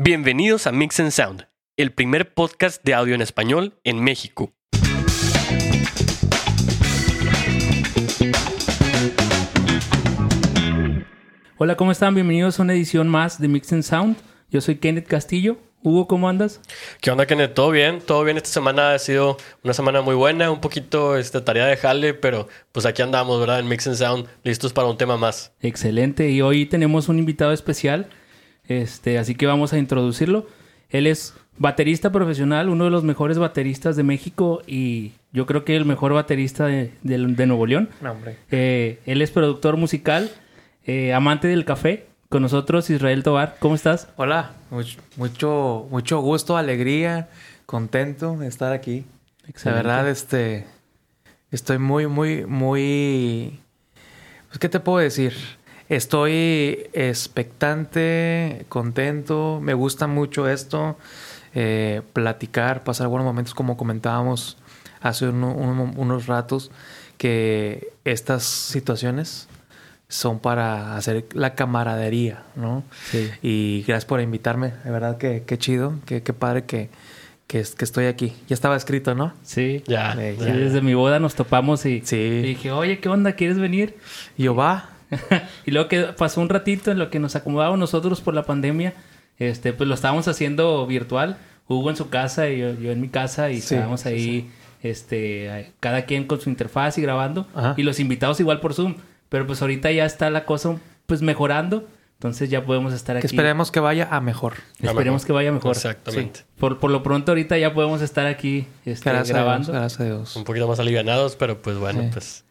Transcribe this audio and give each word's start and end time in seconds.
Bienvenidos 0.00 0.68
a 0.68 0.70
Mix 0.70 1.00
and 1.00 1.10
Sound, 1.10 1.48
el 1.76 1.90
primer 1.90 2.32
podcast 2.32 2.84
de 2.84 2.94
audio 2.94 3.16
en 3.16 3.20
español 3.20 3.80
en 3.82 4.00
México. 4.00 4.54
Hola, 11.56 11.76
¿cómo 11.76 11.90
están? 11.90 12.14
Bienvenidos 12.14 12.60
a 12.60 12.62
una 12.62 12.74
edición 12.74 13.08
más 13.08 13.40
de 13.40 13.48
Mix 13.48 13.72
and 13.72 13.82
Sound. 13.82 14.16
Yo 14.50 14.60
soy 14.60 14.76
Kenneth 14.76 15.08
Castillo. 15.08 15.58
Hugo, 15.82 16.06
¿cómo 16.06 16.28
andas? 16.28 16.60
¿Qué 17.00 17.10
onda, 17.10 17.26
Kenneth? 17.26 17.54
¿Todo 17.54 17.72
bien? 17.72 17.98
Todo 18.00 18.22
bien. 18.22 18.36
Esta 18.36 18.50
semana 18.50 18.94
ha 18.94 18.98
sido 19.00 19.36
una 19.64 19.74
semana 19.74 20.00
muy 20.00 20.14
buena, 20.14 20.52
un 20.52 20.60
poquito 20.60 21.16
esta 21.16 21.44
tarea 21.44 21.66
de 21.66 21.76
jale, 21.76 22.14
pero 22.14 22.46
pues 22.70 22.86
aquí 22.86 23.02
andamos, 23.02 23.40
¿verdad? 23.40 23.58
En 23.58 23.66
Mix 23.66 23.88
and 23.88 23.96
Sound, 23.96 24.28
listos 24.44 24.72
para 24.72 24.86
un 24.86 24.96
tema 24.96 25.16
más. 25.16 25.52
Excelente. 25.60 26.30
Y 26.30 26.40
hoy 26.40 26.66
tenemos 26.66 27.08
un 27.08 27.18
invitado 27.18 27.50
especial, 27.50 28.08
este, 28.68 29.18
así 29.18 29.34
que 29.34 29.46
vamos 29.46 29.72
a 29.72 29.78
introducirlo. 29.78 30.46
Él 30.90 31.06
es 31.06 31.34
baterista 31.58 32.12
profesional, 32.12 32.68
uno 32.68 32.84
de 32.84 32.90
los 32.90 33.02
mejores 33.04 33.38
bateristas 33.38 33.96
de 33.96 34.04
México 34.04 34.62
y 34.66 35.12
yo 35.32 35.44
creo 35.46 35.64
que 35.64 35.74
el 35.76 35.84
mejor 35.84 36.12
baterista 36.12 36.66
de, 36.66 36.92
de- 37.02 37.18
de 37.18 37.46
Nuevo 37.46 37.66
León. 37.66 37.88
No, 38.00 38.12
hombre. 38.12 38.36
Eh, 38.50 39.00
él 39.06 39.20
es 39.22 39.30
productor 39.30 39.76
musical, 39.76 40.30
eh, 40.84 41.12
amante 41.12 41.48
del 41.48 41.64
café. 41.64 42.06
Con 42.30 42.42
nosotros, 42.42 42.90
Israel 42.90 43.22
Tobar. 43.22 43.56
¿Cómo 43.58 43.74
estás? 43.74 44.08
Hola, 44.16 44.52
mucho, 44.70 44.98
mucho, 45.16 45.86
mucho 45.90 46.20
gusto, 46.20 46.58
alegría, 46.58 47.30
contento 47.64 48.36
de 48.36 48.48
estar 48.48 48.74
aquí. 48.74 49.06
La 49.64 49.72
verdad, 49.72 50.06
este, 50.10 50.66
estoy 51.50 51.78
muy, 51.78 52.06
muy, 52.06 52.44
muy, 52.44 53.58
pues, 54.48 54.58
¿qué 54.58 54.68
te 54.68 54.78
puedo 54.78 54.98
decir? 54.98 55.32
Estoy 55.88 56.86
expectante, 56.92 58.66
contento, 58.68 59.58
me 59.62 59.72
gusta 59.74 60.06
mucho 60.06 60.48
esto, 60.48 60.98
eh, 61.54 62.02
platicar, 62.12 62.84
pasar 62.84 63.08
buenos 63.08 63.24
momentos 63.24 63.54
como 63.54 63.76
comentábamos 63.76 64.58
hace 65.00 65.28
uno- 65.28 65.54
uno- 65.54 65.92
unos 65.96 66.26
ratos, 66.26 66.70
que 67.16 67.88
estas 68.04 68.42
situaciones 68.44 69.48
son 70.08 70.38
para 70.40 70.96
hacer 70.96 71.26
la 71.32 71.54
camaradería, 71.54 72.42
¿no? 72.56 72.82
Sí. 73.10 73.30
Y 73.42 73.84
gracias 73.86 74.04
por 74.06 74.20
invitarme, 74.20 74.72
de 74.84 74.90
verdad 74.90 75.16
que 75.18 75.42
qué 75.46 75.58
chido, 75.58 75.94
que 76.06 76.22
qué 76.22 76.32
padre 76.32 76.64
que, 76.64 76.90
que, 77.46 77.62
que 77.76 77.84
estoy 77.84 78.06
aquí. 78.06 78.34
Ya 78.48 78.54
estaba 78.54 78.76
escrito, 78.76 79.14
¿no? 79.14 79.32
Sí. 79.42 79.82
Ya, 79.86 80.12
Sí, 80.14 80.20
Sí, 80.38 80.44
ya. 80.46 80.52
desde 80.52 80.80
mi 80.82 80.94
boda 80.94 81.18
nos 81.18 81.34
topamos 81.34 81.84
y, 81.86 82.02
Sí. 82.04 82.16
y 82.16 82.42
dije, 82.42 82.72
oye, 82.72 83.00
¿qué 83.00 83.08
onda? 83.08 83.32
¿Quieres 83.32 83.58
venir? 83.58 83.96
Y 84.36 84.44
yo 84.44 84.54
va. 84.54 84.90
y 85.66 85.70
luego 85.70 85.88
que 85.88 86.02
pasó 86.16 86.40
un 86.40 86.48
ratito 86.48 86.90
en 86.90 86.98
lo 86.98 87.10
que 87.10 87.18
nos 87.18 87.36
acomodamos 87.36 87.78
nosotros 87.78 88.20
por 88.20 88.34
la 88.34 88.42
pandemia, 88.44 88.94
este, 89.38 89.72
pues 89.72 89.88
lo 89.88 89.94
estábamos 89.94 90.28
haciendo 90.28 90.86
virtual. 90.86 91.36
Hugo 91.68 91.90
en 91.90 91.96
su 91.96 92.08
casa 92.08 92.48
y 92.48 92.58
yo, 92.58 92.72
yo 92.74 92.92
en 92.92 93.00
mi 93.00 93.08
casa 93.08 93.50
y 93.50 93.60
Sí, 93.60 93.74
estábamos 93.74 94.00
sí, 94.00 94.08
ahí, 94.08 94.50
este, 94.82 95.46
eh, 95.60 95.72
cada 95.80 96.02
quien 96.06 96.24
con 96.26 96.40
su 96.40 96.48
interfaz 96.48 96.96
y 96.98 97.02
grabando. 97.02 97.46
Ajá. 97.54 97.74
Y 97.76 97.82
los 97.82 98.00
invitados 98.00 98.40
igual 98.40 98.60
por 98.60 98.72
Zoom. 98.74 98.94
Pero 99.28 99.46
pues 99.46 99.60
ahorita 99.60 99.92
ya 99.92 100.06
está 100.06 100.30
la 100.30 100.44
cosa 100.46 100.76
pues 101.06 101.20
mejorando. 101.22 101.86
Entonces 102.14 102.50
ya 102.50 102.64
podemos 102.64 102.92
estar 102.94 103.14
Que 103.16 103.18
aquí. 103.18 103.26
esperemos 103.36 103.70
que 103.70 103.78
vaya 103.80 104.08
a 104.10 104.20
mejor. 104.20 104.54
Esperemos 104.82 105.24
que 105.24 105.32
vaya 105.32 105.52
mejor. 105.52 105.76
Exactamente. 105.76 106.40
Sí. 106.40 106.44
Por, 106.58 106.78
por 106.78 106.90
lo 106.90 107.02
pronto 107.02 107.30
ahorita 107.32 107.56
ya 107.58 107.74
podemos 107.74 108.00
estar 108.02 108.26
aquí 108.26 108.66
este, 108.86 109.08
Gracias 109.10 109.30
a 109.36 109.38
Dios, 109.38 109.44
grabando. 109.46 109.72
gracias 109.72 110.00
a 110.00 110.04
Dios. 110.04 110.36
Un 110.36 110.44
poquito 110.44 110.66
más 110.66 110.80
alivianados, 110.80 111.36
pero 111.36 111.60
pues 111.62 111.76
bueno, 111.76 112.00
Sí. 112.02 112.08
pues... 112.12 112.44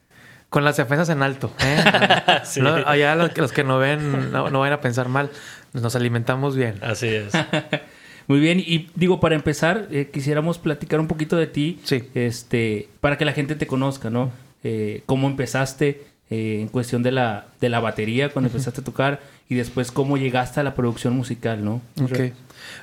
Con 0.50 0.64
las 0.64 0.78
defensas 0.78 1.10
en 1.10 1.22
alto. 1.24 1.52
¿eh? 1.60 1.84
Sí. 2.46 2.62
No, 2.62 2.76
allá 2.76 3.16
los, 3.16 3.30
que- 3.32 3.42
los 3.42 3.52
que 3.52 3.64
no 3.64 3.78
ven, 3.80 4.32
no, 4.32 4.50
no 4.50 4.60
vayan 4.60 4.74
a 4.74 4.82
pensar 4.82 5.10
mal. 5.10 5.30
Nos 5.74 5.96
alimentamos 5.96 6.56
bien. 6.56 6.76
Así 6.82 7.08
es. 7.08 7.34
Muy 8.28 8.40
bien, 8.40 8.60
y 8.60 8.90
digo, 8.96 9.20
para 9.22 9.36
empezar, 9.36 9.88
eh, 9.92 10.10
quisiéramos 10.12 10.58
platicar 10.58 11.00
un 11.00 11.08
poquito 11.08 11.38
de 11.38 11.48
ti, 11.48 11.80
Sí. 11.84 12.04
este, 12.14 12.90
para 13.00 13.18
que 13.18 13.24
la 13.26 13.32
gente 13.34 13.56
te 13.56 13.68
conozca, 13.68 14.10
¿no? 14.10 14.32
Eh, 14.64 15.04
cómo 15.06 15.28
empezaste 15.28 16.06
eh, 16.30 16.60
en 16.62 16.68
cuestión 16.68 17.04
de 17.04 17.12
la, 17.12 17.46
de 17.62 17.70
la 17.70 17.80
batería, 17.80 18.30
cuando 18.30 18.48
empezaste 18.50 18.82
a 18.82 18.84
tocar, 18.84 19.22
y 19.48 19.56
después 19.56 19.92
cómo 19.94 20.18
llegaste 20.18 20.60
a 20.60 20.64
la 20.64 20.76
producción 20.76 21.16
musical, 21.16 21.64
¿no? 21.64 21.82
Ok. 22.04 22.34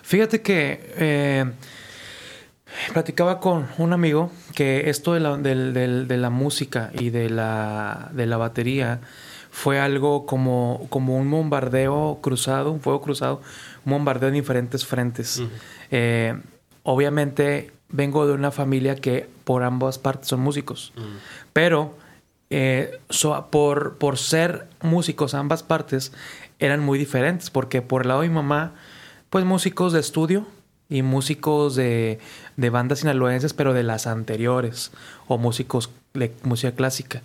Fíjate 0.02 0.40
que 0.40 0.80
eh, 0.96 1.44
platicaba 2.92 3.40
con 3.40 3.66
un 3.78 3.92
amigo 3.92 4.30
que 4.54 4.90
esto 4.90 5.14
de 5.14 5.20
la, 5.20 5.36
de 5.36 6.16
la 6.16 6.30
música 6.30 6.90
y 6.98 7.10
de 7.10 7.30
la, 7.30 8.10
de 8.12 8.26
la 8.26 8.36
batería 8.36 9.00
fue 9.50 9.78
algo 9.78 10.26
como, 10.26 10.86
como 10.90 11.16
un 11.16 11.30
bombardeo 11.30 12.18
cruzado, 12.20 12.72
un 12.72 12.80
fuego 12.80 13.00
cruzado, 13.00 13.40
un 13.84 13.92
bombardeo 13.92 14.28
en 14.28 14.34
diferentes 14.34 14.84
frentes. 14.84 15.42
Eh, 15.90 16.34
obviamente 16.82 17.70
vengo 17.88 18.26
de 18.26 18.32
una 18.32 18.50
familia 18.50 18.96
que 18.96 19.28
por 19.44 19.62
ambas 19.62 19.98
partes 19.98 20.28
son 20.28 20.40
músicos, 20.40 20.92
pero 21.52 21.94
eh, 22.50 22.98
so- 23.10 23.46
por, 23.50 23.96
por 23.98 24.18
ser 24.18 24.66
músicos 24.82 25.34
ambas 25.34 25.62
partes 25.62 26.12
eran 26.58 26.80
muy 26.80 26.98
diferentes, 26.98 27.50
porque 27.50 27.82
por 27.82 28.02
el 28.02 28.08
lado 28.08 28.20
de 28.22 28.28
mi 28.28 28.34
mamá, 28.34 28.72
pues 29.30 29.44
músicos 29.44 29.92
de 29.92 30.00
estudio 30.00 30.46
y 30.94 31.02
músicos 31.02 31.74
de, 31.74 32.20
de 32.56 32.70
bandas 32.70 33.00
sinaloenses, 33.00 33.52
pero 33.52 33.74
de 33.74 33.82
las 33.82 34.06
anteriores, 34.06 34.92
o 35.26 35.38
músicos 35.38 35.90
de 36.12 36.32
música 36.44 36.72
clásica. 36.72 37.20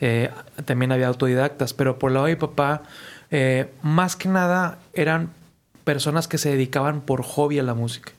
Eh, 0.00 0.30
también 0.64 0.90
había 0.90 1.08
autodidactas, 1.08 1.74
pero 1.74 1.98
por 1.98 2.10
el 2.10 2.14
lado 2.14 2.26
de 2.26 2.32
mi 2.32 2.40
papá, 2.40 2.82
eh, 3.30 3.70
más 3.82 4.16
que 4.16 4.30
nada 4.30 4.78
eran 4.94 5.34
personas 5.84 6.28
que 6.28 6.38
se 6.38 6.48
dedicaban 6.48 7.02
por 7.02 7.22
hobby 7.22 7.58
a 7.58 7.62
la 7.62 7.74
música, 7.74 8.12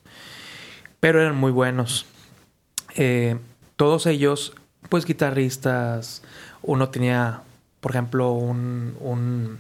pero 1.00 1.19
eran 1.19 1.35
muy 1.35 1.51
buenos. 1.51 2.06
Eh, 2.94 3.38
todos 3.78 4.06
ellos, 4.06 4.53
pues 4.90 5.06
guitarristas, 5.06 6.22
uno 6.61 6.90
tenía, 6.90 7.41
por 7.79 7.94
ejemplo, 7.94 8.34
un, 8.34 8.95
un 9.00 9.57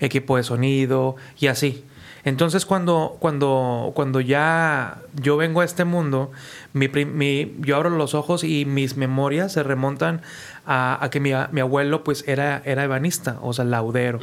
equipo 0.00 0.36
de 0.36 0.42
sonido 0.42 1.16
y 1.38 1.46
así. 1.46 1.86
Entonces 2.24 2.64
cuando, 2.64 3.16
cuando, 3.20 3.92
cuando 3.94 4.20
ya 4.20 4.98
yo 5.20 5.36
vengo 5.36 5.60
a 5.60 5.64
este 5.64 5.84
mundo, 5.84 6.32
mi, 6.72 6.88
mi- 6.88 7.54
yo 7.60 7.76
abro 7.76 7.90
los 7.90 8.14
ojos 8.14 8.44
y 8.44 8.64
mis 8.64 8.96
memorias 8.96 9.52
se 9.52 9.62
remontan 9.62 10.22
a, 10.66 10.98
a 11.04 11.10
que 11.10 11.20
mi, 11.20 11.32
a- 11.32 11.50
mi 11.52 11.60
abuelo 11.60 12.02
pues 12.02 12.24
era, 12.26 12.62
era 12.64 12.84
ebanista, 12.84 13.38
o 13.42 13.52
sea, 13.52 13.66
laudero. 13.66 14.20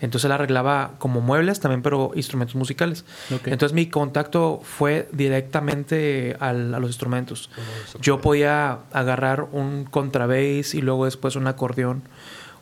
Entonces 0.00 0.24
él 0.24 0.32
arreglaba 0.32 0.92
como 0.98 1.20
muebles 1.20 1.60
también, 1.60 1.82
pero 1.82 2.10
instrumentos 2.16 2.56
musicales. 2.56 3.04
Entonces 3.52 3.74
mi 3.74 3.86
contacto 3.88 4.60
fue 4.64 5.08
directamente 5.12 6.36
al- 6.40 6.74
a 6.74 6.80
los 6.80 6.90
instrumentos. 6.90 7.50
Oh, 7.56 7.98
Yo 8.00 8.20
podía 8.20 8.78
agarrar 8.92 9.46
un 9.52 9.84
contrabass 9.84 10.74
y 10.74 10.82
luego 10.82 11.04
después 11.04 11.36
un 11.36 11.46
acordeón, 11.46 12.02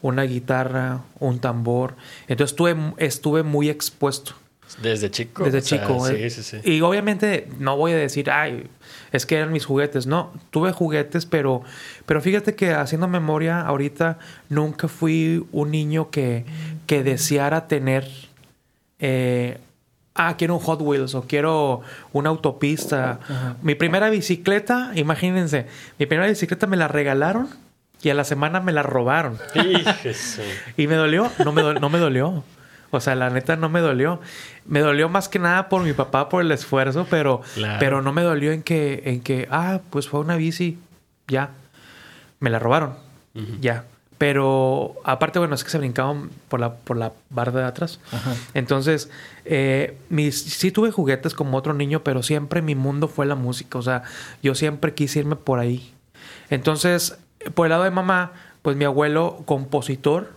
una 0.02 0.24
guitarra, 0.24 1.00
un 1.20 1.38
tambor. 1.38 1.94
Entonces 2.28 2.52
estuve, 2.52 2.76
estuve 2.98 3.42
muy 3.42 3.70
expuesto 3.70 4.34
Desde 4.82 5.10
chico. 5.10 5.44
desde 5.44 5.58
o 5.58 5.62
sea, 5.62 5.80
chico. 5.80 6.06
Sí, 6.08 6.14
eh. 6.16 6.30
sí, 6.30 6.42
sí. 6.42 6.60
Y 6.64 6.80
obviamente 6.80 7.48
no 7.58 7.76
voy 7.76 7.92
a 7.92 7.96
decir, 7.96 8.30
ay, 8.30 8.66
es 9.12 9.24
que 9.26 9.36
eran 9.36 9.52
mis 9.52 9.64
juguetes. 9.66 10.06
No, 10.06 10.32
tuve 10.50 10.72
juguetes, 10.72 11.26
pero, 11.26 11.62
pero 12.06 12.20
fíjate 12.20 12.54
que 12.56 12.72
haciendo 12.72 13.06
memoria 13.06 13.60
ahorita 13.60 14.18
nunca 14.48 14.88
fui 14.88 15.46
un 15.52 15.70
niño 15.70 16.10
que, 16.10 16.44
que 16.86 17.02
deseara 17.04 17.68
tener... 17.68 18.08
eh, 18.98 19.58
Ah, 20.16 20.36
quiero 20.36 20.54
un 20.54 20.60
Hot 20.60 20.80
Wheels 20.80 21.16
o 21.16 21.22
quiero 21.22 21.80
una 22.12 22.30
autopista. 22.30 23.18
Mi 23.62 23.74
primera 23.74 24.10
bicicleta, 24.10 24.92
imagínense, 24.94 25.66
mi 25.98 26.06
primera 26.06 26.28
bicicleta 26.28 26.68
me 26.68 26.76
la 26.76 26.86
regalaron 26.86 27.48
y 28.00 28.10
a 28.10 28.14
la 28.14 28.22
semana 28.22 28.60
me 28.60 28.70
la 28.70 28.84
robaron. 28.84 29.38
¿Y 30.76 30.86
me 30.86 30.94
dolió? 30.94 31.32
No 31.44 31.50
me, 31.50 31.62
do- 31.62 31.74
no 31.74 31.90
me 31.90 31.98
dolió. 31.98 32.44
O 32.96 33.00
sea, 33.00 33.14
la 33.14 33.30
neta 33.30 33.56
no 33.56 33.68
me 33.68 33.80
dolió. 33.80 34.20
Me 34.66 34.80
dolió 34.80 35.08
más 35.08 35.28
que 35.28 35.38
nada 35.38 35.68
por 35.68 35.82
mi 35.82 35.92
papá, 35.92 36.28
por 36.28 36.42
el 36.42 36.50
esfuerzo, 36.52 37.06
pero, 37.10 37.40
Claro. 37.54 37.76
pero 37.80 38.02
no 38.02 38.12
me 38.12 38.22
dolió 38.22 38.52
en 38.52 38.62
que, 38.62 39.02
en 39.06 39.20
que, 39.20 39.46
ah, 39.50 39.80
pues 39.90 40.08
fue 40.08 40.20
una 40.20 40.36
bici, 40.36 40.78
ya. 41.28 41.50
Me 42.40 42.50
la 42.50 42.58
robaron, 42.58 42.94
ya. 43.60 43.84
Pero 44.18 44.94
aparte, 45.04 45.38
bueno, 45.40 45.54
es 45.56 45.64
que 45.64 45.70
se 45.70 45.78
brincaban 45.78 46.30
por 46.48 46.60
la, 46.60 46.74
por 46.74 46.96
la 46.96 47.12
barda 47.30 47.60
de 47.60 47.66
atrás. 47.66 47.98
Ajá. 48.12 48.34
Entonces, 48.54 49.10
eh, 49.44 49.98
mis, 50.08 50.40
sí 50.40 50.70
tuve 50.70 50.92
juguetes 50.92 51.34
como 51.34 51.56
otro 51.58 51.74
niño, 51.74 52.02
pero 52.04 52.22
siempre 52.22 52.62
mi 52.62 52.74
mundo 52.76 53.08
fue 53.08 53.26
la 53.26 53.34
música. 53.34 53.76
O 53.78 53.82
sea, 53.82 54.02
yo 54.42 54.54
siempre 54.54 54.94
quise 54.94 55.18
irme 55.18 55.36
por 55.36 55.58
ahí. 55.58 55.92
Entonces, 56.48 57.18
por 57.54 57.66
el 57.66 57.70
lado 57.70 57.84
de 57.84 57.90
mamá, 57.90 58.32
pues 58.62 58.76
mi 58.76 58.84
abuelo, 58.84 59.42
compositor, 59.46 60.30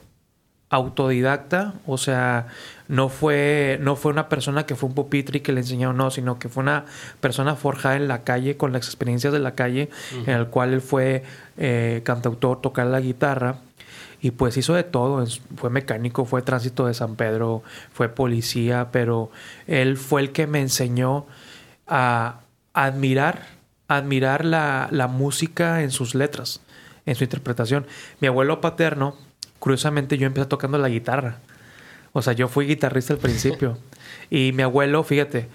autodidacta, 0.70 1.76
o 1.86 1.98
sea, 1.98 2.48
no 2.90 3.08
fue, 3.08 3.80
no 3.82 3.96
fue 3.96 4.12
una 4.12 4.28
persona 4.28 4.66
que 4.66 4.76
fue 4.76 4.90
un 4.90 4.96
pupitre 4.96 5.38
y 5.38 5.42
que 5.42 5.54
le 5.54 5.62
enseñó, 5.62 5.94
no, 5.94 6.12
sino 6.12 6.40
que 6.40 6.50
fue 6.50 6.64
una 6.64 6.86
persona 7.22 7.56
forjada 7.56 7.96
en 7.96 8.08
la 8.08 8.24
calle, 8.24 8.58
con 8.58 8.74
las 8.74 8.86
experiencias 8.86 9.32
de 9.32 9.40
la 9.40 9.56
calle, 9.56 9.90
en 10.26 10.34
el 10.34 10.48
cual 10.48 10.74
él 10.74 10.82
fue 10.82 11.24
eh, 11.58 12.02
cantautor, 12.04 12.62
tocar 12.62 12.88
la 12.88 13.00
guitarra. 13.00 13.60
y 14.22 14.32
pues 14.32 14.58
hizo 14.58 14.74
de 14.74 14.84
todo. 14.84 15.26
Fue 15.58 15.70
mecánico, 15.70 16.26
fue 16.26 16.42
tránsito 16.42 16.88
de 16.88 16.94
San 16.94 17.16
Pedro, 17.16 17.64
fue 17.94 18.10
policía, 18.10 18.90
pero 18.92 19.32
él 19.68 19.96
fue 19.96 20.22
el 20.22 20.32
que 20.32 20.48
me 20.48 20.60
enseñó 20.60 21.28
a 21.88 22.42
admirar, 22.74 23.48
admirar 23.88 24.44
la, 24.44 24.90
la 24.92 25.08
música 25.08 25.82
en 25.84 25.92
sus 25.92 26.16
letras, 26.16 26.62
en 27.06 27.16
su 27.16 27.24
interpretación. 27.24 27.86
Mi 28.20 28.28
abuelo 28.28 28.60
paterno, 28.60 29.16
curiosamente 29.60 30.18
yo 30.18 30.28
empecé 30.28 30.48
tocando 30.48 30.78
la 30.78 30.90
guitarra. 30.90 31.38
O 32.14 32.22
sea, 32.22 32.34
yo 32.34 32.48
fui 32.48 32.66
guitarrista 32.66 33.14
al 33.14 33.20
principio. 33.20 33.78
y 34.30 34.52
mi 34.54 34.64
abuelo, 34.64 35.04
fíjate, 35.04 35.48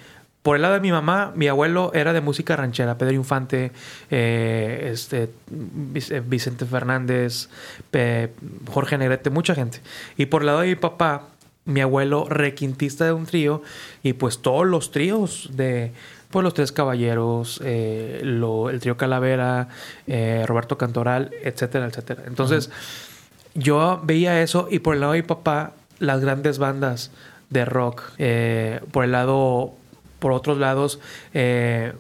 por 0.43 0.56
el 0.56 0.62
lado 0.62 0.75
de 0.75 0.81
mi 0.81 0.90
mamá, 0.90 1.32
mi 1.37 1.46
abuelo 1.49 1.93
era 1.94 2.12
de 2.12 2.20
música 2.20 2.56
ranchera, 2.56 2.99
Pedro 2.99 3.14
Infante, 3.14 3.70
eh, 4.10 4.90
este, 4.93 5.31
eh, 5.94 6.22
Vicente 6.26 6.64
Fernández, 6.66 7.49
eh, 7.93 8.32
Jorge 8.69 8.99
Negrete, 8.99 9.31
mucha 9.31 9.54
gente. 9.54 9.81
Y 10.16 10.26
por 10.26 10.43
el 10.43 10.46
lado 10.46 10.60
de 10.60 10.69
mi 10.69 10.75
papá, 10.75 11.28
mi 11.64 11.81
abuelo 11.81 12.26
requintista 12.28 13.04
de 13.04 13.12
un 13.12 13.26
trío, 13.26 13.62
y 14.02 14.14
pues 14.14 14.40
todos 14.40 14.66
los 14.66 14.90
tríos 14.90 15.49
de 15.52 15.93
pues 16.31 16.43
los 16.43 16.54
tres 16.54 16.72
caballeros, 16.72 17.60
eh, 17.62 18.20
lo- 18.25 18.70
el 18.70 18.81
trío 18.81 18.96
Calavera, 18.96 19.69
eh, 20.06 20.44
Roberto 20.49 20.76
Cantoral, 20.78 21.31
etcétera, 21.43 21.84
etcétera. 21.87 22.22
Entonces, 22.26 22.70
yo 23.54 24.00
veía 24.02 24.43
eso 24.43 24.69
y 24.70 24.78
por 24.78 24.94
el 24.94 25.00
lado 25.00 25.12
de 25.12 25.22
mi 25.22 25.26
papá, 25.26 25.72
las 25.99 26.20
grandes 26.20 26.58
bandas 26.58 27.10
de 27.50 27.64
rock, 27.64 28.02
eh, 28.19 28.81
por 28.90 29.04
el 29.04 29.12
lado, 29.12 29.75
por 30.19 30.32
otros 30.32 30.58
lados, 30.58 31.00
eh, 31.34 31.93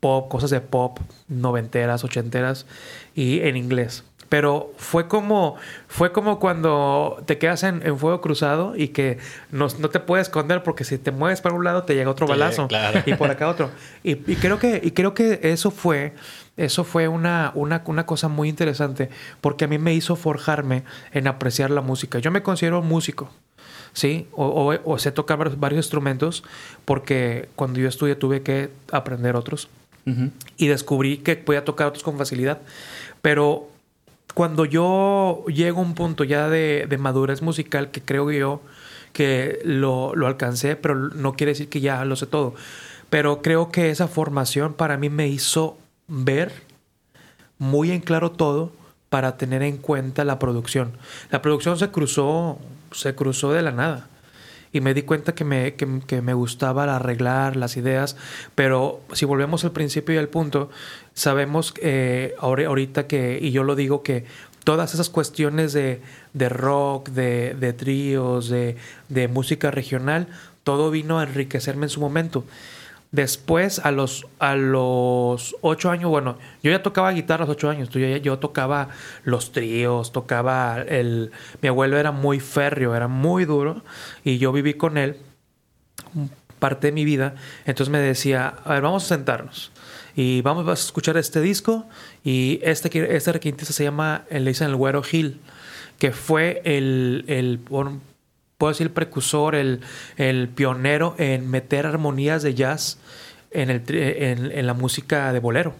pop, 0.00 0.28
cosas 0.30 0.50
de 0.50 0.60
pop, 0.60 0.98
noventeras, 1.28 2.04
ochenteras 2.04 2.66
y 3.14 3.40
en 3.40 3.56
inglés. 3.56 4.04
Pero 4.36 4.72
fue 4.78 5.06
como, 5.06 5.54
fue 5.86 6.10
como 6.10 6.40
cuando 6.40 7.22
te 7.24 7.38
quedas 7.38 7.62
en, 7.62 7.86
en 7.86 7.96
fuego 8.00 8.20
cruzado 8.20 8.74
y 8.74 8.88
que 8.88 9.18
no, 9.52 9.68
no 9.78 9.90
te 9.90 10.00
puedes 10.00 10.26
esconder 10.26 10.64
porque 10.64 10.82
si 10.82 10.98
te 10.98 11.12
mueves 11.12 11.40
para 11.40 11.54
un 11.54 11.62
lado 11.62 11.84
te 11.84 11.94
llega 11.94 12.10
otro 12.10 12.26
balazo 12.26 12.66
claro. 12.66 13.00
y 13.06 13.14
por 13.14 13.30
acá 13.30 13.46
otro. 13.48 13.70
Y, 14.02 14.12
y 14.28 14.34
creo 14.34 14.58
que, 14.58 14.80
y 14.82 14.90
creo 14.90 15.14
que 15.14 15.38
eso 15.44 15.70
fue, 15.70 16.14
eso 16.56 16.82
fue 16.82 17.06
una, 17.06 17.52
una, 17.54 17.82
una 17.86 18.06
cosa 18.06 18.26
muy 18.26 18.48
interesante 18.48 19.08
porque 19.40 19.66
a 19.66 19.68
mí 19.68 19.78
me 19.78 19.94
hizo 19.94 20.16
forjarme 20.16 20.82
en 21.12 21.28
apreciar 21.28 21.70
la 21.70 21.80
música. 21.80 22.18
Yo 22.18 22.32
me 22.32 22.42
considero 22.42 22.82
músico. 22.82 23.30
Sí, 23.92 24.26
o, 24.32 24.46
o- 24.46 24.92
o 24.94 24.98
sé 24.98 25.12
tocar 25.12 25.38
varios, 25.56 25.78
instrumentos 25.84 26.42
porque 26.84 27.48
cuando 27.54 27.78
yo 27.78 27.88
estudié 27.88 28.16
tuve 28.16 28.42
que 28.42 28.70
aprender 28.90 29.36
otros 29.36 29.68
Ujú. 30.06 30.30
y 30.56 30.66
descubrí 30.66 31.18
que 31.18 31.36
podía 31.36 31.64
tocar 31.64 31.86
otros 31.86 32.02
con 32.02 32.18
facilidad. 32.18 32.58
Pero 33.22 33.68
cuando 34.34 34.64
yo 34.64 35.44
llego 35.46 35.80
a 35.80 35.84
un 35.84 35.94
punto 35.94 36.24
ya 36.24 36.48
de, 36.48 36.86
madurez 36.98 37.40
musical 37.40 37.90
que 37.90 38.02
creo 38.02 38.30
yo 38.30 38.60
que 39.12 39.60
lo, 39.64 40.14
lo 40.14 40.26
alcancé, 40.26 40.76
pero 40.76 40.94
no 40.96 41.34
quiere 41.34 41.52
decir 41.52 41.68
que 41.68 41.80
ya 41.80 42.04
lo 42.04 42.16
sé 42.16 42.26
todo. 42.26 42.54
Pero 43.10 43.42
creo 43.42 43.70
que 43.70 43.90
esa 43.90 44.08
formación 44.08 44.74
para 44.74 44.96
mí 44.96 45.08
me 45.08 45.28
hizo 45.28 45.78
ver 46.08 46.52
muy 47.58 47.92
en 47.92 48.00
claro 48.00 48.32
todo 48.32 48.72
para 49.08 49.36
tener 49.36 49.62
en 49.62 49.76
cuenta 49.76 50.24
la 50.24 50.40
producción. 50.40 50.92
La 51.30 51.40
producción 51.40 51.78
se 51.78 51.90
cruzó, 51.90 52.58
se 52.90 53.14
cruzó 53.14 53.52
de 53.52 53.62
la 53.62 53.70
nada. 53.70 54.08
Y 54.74 54.82
me 54.82 54.92
di 54.92 55.02
cuenta 55.02 55.34
que 55.34 55.44
me, 55.44 55.74
que, 55.74 56.00
que 56.06 56.20
me 56.20 56.34
gustaba 56.34 56.84
arreglar 56.94 57.56
las 57.56 57.78
ideas, 57.78 58.16
pero 58.54 59.00
si 59.12 59.24
volvemos 59.24 59.64
al 59.64 59.72
principio 59.72 60.14
y 60.14 60.18
al 60.18 60.28
punto, 60.28 60.68
sabemos 61.14 61.72
eh, 61.80 62.34
ahorita 62.40 63.06
que, 63.06 63.38
y 63.40 63.52
yo 63.52 63.62
lo 63.62 63.76
digo, 63.76 64.02
que 64.02 64.26
todas 64.64 64.92
esas 64.92 65.10
cuestiones 65.10 65.72
de, 65.72 66.00
de 66.32 66.48
rock, 66.48 67.10
de, 67.10 67.54
de 67.54 67.72
tríos, 67.72 68.48
de, 68.48 68.76
de 69.08 69.28
música 69.28 69.70
regional, 69.70 70.26
todo 70.64 70.90
vino 70.90 71.18
a 71.20 71.22
enriquecerme 71.22 71.86
en 71.86 71.90
su 71.90 72.00
momento. 72.00 72.44
Después, 73.14 73.78
a 73.78 73.92
los, 73.92 74.26
a 74.40 74.56
los 74.56 75.54
ocho 75.60 75.88
años, 75.88 76.10
bueno, 76.10 76.36
yo 76.64 76.72
ya 76.72 76.82
tocaba 76.82 77.12
guitarra 77.12 77.44
a 77.44 77.46
los 77.46 77.54
ocho 77.54 77.70
años. 77.70 77.88
Yo, 77.90 78.00
yo 78.00 78.40
tocaba 78.40 78.88
los 79.22 79.52
tríos, 79.52 80.10
tocaba 80.10 80.82
el... 80.82 81.30
Mi 81.62 81.68
abuelo 81.68 81.96
era 81.96 82.10
muy 82.10 82.40
férreo, 82.40 82.92
era 82.92 83.06
muy 83.06 83.44
duro. 83.44 83.84
Y 84.24 84.38
yo 84.38 84.50
viví 84.50 84.74
con 84.74 84.98
él 84.98 85.18
parte 86.58 86.88
de 86.88 86.92
mi 86.92 87.04
vida. 87.04 87.36
Entonces 87.66 87.88
me 87.88 88.00
decía, 88.00 88.52
a 88.64 88.72
ver, 88.72 88.82
vamos 88.82 89.04
a 89.04 89.14
sentarnos. 89.14 89.70
Y 90.16 90.42
vamos 90.42 90.66
a 90.66 90.72
escuchar 90.72 91.16
este 91.16 91.40
disco. 91.40 91.86
Y 92.24 92.58
este, 92.64 93.14
este 93.14 93.32
requintista 93.32 93.72
se 93.72 93.84
llama, 93.84 94.24
eh, 94.28 94.40
le 94.40 94.50
dicen 94.50 94.70
el 94.70 94.74
Güero 94.74 95.04
Gil, 95.04 95.40
que 96.00 96.10
fue 96.10 96.62
el, 96.64 97.24
el 97.28 97.60
puedo 98.58 98.72
decir, 98.72 98.86
el 98.86 98.92
precursor, 98.92 99.54
el, 99.54 99.80
el 100.16 100.48
pionero 100.48 101.14
en 101.18 101.50
meter 101.50 101.86
armonías 101.86 102.42
de 102.42 102.54
jazz 102.54 102.98
en, 103.50 103.70
el, 103.70 103.82
en, 103.88 104.50
en 104.52 104.66
la 104.66 104.74
música 104.74 105.32
de 105.32 105.40
bolero. 105.40 105.74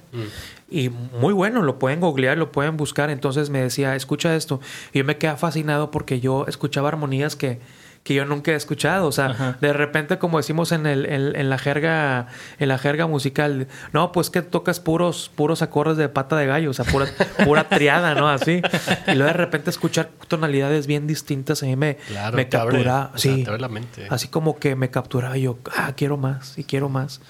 Y 0.71 0.89
muy 0.89 1.33
bueno, 1.33 1.63
lo 1.63 1.79
pueden 1.79 2.01
googlear, 2.01 2.39
lo 2.39 2.51
pueden 2.51 2.77
buscar. 2.77 3.11
Entonces 3.11 3.51
me 3.51 3.61
decía, 3.61 3.95
escucha 3.97 4.35
esto. 4.35 4.61
Y 4.93 4.99
yo 4.99 5.05
me 5.05 5.19
quedaba 5.19 5.39
fascinado 5.39 5.91
porque 5.91 6.21
yo 6.21 6.47
escuchaba 6.49 6.89
armonías 6.89 7.37
que, 7.37 7.61
que 8.05 8.15
yo 8.15 8.25
nunca 8.27 8.53
he 8.53 8.55
escuchado. 8.55 9.07
O 9.09 9.13
sea, 9.13 9.27
Ajá. 9.27 9.57
de 9.61 9.73
repente, 9.73 10.19
como 10.19 10.37
decimos 10.37 10.71
en, 10.73 10.87
el, 10.87 11.07
en, 11.07 11.35
en 11.35 11.51
la 11.51 11.59
jerga, 11.59 12.29
en 12.61 12.69
la 12.69 12.79
jerga 12.79 13.07
musical, 13.07 13.67
no, 13.93 14.13
pues 14.13 14.31
que 14.31 14.43
tocas 14.43 14.79
puros, 14.79 15.31
puros 15.35 15.63
acordes 15.63 15.97
de 15.97 16.09
pata 16.09 16.37
de 16.37 16.47
gallo, 16.47 16.71
o 16.71 16.75
sea, 16.75 16.85
pura, 16.85 17.07
pura 17.45 17.69
triada, 17.69 18.15
¿no? 18.15 18.29
Así. 18.29 18.61
Y 19.09 19.15
luego 19.15 19.25
de 19.29 19.33
repente 19.33 19.71
escuchar 19.71 20.11
tonalidades 20.29 20.87
bien 20.87 21.07
distintas 21.07 21.63
a 21.63 21.67
mí 21.67 21.75
me, 21.77 21.97
Claro, 21.97 22.37
me 22.37 22.49
abre- 22.49 22.81
o 22.81 22.83
sea, 22.83 23.11
sí. 23.17 23.45
la 23.59 23.69
mente. 23.69 24.07
Así 24.11 24.29
como 24.29 24.59
que 24.59 24.77
me 24.77 24.91
capturaba 24.91 25.37
y 25.39 25.43
yo, 25.43 25.59
ah, 25.77 25.93
quiero 25.97 26.17
más 26.19 26.59
y 26.59 26.65
quiero 26.65 26.89
más. 26.91 27.21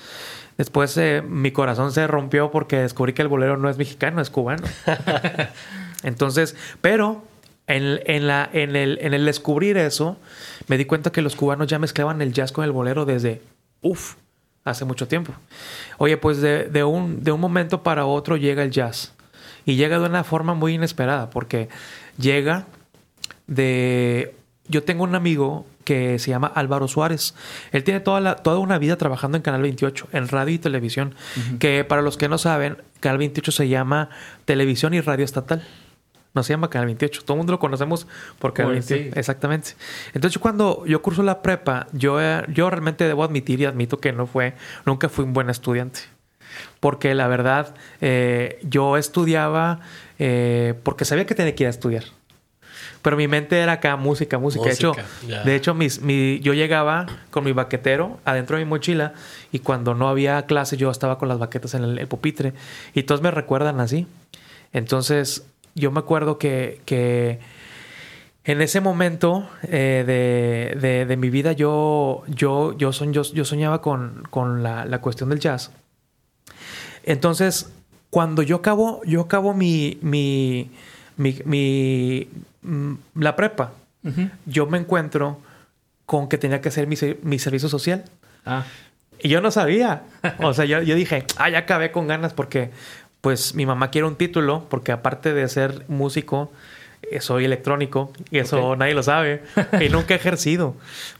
Después 0.58 0.96
eh, 0.98 1.22
mi 1.26 1.50
corazón 1.52 1.92
se 1.92 2.06
rompió 2.06 2.50
porque 2.50 2.76
descubrí 2.78 3.12
que 3.12 3.22
el 3.22 3.28
bolero 3.28 3.56
no 3.56 3.68
es 3.70 3.76
mexicano, 3.78 4.20
es 4.20 4.30
cubano. 4.30 4.64
Entonces, 6.02 6.56
pero 6.80 7.24
en, 7.66 8.00
en 8.04 8.26
la, 8.26 8.48
en, 8.52 8.76
el, 8.76 8.98
en 9.00 9.14
el 9.14 9.24
descubrir 9.24 9.76
eso, 9.76 10.18
me 10.68 10.76
di 10.76 10.84
cuenta 10.84 11.12
que 11.12 11.22
los 11.22 11.36
cubanos 11.36 11.66
ya 11.66 11.78
mezclaban 11.78 12.20
el 12.22 12.32
jazz 12.32 12.52
con 12.52 12.64
el 12.64 12.72
bolero 12.72 13.04
desde, 13.04 13.42
uff, 13.80 14.16
hace 14.64 14.84
mucho 14.84 15.08
tiempo. 15.08 15.32
Oye, 15.98 16.16
pues 16.16 16.40
de, 16.40 16.64
de 16.64 16.84
un, 16.84 17.22
de 17.22 17.32
un 17.32 17.40
momento 17.40 17.82
para 17.82 18.06
otro 18.06 18.36
llega 18.36 18.62
el 18.62 18.70
jazz. 18.70 19.12
Y 19.66 19.76
llega 19.76 19.98
de 19.98 20.06
una 20.06 20.24
forma 20.24 20.54
muy 20.54 20.74
inesperada, 20.74 21.30
porque 21.30 21.68
llega 22.18 22.66
de... 23.46 24.34
Yo 24.66 24.82
tengo 24.82 25.04
un 25.04 25.14
amigo 25.14 25.66
que 25.84 26.18
se 26.18 26.30
llama 26.30 26.50
Álvaro 26.54 26.88
Suárez. 26.88 27.34
Él 27.70 27.84
tiene 27.84 28.00
toda, 28.00 28.20
la, 28.20 28.36
toda 28.36 28.58
una 28.58 28.78
vida 28.78 28.96
trabajando 28.96 29.36
en 29.36 29.42
Canal 29.42 29.62
28, 29.62 30.08
en 30.12 30.28
radio 30.28 30.54
y 30.54 30.58
televisión. 30.58 31.14
Que 31.58 31.84
para 31.84 32.00
los 32.00 32.16
que 32.16 32.28
no 32.28 32.38
saben, 32.38 32.78
Canal 33.00 33.18
28 33.18 33.52
se 33.52 33.68
llama 33.68 34.08
Televisión 34.46 34.94
y 34.94 35.02
Radio 35.02 35.24
Estatal. 35.24 35.66
No 36.34 36.42
se 36.42 36.52
llama 36.52 36.68
Canal 36.68 36.86
28. 36.86 37.22
Todo 37.24 37.34
el 37.34 37.38
mundo 37.38 37.52
lo 37.52 37.58
conocemos 37.60 38.06
por 38.38 38.52
Canal 38.52 38.72
Pues, 38.74 38.88
28. 38.88 39.14
sí. 39.14 39.18
Exactamente. 39.18 39.70
Entonces, 40.14 40.38
cuando 40.38 40.84
yo 40.86 41.00
curso 41.00 41.22
la 41.22 41.40
prepa, 41.42 41.86
yo, 41.92 42.20
eh, 42.20 42.42
yo 42.48 42.68
realmente 42.70 43.06
debo 43.06 43.22
admitir 43.24 43.60
y 43.60 43.64
admito 43.66 43.98
que 44.00 44.12
no 44.12 44.26
fue, 44.26 44.54
nunca 44.84 45.08
fui 45.08 45.24
un 45.24 45.32
buen 45.32 45.48
estudiante. 45.48 46.00
Porque 46.80 47.14
la 47.14 47.28
verdad, 47.28 47.74
eh, 48.00 48.58
yo 48.62 48.96
estudiaba 48.96 49.80
eh, 50.18 50.74
porque 50.82 51.04
sabía 51.04 51.24
que 51.26 51.34
tenía 51.34 51.54
que 51.54 51.64
ir 51.64 51.66
a 51.68 51.70
estudiar. 51.70 52.04
Pero 53.02 53.16
mi 53.16 53.28
mente 53.28 53.58
era 53.60 53.72
acá 53.72 53.96
música, 53.96 54.38
música. 54.38 54.64
de 54.64 54.72
hecho, 54.72 54.94
Música, 54.94 55.42
de 55.44 55.54
hecho 55.56 55.74
mis, 55.74 56.00
mi, 56.00 56.40
yo 56.40 56.54
llegaba 56.54 57.06
con 57.30 57.44
mi 57.44 57.52
baquetero 57.52 58.18
adentro 58.24 58.56
de 58.56 58.64
mi 58.64 58.68
mochila 58.70 59.12
y 59.52 59.58
cuando 59.58 59.94
no 59.94 60.08
había 60.08 60.46
clase 60.46 60.76
yo 60.76 60.90
estaba 60.90 61.18
con 61.18 61.28
las 61.28 61.38
baquetas 61.38 61.74
en 61.74 61.84
el, 61.84 61.98
el 61.98 62.06
pupitre 62.08 62.54
y 62.94 63.02
todos 63.02 63.20
me 63.20 63.30
recuerdan 63.30 63.78
así. 63.80 64.06
Entonces 64.72 65.44
yo 65.74 65.90
me 65.90 66.00
acuerdo 66.00 66.38
que, 66.38 66.80
que 66.84 67.38
en 68.44 68.60
ese 68.60 68.80
momento 68.80 69.48
eh, 69.62 70.04
de, 70.06 70.78
de- 70.80 71.06
de 71.06 71.16
mi 71.16 71.30
vida 71.30 71.52
yo, 71.52 72.22
yo, 72.28 72.76
yo, 72.76 72.92
son, 72.92 73.12
yo, 73.12 73.22
yo 73.22 73.44
soñaba 73.44 73.80
con, 73.80 74.22
con 74.30 74.62
la, 74.62 74.84
la 74.84 75.00
cuestión 75.00 75.30
del 75.30 75.40
jazz. 75.40 75.70
Entonces, 77.04 77.70
cuando 78.10 78.42
yo 78.42 78.56
acabo, 78.56 79.02
yo 79.04 79.22
acabo 79.22 79.54
mi, 79.54 79.98
mi, 80.02 80.70
mi, 81.16 81.38
mi- 81.44 82.28
mm, 82.62 82.94
la 83.16 83.36
prepa, 83.36 83.72
yo 84.44 84.66
me 84.66 84.76
encuentro 84.78 85.38
con 86.04 86.28
que 86.28 86.36
tenía 86.36 86.60
que 86.60 86.68
hacer 86.68 86.86
mi, 86.86 86.96
mi 87.22 87.38
servicio 87.38 87.68
social. 87.70 88.04
Ah, 88.44 88.64
Y 89.18 89.30
yo 89.30 89.40
no 89.40 89.50
sabía. 89.50 90.02
O 90.40 90.52
sea, 90.52 90.66
yo, 90.66 90.82
yo 90.82 90.94
dije, 90.94 91.24
ah, 91.38 91.48
ya 91.48 91.58
acabé 91.60 91.90
con 91.90 92.06
ganas 92.06 92.34
porque, 92.34 92.70
pues, 93.24 93.54
mi 93.56 93.66
mamá 93.66 93.90
quiere 93.90 94.06
un 94.06 94.14
título, 94.14 94.66
porque 94.70 94.92
aparte 94.92 95.34
de 95.34 95.48
ser 95.48 95.84
músico, 95.88 96.52
eh, 97.10 97.20
soy 97.20 97.44
electrónico 97.44 98.12
y 98.30 98.38
eso 98.38 98.76
nadie 98.76 98.94
lo 98.94 99.02
sabe 99.02 99.42
y 99.84 99.88
nunca 99.90 100.14
he 100.14 100.16
ejercido. 100.16 100.74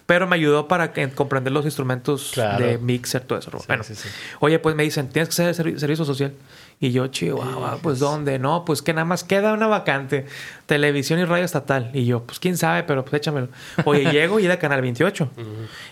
Pero 0.07 0.27
me 0.27 0.37
ayudó 0.37 0.67
para 0.69 0.93
comprender 1.15 1.53
los 1.53 1.65
instrumentos 1.65 2.31
Claro. 2.35 2.65
de 2.65 2.79
mixer, 2.79 3.23
todo 3.23 3.39
eso. 3.39 3.51
Sí, 3.59 3.65
bueno, 3.67 3.83
sí, 3.85 3.95
sí. 3.95 4.09
oye, 4.41 4.59
pues 4.59 4.75
me 4.77 4.83
dicen, 4.83 5.09
tienes 5.09 5.29
que 5.31 5.35
ser 5.35 5.55
servi- 5.55 5.77
servicio 5.79 6.05
social. 6.05 6.33
Y 6.81 6.91
yo, 6.93 7.07
chihuahua, 7.07 7.79
pues 7.83 7.99
¿dónde? 8.01 8.39
No, 8.39 8.65
pues 8.65 8.83
que 8.83 8.93
nada 8.93 9.05
más 9.05 9.25
queda 9.25 9.53
una 9.55 9.67
vacante. 9.67 10.27
Televisión 10.67 11.21
y 11.21 11.25
radio 11.25 11.45
estatal. 11.45 11.91
Y 11.95 12.05
yo, 12.05 12.23
pues 12.25 12.39
quién 12.41 12.57
sabe, 12.59 12.83
pero 12.83 13.03
pues 13.05 13.15
échamelo. 13.15 13.49
Oye, 13.85 14.05
llego 14.13 14.41
y 14.41 14.47
era 14.47 14.59
Canal 14.59 14.83
28. 14.83 15.31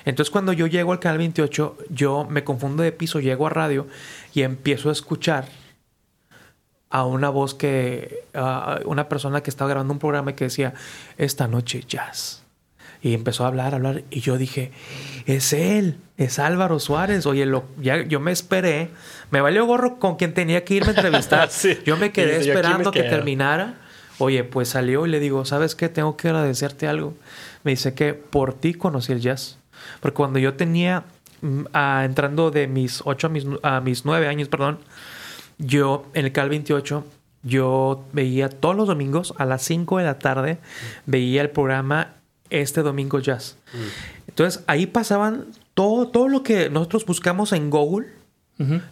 Entonces 0.04 0.31
cuando 0.31 0.52
yo 0.52 0.66
llego 0.66 0.92
al 0.92 0.99
Canal 1.00 1.19
28, 1.19 1.76
yo 1.90 2.26
me 2.28 2.45
confundo 2.45 2.83
de 2.83 2.92
piso, 2.92 3.21
llego 3.21 3.47
a 3.47 3.50
radio 3.50 3.87
y 4.35 4.42
empiezo 4.42 4.88
a 4.88 4.92
escuchar 4.92 5.47
a 6.92 7.06
una 7.06 7.30
voz 7.30 7.54
que, 7.54 8.26
a 8.34 8.80
una 8.84 9.08
persona 9.08 9.42
que 9.42 9.49
estaba 9.49 9.70
grabando 9.70 9.94
un 9.94 9.99
programa 9.99 10.32
y 10.32 10.34
que 10.34 10.44
decía, 10.44 10.75
esta 11.16 11.49
noche 11.49 11.82
jazz. 11.88 12.42
Y 13.00 13.14
empezó 13.14 13.44
a 13.44 13.49
hablar, 13.49 13.72
a 13.72 13.76
hablar, 13.76 14.04
y 14.11 14.20
yo 14.20 14.37
dije, 14.37 14.72
es 15.25 15.54
él, 15.54 15.96
es 16.18 16.38
Álvaro 16.38 16.78
Suárez. 16.78 17.25
Oye, 17.25 17.46
lo, 17.46 17.64
ya, 17.80 18.02
yo 18.02 18.20
me 18.20 18.30
esperé, 18.30 18.90
me 19.30 19.40
valió 19.40 19.64
gorro 19.64 19.99
con 19.99 20.16
quien 20.16 20.34
tenía 20.34 20.64
que 20.64 20.75
irme 20.75 20.88
a 20.88 20.94
entrevistar. 20.94 21.49
Sí. 21.50 21.78
Yo 21.87 21.96
me 21.96 22.12
quedé 22.12 22.44
yo 22.44 22.52
me 22.52 22.61
esperando 22.61 22.92
que 22.92 23.04
terminara. 23.04 23.76
Oye, 24.18 24.44
pues 24.44 24.68
salió 24.68 25.06
y 25.06 25.08
le 25.08 25.18
digo, 25.18 25.46
¿sabes 25.46 25.75
qué? 25.75 25.88
Tengo 25.88 26.18
que 26.18 26.28
agradecerte 26.28 26.87
algo. 26.87 27.14
Me 27.64 27.70
dice 27.70 27.94
que 27.94 28.12
por 28.12 28.52
ti 28.52 28.75
conocí 28.75 29.12
el 29.12 29.20
jazz. 29.20 29.58
Porque 30.00 30.14
cuando 30.14 30.38
yo 30.38 30.54
tenía, 30.54 31.04
mm, 31.40 31.64
entrando 32.04 32.50
de 32.50 32.66
mis 32.66 33.00
8 33.02 33.26
a 33.26 33.30
mis, 33.30 33.46
a 33.62 33.80
mis 33.80 34.04
9 34.04 34.28
años, 34.28 34.49
perdón, 34.49 34.78
yo 35.62 36.07
en 36.14 36.26
el 36.26 36.33
Cal 36.33 36.49
28, 36.49 37.04
yo 37.42 38.04
veía 38.12 38.49
todos 38.49 38.76
los 38.76 38.88
domingos 38.88 39.35
a 39.38 39.45
las 39.45 39.62
5 39.62 39.99
de 39.99 40.04
la 40.04 40.19
tarde, 40.19 40.59
veía 41.07 41.42
el 41.42 41.50
programa 41.50 42.14
Este 42.50 42.83
Domingo 42.83 43.19
Jazz. 43.21 43.57
Entonces 44.28 44.62
ahí 44.66 44.87
pasaban 44.87 45.47
todo, 45.75 46.09
todo 46.09 46.28
lo 46.28 46.42
que 46.42 46.69
nosotros 46.71 47.07
buscamos 47.07 47.52
en 47.52 47.71
Google. 47.71 48.09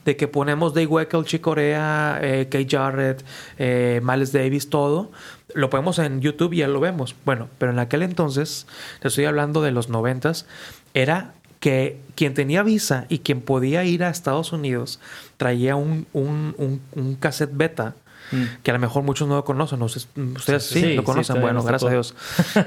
De 0.05 0.17
que 0.17 0.27
ponemos 0.27 0.75
Dave 0.75 0.89
Weckl, 0.89 1.23
Chick 1.23 1.43
Corea, 1.43 2.19
eh, 2.21 2.49
Kate 2.50 2.67
Jarrett, 2.69 3.25
eh, 3.57 4.00
Miles 4.03 4.33
Davis, 4.33 4.69
todo. 4.69 5.12
Lo 5.55 5.71
ponemos 5.71 6.00
en 6.00 6.21
YouTube 6.21 6.55
y 6.55 6.57
ya 6.57 6.67
lo 6.67 6.81
vemos. 6.81 7.15
Bueno, 7.25 7.47
pero 7.59 7.71
en 7.71 7.79
aquel 7.79 8.03
entonces, 8.03 8.67
te 9.00 9.07
estoy 9.07 9.27
hablando 9.27 9.62
de 9.62 9.71
los 9.71 9.89
noventas, 9.89 10.47
era 10.93 11.35
que 11.61 12.00
quien 12.17 12.35
tenía 12.35 12.62
visa 12.62 13.07
y 13.09 13.21
quien 13.21 13.40
podía 13.43 13.85
ir 13.85 14.02
a 14.02 14.11
Estados 14.11 14.52
Unidos 14.52 14.99
traía 15.37 15.76
un, 15.76 16.07
un, 16.12 16.55
un, 16.59 16.81
un 16.95 17.14
cassette 17.14 17.50
beta. 17.52 17.95
Mm. 18.33 18.45
Que 18.62 18.71
a 18.71 18.75
lo 18.75 18.81
mejor 18.81 19.02
muchos 19.02 19.29
no 19.29 19.35
lo 19.37 19.45
conocen. 19.45 19.79
¿no? 19.79 19.87
Ustedes 19.87 20.62
sí, 20.64 20.75
Sí, 20.75 20.81
sí, 20.81 20.95
lo 20.95 21.02
sí, 21.02 21.07
conocen. 21.07 21.35
todavía 21.37 21.52
bueno, 21.52 21.62
gracias 21.62 21.88
a. 21.88 21.93
Dios. 21.93 22.14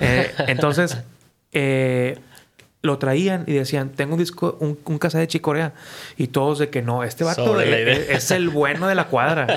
Eh, 0.02 0.34
entonces, 0.48 0.98
eh, 1.54 2.20
lo 2.82 2.98
traían 2.98 3.46
y 3.48 3.54
decían, 3.54 3.90
tengo 3.92 4.14
un 4.14 4.20
disco, 4.20 4.58
un, 4.60 4.78
un 4.86 4.98
cassette 5.00 5.22
de 5.22 5.28
Chicorea. 5.28 5.74
Y 6.18 6.28
todos 6.28 6.60
de 6.60 6.70
que 6.70 6.82
no, 6.82 7.04
este 7.04 7.24
vato 7.24 7.60
es, 7.62 7.68
idea. 7.68 8.16
es 8.16 8.30
el 8.32 8.50
bueno 8.50 8.88
de 8.88 8.96
la 8.96 9.08
cuadra. 9.08 9.48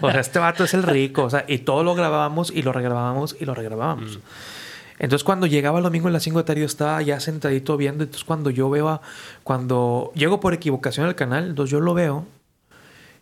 o 0.00 0.10
sea, 0.10 0.20
este 0.20 0.38
vato 0.38 0.64
es 0.64 0.72
el 0.72 0.84
rico. 0.84 1.24
O 1.24 1.30
sea, 1.30 1.44
y 1.48 1.58
todo 1.58 1.82
lo 1.82 1.94
grabábamos 1.94 2.50
y 2.50 2.62
lo 2.62 2.72
regrabábamos 2.72 3.36
y 3.38 3.44
lo 3.44 3.54
regrabábamos. 3.54 4.18
Mm. 4.18 4.20
Entonces 5.00 5.24
cuando 5.24 5.46
llegaba 5.48 5.78
el 5.78 5.82
domingo 5.84 6.06
a 6.06 6.10
las 6.12 6.22
5 6.22 6.38
de 6.38 6.42
la 6.42 6.46
tarde 6.46 6.60
yo 6.60 6.66
estaba 6.66 7.02
ya 7.02 7.18
sentadito 7.18 7.76
viendo. 7.76 8.04
Entonces 8.04 8.24
cuando 8.24 8.50
yo 8.50 8.70
veo, 8.70 8.88
a- 8.88 9.00
cuando 9.42 10.12
llego 10.14 10.38
por 10.38 10.54
equivocación 10.54 11.06
al 11.06 11.16
canal, 11.16 11.48
entonces 11.48 11.72
yo 11.72 11.80
lo 11.80 11.94
veo 11.94 12.26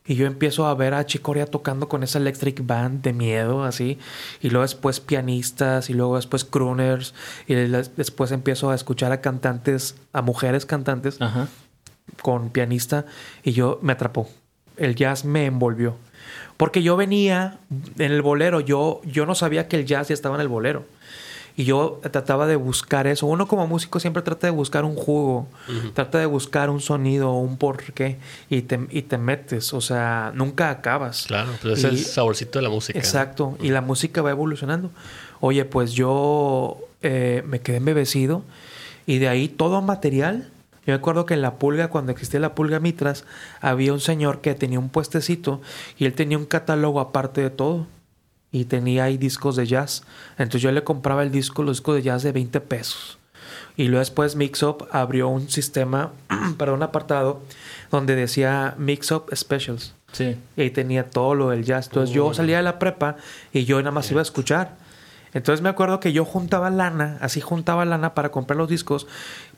y 0.07 0.15
yo 0.17 0.27
empiezo 0.27 0.67
a 0.67 0.75
ver 0.75 0.93
a 0.95 1.07
Chicorea 1.07 1.47
tocando 1.47 1.89
con 1.89 2.03
esa 2.03 2.19
electric 2.19 2.67
band 2.67 3.03
de 3.03 3.13
miedo, 3.13 3.63
así. 3.65 3.99
Y 4.41 4.49
luego 4.51 4.63
después 4.63 5.01
pianistas, 5.01 5.91
y 5.91 5.95
luego 5.95 6.17
después 6.17 6.45
crooners. 6.47 7.15
Y 7.47 7.55
después 7.55 8.33
empiezo 8.33 8.71
a 8.71 8.75
escuchar 8.75 9.13
a 9.13 9.21
cantantes, 9.21 9.97
a 10.15 10.23
mujeres 10.23 10.65
cantantes 10.65 11.21
Ajá. 11.21 11.49
con 12.23 12.49
pianista. 12.49 13.05
Y 13.45 13.53
yo 13.53 13.79
me 13.83 13.93
atrapó. 13.93 14.29
El 14.79 14.95
jazz 14.95 15.27
me 15.27 15.45
envolvió. 15.45 15.97
Porque 16.57 16.83
yo 16.83 16.97
venía 16.97 17.59
en 17.99 18.11
el 18.13 18.23
bolero. 18.23 18.61
Yo, 18.61 19.03
yo 19.05 19.27
no 19.27 19.35
sabía 19.35 19.69
que 19.69 19.77
el 19.77 19.85
jazz 19.85 20.09
ya 20.09 20.15
estaba 20.15 20.37
en 20.37 20.41
el 20.41 20.49
bolero. 20.49 20.87
Y 21.59 21.65
yo 21.65 22.01
trataba 22.13 22.47
de 22.47 22.55
buscar 22.55 23.09
eso. 23.09 23.27
Uno 23.27 23.49
como 23.49 23.67
músico 23.67 23.99
siempre 23.99 24.23
trata 24.23 24.47
de 24.47 24.53
buscar 24.53 24.85
un 24.85 24.95
jugo. 24.95 25.49
Trata 25.93 26.21
de 26.21 26.27
buscar 26.27 26.71
un 26.71 26.81
sonido, 26.81 27.33
un 27.33 27.59
porqué. 27.59 28.19
Y 28.49 28.63
te, 28.63 28.87
y 28.91 29.03
te 29.03 29.19
metes. 29.19 29.75
O 29.75 29.81
sea, 29.81 30.31
nunca 30.37 30.71
acabas. 30.71 31.27
Claro, 31.27 31.51
pues 31.61 31.81
es 31.81 31.85
el 31.85 31.99
saborcito 31.99 32.61
de 32.61 32.63
la 32.63 32.69
música. 32.69 32.97
¿no? 32.97 33.05
Exacto. 33.05 33.59
Y 33.61 33.71
la 33.71 33.81
música 33.81 34.23
va 34.23 34.31
evolucionando. 34.31 34.93
Oye, 35.41 35.65
pues 35.65 35.95
yo 35.95 36.79
eh, 37.03 37.43
me 37.45 37.61
quedé 37.61 37.79
embebecido. 37.79 38.45
Y 39.05 39.19
de 39.19 39.27
ahí 39.27 39.49
todo 39.49 39.83
material. 39.83 40.53
Yo 40.87 40.93
me 40.93 40.95
acuerdo 40.95 41.27
que 41.27 41.35
en 41.35 41.43
la 41.43 41.57
pulga, 41.57 41.89
cuando 41.89 42.13
existía 42.13 42.39
la 42.39 42.55
pulga 42.55 42.79
Mitras, 42.79 43.25
había 43.61 43.93
un 43.93 44.01
señor 44.01 44.43
que 44.43 44.55
tenía 44.55 44.79
un 44.79 44.91
puestecito 44.91 45.61
y 45.99 46.05
él 46.05 46.15
tenía 46.15 46.39
un 46.39 46.47
catálogo 46.47 47.01
aparte 47.01 47.41
de 47.41 47.51
todo. 47.51 47.89
Y 48.51 48.65
tenía 48.65 49.05
ahí 49.05 49.19
discos 49.19 49.57
de 49.57 49.67
jazz. 49.67 50.05
Entonces 50.39 50.63
yo 50.63 50.73
le 50.73 50.85
compraba 50.85 51.23
el 51.23 51.31
disco, 51.31 51.63
los 51.63 51.79
discos 51.79 51.97
de 51.97 52.03
jazz 52.03 52.23
de 52.23 52.33
20 52.33 52.61
pesos. 52.61 53.19
Y 53.77 53.85
luego 53.85 54.01
después 54.01 54.37
Mixup 54.37 54.89
abrió 54.91 55.29
un 55.29 55.49
sistema, 55.49 56.13
para 56.57 56.73
un 56.73 56.83
apartado, 56.83 57.41
donde 57.91 58.17
decía 58.17 58.75
Mixup 58.79 59.33
Specials. 59.35 59.95
Sí. 60.13 60.37
Y 60.57 60.63
ahí 60.63 60.71
tenía 60.71 61.09
todo 61.09 61.35
lo 61.35 61.51
del 61.51 61.65
jazz. 61.65 61.87
Entonces 61.87 62.15
yo 62.15 62.33
salía 62.35 62.57
de 62.57 62.63
la 62.63 62.79
prepa 62.79 63.17
y 63.53 63.65
yo 63.65 63.79
nada 63.79 63.91
más 63.91 64.11
iba 64.11 64.21
a 64.21 64.23
escuchar. 64.23 64.77
Entonces 65.35 65.63
me 65.63 65.69
acuerdo 65.69 66.01
que 66.01 66.13
yo 66.13 66.25
juntaba 66.25 66.71
lana, 66.71 67.19
así 67.21 67.41
juntaba 67.41 67.85
lana 67.85 68.15
para 68.15 68.31
comprar 68.31 68.57
los 68.57 68.69
discos, 68.69 69.07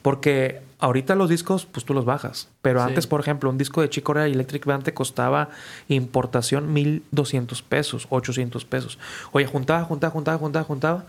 porque 0.03 0.63
ahorita 0.79 1.15
los 1.15 1.29
discos, 1.29 1.67
pues 1.67 1.85
tú 1.85 1.95
los 1.95 2.05
bajas. 2.05 2.49
Pero 2.63 2.81
Sí. 2.81 2.87
antes, 2.89 3.07
por 3.07 3.21
ejemplo, 3.21 3.51
un 3.51 3.59
disco 3.59 3.83
de 3.83 3.91
Chicorea 3.91 4.27
Electric 4.27 4.65
Band 4.65 4.83
te 4.83 4.95
costaba 4.95 5.51
importación 5.89 6.73
1200 6.73 7.63
pesos, 7.63 8.07
800 8.11 8.65
pesos. 8.65 8.99
Oye, 9.33 9.47
juntaba, 9.47 9.85
juntaba, 9.85 10.11
juntaba, 10.13 10.39
juntaba, 10.39 10.65
juntaba. 10.65 11.05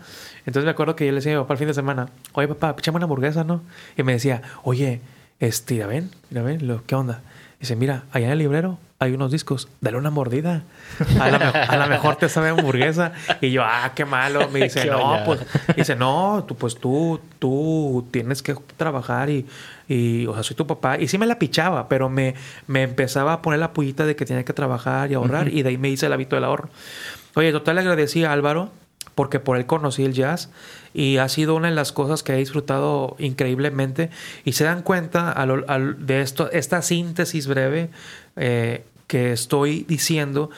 Entonces 0.46 0.64
me 0.64 0.70
acuerdo 0.70 0.94
que 0.96 1.06
yo 1.06 1.12
le 1.12 1.16
decía 1.16 1.32
a 1.32 1.36
mi 1.36 1.42
papá 1.42 1.54
el 1.54 1.58
fin 1.58 1.68
de 1.68 1.74
semana, 1.74 2.08
oye 2.34 2.48
papá, 2.48 2.76
pichame 2.76 2.96
una 2.96 3.04
hamburguesa, 3.04 3.44
¿no? 3.44 3.62
Y 3.96 4.02
me 4.02 4.12
decía, 4.12 4.42
oye, 4.62 5.00
este, 5.40 5.74
mira, 5.74 5.86
ven, 5.86 6.10
mira, 6.30 6.42
ven, 6.42 6.80
¿qué 6.86 6.94
onda? 6.94 7.22
Dice, 7.60 7.76
mira, 7.76 8.04
allá 8.12 8.26
en 8.26 8.32
el 8.32 8.38
librero 8.38 8.78
hay 9.02 9.12
unos 9.12 9.30
discos, 9.32 9.68
dale 9.80 9.96
una 9.96 10.10
mordida. 10.10 10.62
A 11.20 11.30
la, 11.30 11.38
me- 11.38 11.44
a 11.46 11.76
la 11.76 11.86
mejor 11.86 12.16
te 12.16 12.28
sabe 12.28 12.50
hamburguesa. 12.50 13.12
Y 13.40 13.50
yo, 13.50 13.62
ah, 13.64 13.92
qué 13.94 14.04
malo. 14.04 14.48
Me 14.50 14.60
dice, 14.64 14.86
no, 14.86 15.20
pues, 15.24 15.40
dice, 15.76 15.96
no, 15.96 16.44
tú, 16.46 16.54
pues 16.56 16.76
tú, 16.76 17.20
tú 17.38 18.06
tienes 18.10 18.42
que 18.42 18.54
trabajar 18.76 19.28
y, 19.30 19.46
y, 19.88 20.26
o 20.26 20.34
sea, 20.34 20.42
soy 20.42 20.56
tu 20.56 20.66
papá. 20.66 20.98
Y 20.98 21.08
sí 21.08 21.18
me 21.18 21.26
la 21.26 21.38
pichaba, 21.38 21.88
pero 21.88 22.08
me, 22.08 22.34
me 22.66 22.82
empezaba 22.82 23.32
a 23.32 23.42
poner 23.42 23.60
la 23.60 23.72
pullita 23.72 24.06
de 24.06 24.16
que 24.16 24.24
tenía 24.24 24.44
que 24.44 24.52
trabajar 24.52 25.10
y 25.10 25.14
ahorrar. 25.14 25.48
Y 25.48 25.62
de 25.62 25.70
ahí 25.70 25.78
me 25.78 25.88
hice 25.90 26.06
el 26.06 26.12
hábito 26.12 26.36
del 26.36 26.44
ahorro. 26.44 26.68
Oye, 27.34 27.50
total, 27.52 27.74
le 27.76 27.80
agradecí 27.82 28.24
a 28.24 28.32
Álvaro 28.32 28.70
porque 29.14 29.40
por 29.40 29.58
él 29.58 29.66
conocí 29.66 30.04
el 30.04 30.14
jazz 30.14 30.48
y 30.94 31.18
ha 31.18 31.28
sido 31.28 31.54
una 31.54 31.68
de 31.68 31.74
las 31.74 31.92
cosas 31.92 32.22
que 32.22 32.32
he 32.32 32.36
disfrutado 32.36 33.14
increíblemente 33.18 34.08
y 34.44 34.52
se 34.52 34.64
dan 34.64 34.80
cuenta 34.82 35.30
al- 35.32 36.06
de 36.06 36.22
esto 36.22 36.50
esta 36.50 36.80
síntesis 36.80 37.46
breve 37.46 37.90
eh, 38.36 38.84
que 39.12 39.32
estoy 39.32 39.84
diciendo 39.88 40.48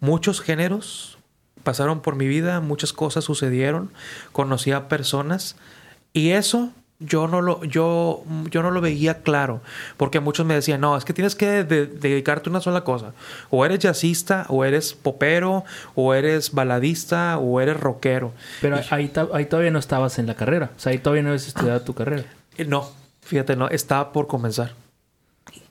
muchos 0.00 0.40
géneros 0.40 1.18
pasaron 1.62 2.00
por 2.00 2.14
mi 2.16 2.26
vida 2.26 2.60
muchas 2.60 2.92
cosas 2.94 3.24
sucedieron 3.24 3.90
conocí 4.32 4.72
a 4.72 4.88
personas 4.88 5.56
y 6.14 6.30
eso 6.30 6.70
yo 7.00 7.28
no 7.28 7.40
lo 7.42 7.62
yo 7.64 8.24
yo 8.50 8.62
no 8.62 8.70
lo 8.70 8.80
veía 8.80 9.22
claro 9.22 9.60
porque 9.96 10.18
muchos 10.20 10.46
me 10.46 10.54
decían 10.54 10.80
no 10.80 10.96
es 10.96 11.04
que 11.04 11.12
tienes 11.12 11.34
que 11.36 11.62
de- 11.64 11.86
dedicarte 11.86 12.48
a 12.48 12.52
una 12.52 12.60
sola 12.60 12.82
cosa 12.82 13.12
o 13.50 13.64
eres 13.66 13.78
jazzista 13.80 14.46
o 14.48 14.64
eres 14.64 14.94
popero 14.94 15.64
o 15.94 16.14
eres 16.14 16.52
baladista 16.52 17.36
o 17.38 17.60
eres 17.60 17.78
rockero 17.78 18.32
Pero 18.62 18.80
ahí, 18.90 19.12
ahí 19.34 19.44
todavía 19.46 19.70
no 19.70 19.78
estabas 19.78 20.18
en 20.18 20.26
la 20.26 20.34
carrera. 20.34 20.70
O 20.76 20.80
sea, 20.80 20.90
ahí 20.92 20.98
todavía 20.98 21.22
no 21.22 21.28
habías 21.28 21.46
estudiado 21.46 21.80
tu 21.82 21.92
carrera. 21.94 22.24
Eh, 22.56 22.64
No, 22.64 22.90
fíjate, 23.22 23.54
no, 23.54 23.68
estaba 23.68 24.12
por 24.12 24.26
comenzar. 24.26 24.72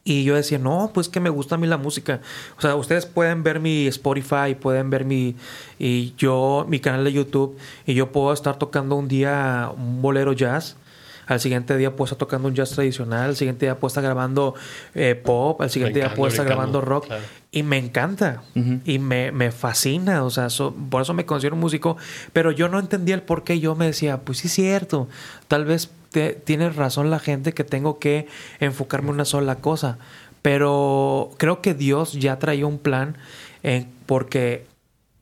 Y 0.10 0.24
yo 0.24 0.36
decía, 0.36 0.58
no, 0.58 0.92
pues 0.94 1.10
que 1.10 1.20
me 1.20 1.30
gusta 1.30 1.56
a 1.56 1.58
mí 1.58 1.68
la 1.68 1.76
música. 1.78 2.22
O 2.58 2.62
sea, 2.62 2.76
ustedes 2.76 3.06
pueden 3.06 3.44
ver 3.44 3.60
mi 3.60 3.88
Spotify, 3.88 4.56
pueden 4.58 4.90
ver 4.90 5.04
mi, 5.04 5.36
y 5.80 6.14
yo, 6.18 6.66
mi 6.70 6.80
canal 6.80 7.04
de 7.04 7.12
YouTube, 7.12 7.58
y 7.86 7.94
yo 7.94 8.12
puedo 8.14 8.32
estar 8.32 8.58
tocando 8.58 8.96
un 8.96 9.10
día 9.10 9.70
un 9.76 10.02
bolero 10.02 10.32
jazz. 10.32 10.78
Al 11.26 11.42
siguiente 11.42 11.76
día 11.76 11.92
puedo 11.94 12.06
estar 12.06 12.18
tocando 12.18 12.48
un 12.48 12.56
jazz 12.56 12.70
tradicional. 12.70 13.26
Al 13.32 13.36
siguiente 13.36 13.66
día 13.66 13.78
puedo 13.78 13.90
estar 13.90 14.02
grabando 14.02 14.56
eh, 14.96 15.14
pop. 15.22 15.62
Al 15.62 15.70
siguiente 15.70 16.00
día 16.00 16.06
Brincando, 16.06 16.18
puedo 16.22 16.30
estar 16.32 16.46
grabando 16.46 16.80
rock. 16.80 17.08
claro. 17.08 17.24
Y 17.52 17.64
me 17.64 17.78
encanta. 17.78 18.44
Ujú. 18.56 18.80
Y 18.86 19.00
me, 19.00 19.34
me 19.34 19.52
fascina. 19.52 20.24
O 20.24 20.30
sea, 20.30 20.50
so- 20.50 20.74
por 20.90 21.02
eso 21.02 21.14
me 21.14 21.26
considero 21.26 21.56
un 21.56 21.60
músico. 21.60 21.98
Pero 22.32 22.52
yo 22.52 22.70
no 22.70 22.80
entendía 22.80 23.14
el 23.16 23.24
por 23.24 23.44
qué. 23.44 23.60
Yo 23.60 23.76
me 23.76 23.88
decía, 23.88 24.22
pues 24.22 24.38
sí 24.38 24.48
es 24.48 24.54
cierto. 24.54 25.10
Tal 25.50 25.66
vez 25.66 25.90
te- 26.12 26.34
tiene 26.34 26.70
razón 26.70 27.10
la 27.10 27.20
gente 27.20 27.54
que 27.54 27.64
tengo 27.64 28.00
que 28.00 28.28
enfocarme 28.60 29.10
en 29.10 29.16
una 29.16 29.26
sola 29.26 29.56
cosa. 29.56 29.98
Pero 30.42 31.32
creo 31.38 31.62
que 31.62 31.74
Dios 31.74 32.14
ya 32.14 32.40
traía 32.40 32.66
un 32.66 32.78
plan. 32.80 33.18
en- 33.64 33.90
porque 34.06 34.66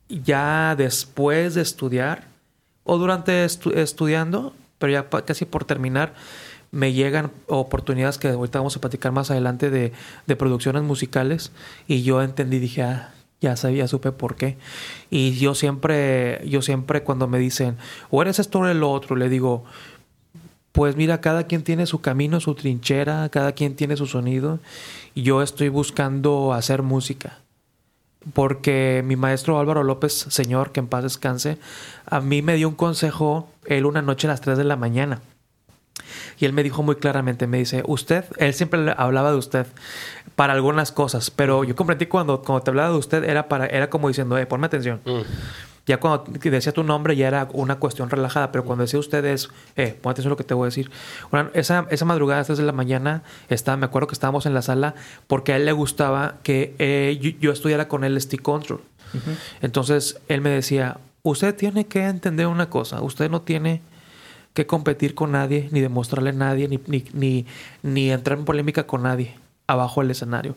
ya 0.08 0.74
después 0.76 1.54
de 1.54 1.62
estudiar 1.62 2.24
o 2.84 2.98
durante 2.98 3.44
estudiando, 3.44 4.52
pero 4.78 4.92
ya 4.92 5.08
casi 5.24 5.46
por 5.46 5.64
terminar, 5.64 6.14
me 6.70 6.92
llegan 6.92 7.32
oportunidades 7.48 8.18
que 8.18 8.28
ahorita 8.28 8.58
vamos 8.60 8.76
a 8.76 8.80
platicar 8.80 9.10
más 9.12 9.30
adelante 9.30 9.70
de, 9.70 9.92
producciones 10.36 10.82
musicales 10.82 11.50
y 11.88 12.02
yo 12.02 12.22
entendí, 12.22 12.58
dije, 12.58 12.82
ah, 12.82 13.14
ya 13.40 13.56
sabía, 13.56 13.88
supe 13.88 14.12
por 14.12 14.36
qué. 14.36 14.58
Y 15.10 15.32
yo 15.38 15.54
siempre, 15.54 16.40
yo 16.46 16.62
siempre 16.62 17.02
cuando 17.02 17.26
me 17.26 17.38
dicen, 17.38 17.76
o 18.10 18.22
eres 18.22 18.38
esto 18.38 18.60
o 18.60 18.68
el 18.68 18.82
otro, 18.84 19.16
le 19.16 19.28
digo, 19.28 19.64
pues 20.76 20.94
mira, 20.94 21.22
cada 21.22 21.44
quien 21.44 21.62
tiene 21.62 21.86
su 21.86 22.02
camino, 22.02 22.38
su 22.38 22.54
trinchera, 22.54 23.30
cada 23.30 23.52
quien 23.52 23.76
tiene 23.76 23.96
su 23.96 24.04
sonido. 24.06 24.58
Y 25.14 25.22
yo 25.22 25.40
estoy 25.40 25.70
buscando 25.70 26.52
hacer 26.52 26.82
música. 26.82 27.38
Porque 28.34 29.02
mi 29.02 29.16
maestro 29.16 29.58
Álvaro 29.58 29.84
López, 29.84 30.12
señor, 30.12 30.72
que 30.72 30.80
en 30.80 30.86
paz 30.86 31.02
descanse, 31.02 31.56
a 32.04 32.20
mí 32.20 32.42
me 32.42 32.56
dio 32.56 32.68
un 32.68 32.74
consejo 32.74 33.48
él 33.64 33.86
una 33.86 34.02
noche 34.02 34.26
a 34.26 34.32
las 34.32 34.42
3 34.42 34.58
de 34.58 34.64
la 34.64 34.76
mañana. 34.76 35.22
Y 36.38 36.44
él 36.44 36.52
me 36.52 36.62
dijo 36.62 36.82
muy 36.82 36.96
claramente, 36.96 37.46
me 37.46 37.56
dice, 37.56 37.82
usted, 37.86 38.26
él 38.36 38.52
siempre 38.52 38.92
hablaba 38.98 39.30
de 39.30 39.38
usted 39.38 39.66
para 40.34 40.52
algunas 40.52 40.92
cosas, 40.92 41.30
pero 41.30 41.64
yo 41.64 41.74
comprendí 41.74 42.04
cuando, 42.04 42.42
cuando 42.42 42.62
te 42.62 42.70
hablaba 42.70 42.90
de 42.90 42.98
usted 42.98 43.24
era 43.24 43.48
para 43.48 43.64
era 43.64 43.88
como 43.88 44.08
diciendo, 44.08 44.36
eh, 44.36 44.44
ponme 44.44 44.66
atención. 44.66 45.00
Mm. 45.06 45.20
Ya 45.86 45.98
cuando 45.98 46.24
decía 46.32 46.72
tu 46.72 46.82
nombre 46.82 47.14
ya 47.14 47.28
era 47.28 47.48
una 47.52 47.76
cuestión 47.76 48.10
relajada, 48.10 48.50
pero 48.50 48.64
cuando 48.64 48.82
decía 48.82 48.98
usted 48.98 49.24
es, 49.24 49.50
eh, 49.76 49.96
ponme 50.00 50.12
atención 50.12 50.30
a 50.30 50.34
lo 50.34 50.36
que 50.36 50.44
te 50.44 50.52
voy 50.52 50.64
a 50.64 50.66
decir. 50.66 50.90
esa, 51.54 51.86
esa 51.90 52.04
madrugada, 52.04 52.42
desde 52.42 52.64
la 52.64 52.72
mañana, 52.72 53.22
estaba, 53.48 53.76
me 53.76 53.86
acuerdo 53.86 54.08
que 54.08 54.14
estábamos 54.14 54.46
en 54.46 54.54
la 54.54 54.62
sala 54.62 54.96
porque 55.28 55.52
a 55.52 55.56
él 55.56 55.64
le 55.64 55.72
gustaba 55.72 56.36
que 56.42 56.74
eh, 56.78 57.36
yo, 57.40 57.52
estudiara 57.52 57.86
con 57.88 58.02
él 58.04 58.20
stick 58.20 58.42
control. 58.42 58.82
Entonces 59.62 60.20
él 60.28 60.40
me 60.42 60.50
decía, 60.50 60.98
usted 61.22 61.54
tiene 61.54 61.86
que 61.86 62.04
entender 62.04 62.48
una 62.48 62.68
cosa, 62.68 63.00
usted 63.00 63.30
no 63.30 63.42
tiene 63.42 63.80
que 64.52 64.66
competir 64.66 65.14
con 65.14 65.32
nadie, 65.32 65.68
ni 65.70 65.80
demostrarle 65.80 66.30
a 66.30 66.32
nadie, 66.32 66.66
ni, 66.66 66.80
ni, 67.12 67.46
ni, 67.82 68.10
entrar 68.10 68.38
en 68.38 68.44
polémica 68.44 68.86
con 68.86 69.02
nadie 69.02 69.34
abajo 69.66 70.00
del 70.00 70.10
escenario. 70.10 70.56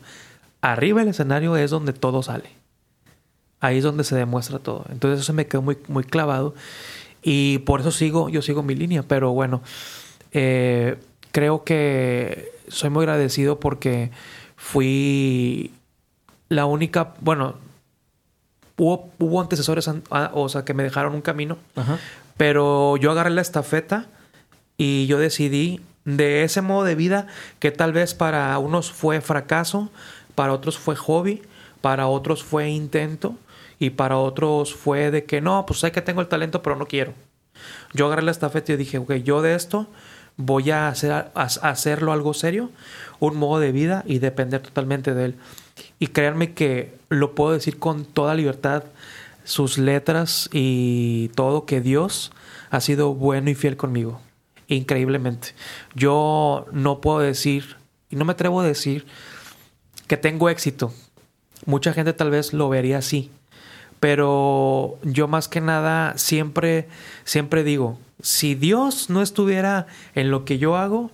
Arriba 0.61 1.01
del 1.01 1.09
escenario 1.09 1.55
es 1.57 1.69
donde 1.69 1.93
todo 1.93 2.23
sale. 2.23 2.58
Ahí 3.59 3.77
es 3.77 3.83
donde 3.83 4.03
se 4.03 4.15
demuestra 4.15 4.59
todo. 4.59 4.85
Entonces 4.89 5.19
eso 5.19 5.27
se 5.27 5.33
me 5.33 5.47
quedó 5.47 5.61
muy, 5.61 5.77
muy 5.87 6.03
clavado. 6.03 6.55
Y 7.21 7.59
por 7.59 7.81
eso 7.81 7.91
sigo, 7.91 8.29
yo 8.29 8.41
sigo 8.41 8.63
mi 8.63 8.75
línea. 8.75 9.03
Pero 9.03 9.31
bueno, 9.31 9.61
eh, 10.31 10.97
creo 11.31 11.63
que 11.63 12.51
soy 12.67 12.89
muy 12.89 13.03
agradecido 13.03 13.59
porque 13.59 14.11
fui 14.55 15.71
la 16.47 16.65
única, 16.65 17.13
bueno, 17.21 17.55
hubo, 18.77 19.09
hubo 19.19 19.41
antecesores, 19.41 19.89
o 20.09 20.49
sea, 20.49 20.63
que 20.63 20.73
me 20.73 20.83
dejaron 20.83 21.13
un 21.13 21.21
camino, 21.21 21.57
Ajá. 21.75 21.97
Pero 22.39 22.95
yo 22.95 23.11
agarré 23.11 23.31
la 23.31 23.41
estafeta 23.41 24.07
y 24.77 25.07
yo 25.07 25.19
decidí 25.19 25.81
de 26.05 26.45
ese 26.45 26.61
modo 26.61 26.85
de 26.85 26.95
vida 26.95 27.27
que 27.59 27.69
tal 27.69 27.91
vez 27.91 28.13
para 28.13 28.57
unos 28.59 28.93
fue 28.93 29.19
fracaso, 29.19 29.91
para 30.35 30.53
otros 30.53 30.77
fue 30.77 30.95
hobby, 30.95 31.41
para 31.81 32.07
otros 32.07 32.45
fue 32.45 32.69
intento 32.69 33.35
y 33.79 33.91
para 33.91 34.17
otros 34.17 34.75
fue 34.75 35.09
de 35.09 35.23
que 35.23 35.41
no, 35.41 35.65
pues 35.65 35.79
sé 35.79 35.91
que 35.91 36.01
tengo 36.01 36.21
el 36.21 36.27
talento 36.27 36.61
pero 36.61 36.75
no 36.75 36.85
quiero. 36.85 37.13
Yo 37.93 38.05
agarré 38.05 38.23
la 38.23 38.31
estafeta 38.31 38.73
y 38.73 38.77
dije, 38.77 38.97
ok, 38.97 39.13
yo 39.15 39.41
de 39.41 39.55
esto 39.55 39.87
voy 40.37 40.71
a, 40.71 40.87
hacer, 40.87 41.11
a 41.11 41.31
hacerlo 41.33 42.13
algo 42.13 42.33
serio, 42.33 42.71
un 43.19 43.37
modo 43.37 43.59
de 43.59 43.71
vida 43.71 44.03
y 44.05 44.19
depender 44.19 44.61
totalmente 44.61 45.13
de 45.13 45.25
él. 45.25 45.35
Y 45.97 46.07
créanme 46.07 46.53
que 46.53 46.97
lo 47.09 47.35
puedo 47.35 47.53
decir 47.53 47.79
con 47.79 48.05
toda 48.05 48.35
libertad 48.35 48.83
sus 49.43 49.77
letras 49.77 50.49
y 50.53 51.29
todo, 51.29 51.65
que 51.65 51.81
Dios 51.81 52.31
ha 52.69 52.81
sido 52.81 53.13
bueno 53.15 53.49
y 53.49 53.55
fiel 53.55 53.77
conmigo. 53.77 54.21
Increíblemente. 54.67 55.49
Yo 55.95 56.67
no 56.71 57.01
puedo 57.01 57.19
decir, 57.19 57.77
y 58.09 58.15
no 58.15 58.25
me 58.25 58.33
atrevo 58.33 58.61
a 58.61 58.65
decir, 58.65 59.07
que 60.07 60.17
tengo 60.17 60.49
éxito. 60.49 60.93
Mucha 61.65 61.93
gente 61.93 62.13
tal 62.13 62.29
vez 62.29 62.53
lo 62.53 62.69
vería 62.69 62.99
así. 62.99 63.31
Pero 63.99 64.97
yo 65.03 65.27
más 65.27 65.47
que 65.47 65.61
nada 65.61 66.17
siempre, 66.17 66.87
siempre 67.25 67.63
digo, 67.63 67.97
si 68.21 68.55
Dios 68.55 69.09
no 69.09 69.21
estuviera 69.21 69.87
en 70.15 70.31
lo 70.31 70.45
que 70.45 70.57
yo 70.57 70.77
hago, 70.77 71.11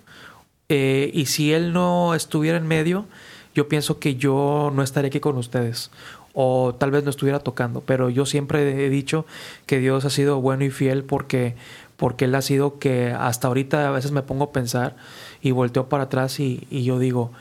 eh, 0.69 1.11
y 1.13 1.27
si 1.27 1.53
Él 1.53 1.73
no 1.73 2.15
estuviera 2.15 2.57
en 2.57 2.67
medio, 2.67 3.05
yo 3.53 3.67
pienso 3.67 3.99
que 3.99 4.15
yo 4.15 4.71
no 4.73 4.83
estaría 4.83 5.07
aquí 5.07 5.19
con 5.19 5.37
ustedes. 5.37 5.91
O 6.33 6.75
tal 6.75 6.91
vez 6.91 7.05
no 7.05 7.09
estuviera 7.09 7.39
tocando, 7.39 7.79
pero 7.81 8.09
yo 8.09 8.25
siempre 8.25 8.85
he 8.85 8.89
dicho 8.89 9.25
que 9.65 9.79
Dios 9.79 10.03
ha 10.03 10.09
sido 10.09 10.41
bueno 10.41 10.65
y 10.65 10.69
fiel 10.69 11.05
porque 11.05 11.55
porque 11.97 12.25
él 12.25 12.35
ha 12.35 12.41
sido 12.41 12.79
que 12.79 13.11
hasta 13.11 13.47
ahorita 13.47 13.87
a 13.87 13.91
veces 13.91 14.11
me 14.11 14.21
pongo 14.21 14.45
a 14.45 14.51
pensar 14.51 14.95
y 15.41 15.51
volteo 15.51 15.87
para 15.87 16.03
atrás 16.03 16.39
y, 16.39 16.67
yo 16.69 16.99
digo, 16.99 17.31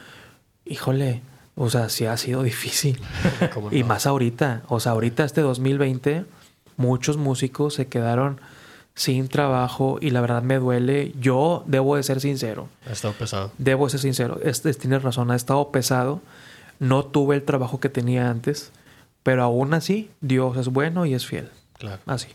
híjole, 0.64 1.22
o 1.56 1.70
sea, 1.70 1.88
sí 1.88 2.06
ha 2.06 2.16
sido 2.16 2.42
difícil. 2.42 3.00
Y 3.70 3.84
más 3.84 4.06
ahorita, 4.06 4.62
o 4.68 4.80
sea, 4.80 4.92
ahorita 4.92 5.24
este 5.24 5.40
2020, 5.40 6.24
muchos 6.76 7.16
músicos 7.16 7.74
se 7.74 7.86
quedaron 7.86 8.40
sin 8.94 9.28
trabajo 9.28 9.98
y 10.00 10.10
la 10.10 10.20
verdad 10.20 10.42
me 10.42 10.58
duele. 10.58 11.12
Yo 11.20 11.64
debo 11.66 11.96
de 11.96 12.02
ser 12.02 12.20
sincero. 12.20 12.68
Ha 12.88 12.92
estado 12.92 13.14
pesado. 13.14 13.52
Debo 13.58 13.86
de 13.86 13.90
ser 13.90 14.00
sincero. 14.00 14.40
Este, 14.42 14.72
tienes 14.74 15.02
razón, 15.02 15.30
ha 15.30 15.36
estado 15.36 15.70
pesado. 15.70 16.20
No 16.78 17.04
tuve 17.04 17.36
el 17.36 17.42
trabajo 17.42 17.80
que 17.80 17.88
tenía 17.88 18.30
antes. 18.30 18.72
Pero 19.22 19.42
aún 19.42 19.74
así, 19.74 20.10
Dios 20.20 20.56
es 20.58 20.68
bueno 20.68 21.06
y 21.06 21.14
es 21.14 21.26
fiel. 21.26 21.50
Claro. 21.78 22.00
Así. 22.06 22.28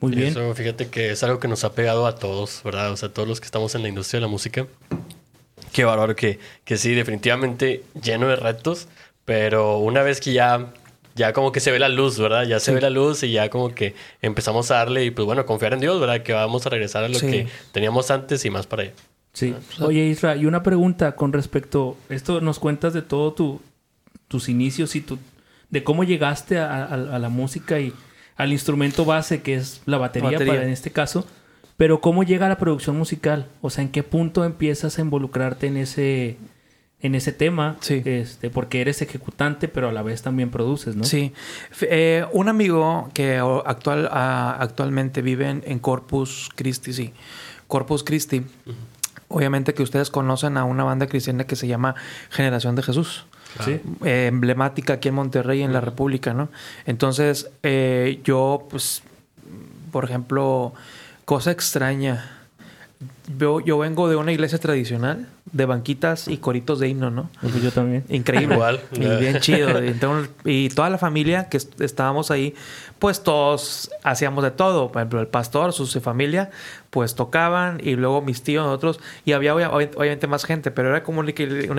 Muy 0.00 0.12
bien. 0.12 0.28
Eso, 0.28 0.54
fíjate 0.54 0.88
que 0.88 1.10
es 1.10 1.22
algo 1.22 1.38
que 1.38 1.46
nos 1.46 1.62
ha 1.62 1.72
pegado 1.74 2.06
a 2.06 2.14
todos, 2.14 2.62
¿verdad? 2.64 2.90
O 2.90 2.96
sea, 2.96 3.12
todos 3.12 3.28
los 3.28 3.38
que 3.38 3.44
estamos 3.44 3.74
en 3.74 3.82
la 3.82 3.88
industria 3.88 4.18
de 4.18 4.22
la 4.22 4.28
música. 4.28 4.66
Qué 5.72 5.84
bárbaro 5.84 6.16
que, 6.16 6.38
que 6.64 6.76
sí, 6.76 6.94
definitivamente 6.94 7.84
lleno 8.02 8.28
de 8.28 8.36
retos, 8.36 8.88
pero 9.24 9.78
una 9.78 10.02
vez 10.02 10.20
que 10.20 10.32
ya, 10.32 10.72
ya 11.14 11.32
como 11.32 11.52
que 11.52 11.60
se 11.60 11.70
ve 11.70 11.78
la 11.78 11.88
luz, 11.88 12.18
¿verdad? 12.18 12.44
Ya 12.44 12.58
se 12.60 12.72
ve 12.72 12.80
la 12.80 12.90
luz 12.90 13.22
y 13.22 13.32
ya 13.32 13.48
como 13.50 13.74
que 13.74 13.94
empezamos 14.22 14.70
a 14.70 14.76
darle 14.76 15.04
y 15.04 15.10
pues 15.10 15.26
bueno, 15.26 15.46
confiar 15.46 15.74
en 15.74 15.80
Dios, 15.80 16.00
¿verdad? 16.00 16.22
Que 16.22 16.32
vamos 16.32 16.66
a 16.66 16.70
regresar 16.70 17.04
a 17.04 17.08
lo 17.08 17.18
que 17.20 17.46
teníamos 17.72 18.10
antes 18.10 18.44
y 18.44 18.50
más 18.50 18.66
para 18.66 18.82
allá. 18.82 18.92
Sí. 19.32 19.54
Oye, 19.80 20.06
Isra, 20.06 20.36
y 20.36 20.46
una 20.46 20.62
pregunta 20.62 21.14
con 21.14 21.32
respecto, 21.32 21.96
esto 22.08 22.40
nos 22.40 22.58
cuentas 22.58 22.92
de 22.92 23.02
todo 23.02 23.32
tu, 23.32 23.60
tus 24.26 24.48
inicios 24.48 24.96
y 24.96 25.00
tu, 25.00 25.18
de 25.70 25.84
cómo 25.84 26.04
llegaste 26.04 26.58
a, 26.58 26.96
la 26.96 27.28
música 27.28 27.78
y 27.78 27.92
al 28.36 28.52
instrumento 28.52 29.04
base 29.04 29.42
que 29.42 29.54
es 29.54 29.82
la 29.86 29.98
batería, 29.98 30.38
Para, 30.38 30.64
en 30.64 30.70
este 30.70 30.90
caso, 30.90 31.26
pero 31.80 32.02
cómo 32.02 32.24
llega 32.24 32.44
a 32.44 32.48
la 32.50 32.58
producción 32.58 32.98
musical, 32.98 33.46
o 33.62 33.70
sea, 33.70 33.80
en 33.80 33.88
qué 33.88 34.02
punto 34.02 34.44
empiezas 34.44 34.98
a 34.98 35.00
involucrarte 35.00 35.66
en 35.66 35.78
ese 35.78 36.36
en 37.00 37.14
ese 37.14 37.32
tema, 37.32 37.78
sí. 37.80 38.02
este, 38.04 38.50
porque 38.50 38.82
eres 38.82 39.00
ejecutante, 39.00 39.66
pero 39.66 39.88
a 39.88 39.92
la 39.92 40.02
vez 40.02 40.20
también 40.20 40.50
produces, 40.50 40.94
¿no? 40.94 41.04
Sí. 41.04 41.32
Eh, 41.80 42.26
un 42.32 42.50
amigo 42.50 43.08
que 43.14 43.38
actual, 43.64 44.10
actualmente 44.12 45.22
vive 45.22 45.48
en, 45.48 45.78
Corpus 45.78 46.50
Christi, 46.54 46.92
sí. 46.92 47.14
Corpus 47.66 48.04
Christi. 48.04 48.42
Obviamente 49.28 49.72
que 49.72 49.82
ustedes 49.82 50.10
conocen 50.10 50.58
a 50.58 50.64
una 50.64 50.84
banda 50.84 51.06
cristiana 51.06 51.44
que 51.44 51.56
se 51.56 51.66
llama 51.66 51.94
Generación 52.28 52.76
de 52.76 52.82
Jesús. 52.82 53.24
Eh, 54.04 54.26
emblemática 54.26 54.92
aquí 54.92 55.08
en 55.08 55.14
Monterrey, 55.14 55.62
en 55.62 55.72
la 55.72 55.80
República, 55.80 56.34
¿no? 56.34 56.50
Entonces, 56.84 57.50
eh, 57.62 58.20
yo, 58.22 58.66
pues, 58.68 59.02
por 59.90 60.04
ejemplo, 60.04 60.74
cosa 61.30 61.52
extraña. 61.52 62.28
Yo, 63.38 63.60
yo 63.60 63.78
vengo 63.78 64.08
de 64.08 64.16
una 64.16 64.32
iglesia 64.32 64.58
tradicional, 64.58 65.28
de 65.52 65.64
banquitas 65.64 66.26
y 66.26 66.38
coritos 66.38 66.80
de 66.80 66.88
himno, 66.88 67.12
¿no? 67.12 67.30
Yo 67.62 67.70
también. 67.70 68.02
Increíble. 68.08 68.56
Igual. 68.56 68.80
Y 68.90 68.98
bien 68.98 69.38
chido. 69.40 69.70
y 70.44 70.70
toda 70.70 70.90
la 70.90 70.98
familia 70.98 71.48
que 71.48 71.58
estábamos 71.78 72.32
ahí, 72.32 72.56
pues 72.98 73.22
todos 73.22 73.92
hacíamos 74.02 74.42
de 74.42 74.50
todo. 74.50 74.90
Por 74.90 75.02
ejemplo, 75.02 75.20
el 75.20 75.28
pastor, 75.28 75.72
su, 75.72 75.86
familia, 76.00 76.50
pues 76.90 77.14
tocaban 77.14 77.80
y 77.80 77.94
luego 77.94 78.22
mis 78.22 78.42
tíos, 78.42 78.66
nosotros. 78.66 78.98
Y 79.24 79.30
había 79.30 79.54
obviamente 79.54 80.26
más 80.26 80.44
gente, 80.44 80.72
pero 80.72 80.88
era 80.88 81.04
como 81.04 81.20
una 81.20 81.30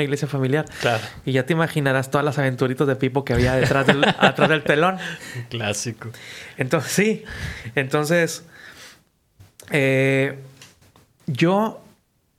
iglesia 0.04 0.30
familiar. 0.30 0.64
Claro. 0.80 1.04
Y 1.26 1.34
ya 1.34 1.46
te 1.46 1.52
imaginarás 1.52 2.10
todas 2.10 2.24
las 2.24 2.38
aventuritas 2.38 2.88
de 2.88 2.96
Pipo 2.96 3.26
que 3.26 3.34
había 3.34 3.56
detrás 3.56 3.86
del, 3.86 4.02
atrás 4.18 4.48
del 4.48 4.64
telón. 4.64 4.98
Clásico. 5.50 6.08
Entonces, 6.56 6.94
sí. 6.94 7.24
Entonces, 7.76 8.46
eh, 9.72 10.38
yo, 11.28 11.82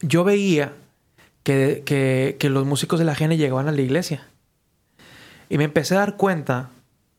yo 0.00 0.24
veía 0.24 0.72
que, 1.42 2.36
los 2.42 2.66
músicos 2.66 2.98
de 2.98 3.04
la 3.04 3.14
GN 3.14 3.36
llegaban 3.36 3.68
a 3.68 3.72
la 3.72 3.80
iglesia. 3.80 4.26
Y 5.48 5.58
me 5.58 5.64
empecé 5.64 5.94
a 5.94 5.98
dar 5.98 6.16
cuenta 6.16 6.70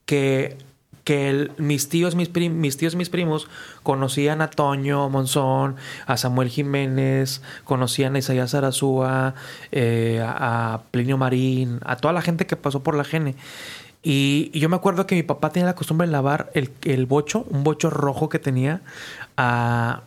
que, 0.05 0.57
que 1.03 1.51
mis, 1.57 1.89
tíos, 1.89 2.15
mis, 2.15 2.33
mis 2.33 2.77
tíos, 2.77 2.95
mis 2.95 3.09
primos 3.09 3.47
conocían 3.83 4.41
a 4.41 4.49
Toño 4.49 5.09
Monzón, 5.09 5.75
a 6.07 6.17
Samuel 6.17 6.49
Jiménez, 6.49 7.41
conocían 7.63 8.15
a 8.15 8.19
Isaías 8.19 8.55
Arazúa, 8.55 9.35
eh, 9.71 10.23
a, 10.25 10.81
Plinio 10.91 11.17
Marín, 11.17 11.79
a 11.85 11.97
toda 11.97 12.13
la 12.13 12.21
gente 12.21 12.47
que 12.47 12.55
pasó 12.55 12.81
por 12.81 12.95
la 12.95 13.03
GN. 13.03 13.35
Y, 14.03 14.51
yo 14.57 14.67
me 14.69 14.75
acuerdo 14.75 15.07
que 15.07 15.15
mi 15.15 15.23
papá 15.23 15.51
tenía 15.51 15.65
la 15.65 15.75
costumbre 15.75 16.05
de 16.05 16.11
lavar 16.11 16.51
el, 16.53 16.71
el 16.83 17.05
bocho, 17.05 17.45
un 17.49 17.63
bocho 17.63 17.89
rojo 17.89 18.29
que 18.29 18.37
tenía 18.37 18.81
a, 19.37 20.01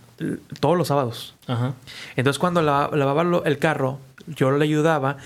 todos 0.60 0.76
los 0.76 0.88
sábados. 0.88 1.34
Entonces 2.16 2.38
cuando 2.38 2.62
lavaba 2.62 3.22
el 3.44 3.58
carro, 3.58 3.98
yo 4.26 4.50
le 4.50 4.64
ayudaba 4.64 5.18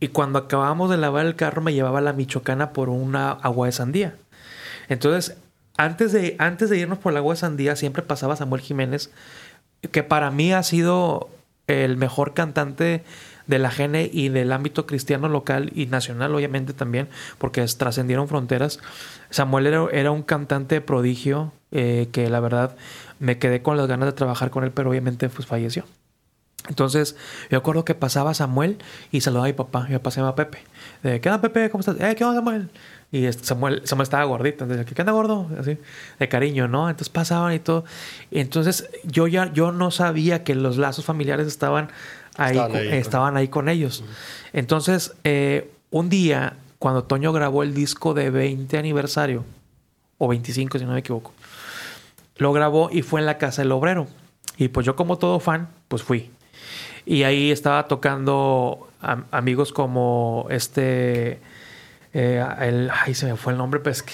y 0.00 0.08
cuando 0.08 0.38
acabábamos 0.38 0.90
de 0.90 0.96
lavar 0.96 1.26
el 1.26 1.36
carro 1.36 1.62
me 1.62 1.74
llevaba 1.74 1.98
a 1.98 2.02
la 2.02 2.12
Michoacana 2.12 2.70
por 2.70 2.88
una 2.88 3.30
agua 3.30 3.66
de 3.66 3.72
sandía. 3.72 4.14
Entonces, 4.88 5.36
antes 5.76 6.12
de, 6.12 6.36
antes 6.38 6.70
de 6.70 6.78
irnos 6.78 6.98
por 6.98 7.12
el 7.12 7.18
agua 7.18 7.34
de 7.34 7.40
sandía, 7.40 7.76
siempre 7.76 8.02
pasaba 8.02 8.36
Samuel 8.36 8.62
Jiménez, 8.62 9.10
que 9.90 10.02
para 10.02 10.30
mí 10.30 10.52
ha 10.52 10.62
sido 10.62 11.28
el 11.66 11.96
mejor 11.96 12.34
cantante 12.34 13.04
de 13.46 13.58
la 13.58 13.70
gene 13.70 14.10
y 14.12 14.28
del 14.28 14.52
ámbito 14.52 14.86
cristiano 14.86 15.28
local 15.28 15.70
y 15.74 15.86
nacional, 15.86 16.34
obviamente 16.34 16.72
también, 16.72 17.08
porque 17.38 17.64
trascendieron 17.64 18.28
fronteras. 18.28 18.80
Samuel 19.30 19.66
era, 19.66 20.10
un 20.10 20.22
cantante 20.22 20.80
prodigio 20.80 21.52
eh, 21.72 22.08
que 22.12 22.28
la 22.28 22.40
verdad 22.40 22.76
me 23.18 23.38
quedé 23.38 23.62
con 23.62 23.76
las 23.76 23.86
ganas 23.86 24.06
de 24.06 24.12
trabajar 24.12 24.50
con 24.50 24.64
él, 24.64 24.72
pero 24.72 24.90
obviamente 24.90 25.28
pues 25.28 25.46
falleció. 25.46 25.84
Entonces, 26.68 27.16
yo 27.50 27.58
acuerdo 27.58 27.84
que 27.84 27.94
pasaba 27.94 28.34
Samuel 28.34 28.78
y 29.12 29.20
saludaba 29.20 29.46
a 29.46 29.48
mi 29.48 29.52
papá. 29.52 29.86
Mi 29.88 29.94
papá 29.94 30.10
se 30.10 30.20
llama 30.20 30.34
Pepe. 30.34 30.58
De, 31.02 31.20
¿Qué 31.20 31.28
onda, 31.28 31.40
Pepe? 31.40 31.70
¿Cómo 31.70 31.80
estás? 31.80 31.96
Eh, 32.00 32.14
¿Qué 32.16 32.24
onda, 32.24 32.40
Samuel? 32.40 32.70
Y 33.12 33.24
este, 33.26 33.44
Samuel, 33.44 33.82
Samuel 33.84 34.02
estaba 34.02 34.24
gordito. 34.24 34.64
Entonces, 34.64 34.92
¿qué 34.92 35.00
onda, 35.00 35.12
gordo? 35.12 35.48
Así, 35.60 35.78
de 36.18 36.28
cariño, 36.28 36.66
¿no? 36.66 36.88
Entonces 36.88 37.08
pasaban 37.08 37.54
y 37.54 37.60
todo. 37.60 37.84
Entonces, 38.30 38.88
yo 39.04 39.28
ya 39.28 39.52
yo 39.52 39.70
no 39.70 39.90
sabía 39.90 40.42
que 40.42 40.54
los 40.54 40.76
lazos 40.76 41.04
familiares 41.04 41.46
estaban 41.46 41.88
ahí, 42.36 42.58
estaban 42.92 43.36
ahí, 43.36 43.48
con... 43.48 43.68
ellos. 43.68 44.04
Entonces, 44.52 45.14
eh, 45.24 45.70
un 45.90 46.08
día, 46.08 46.56
cuando 46.78 47.04
Toño 47.04 47.32
grabó 47.32 47.62
el 47.62 47.74
disco 47.74 48.14
de 48.14 48.30
20 48.30 48.78
aniversario, 48.78 49.44
o 50.18 50.28
25, 50.28 50.78
si 50.78 50.84
no 50.84 50.92
me 50.92 51.00
equivoco, 51.00 51.32
lo 52.36 52.52
grabó 52.52 52.90
y 52.90 53.02
fue 53.02 53.20
en 53.20 53.26
la 53.26 53.38
casa 53.38 53.62
del 53.62 53.72
obrero. 53.72 54.06
Y 54.56 54.68
pues 54.68 54.86
yo 54.86 54.96
como 54.96 55.18
todo 55.18 55.40
fan, 55.40 55.68
pues 55.88 56.02
fui. 56.02 56.30
Y 57.04 57.22
ahí 57.22 57.50
estaba 57.50 57.86
tocando 57.86 58.88
amigos 59.30 59.72
como 59.72 60.46
este, 60.50 61.38
eh, 62.12 62.44
el, 62.60 62.90
ay, 62.90 63.14
se 63.14 63.26
me 63.26 63.36
fue 63.36 63.52
el 63.52 63.58
nombre, 63.58 63.80
pues 63.80 64.02
que, 64.02 64.12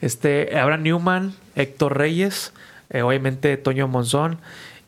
este, 0.00 0.58
Abraham 0.58 0.82
Newman, 0.82 1.34
Héctor 1.54 1.96
Reyes, 1.96 2.52
eh, 2.90 3.02
obviamente 3.02 3.56
Toño 3.56 3.88
Monzón 3.88 4.38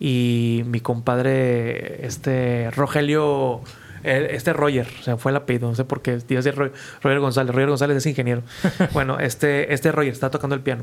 y 0.01 0.63
mi 0.67 0.81
compadre, 0.81 2.05
este, 2.05 2.73
Rogelio, 2.73 3.61
este 4.03 4.53
Roger, 4.53 4.89
o 4.99 5.03
sea, 5.05 5.17
fue 5.17 5.31
el 5.31 5.37
apellido, 5.37 5.69
no 5.69 5.77
sé 5.77 5.85
por 5.85 6.03
qué, 6.03 6.17
decir 6.17 6.55
Roger, 6.57 7.21
González, 7.21 7.55
Roger 7.55 7.69
González 7.69 7.99
es 7.99 8.07
ingeniero. 8.07 8.43
bueno, 8.93 9.21
este, 9.21 9.73
este 9.73 9.93
Roger 9.93 10.13
está 10.13 10.31
tocando 10.31 10.57
el 10.57 10.63
piano. 10.63 10.83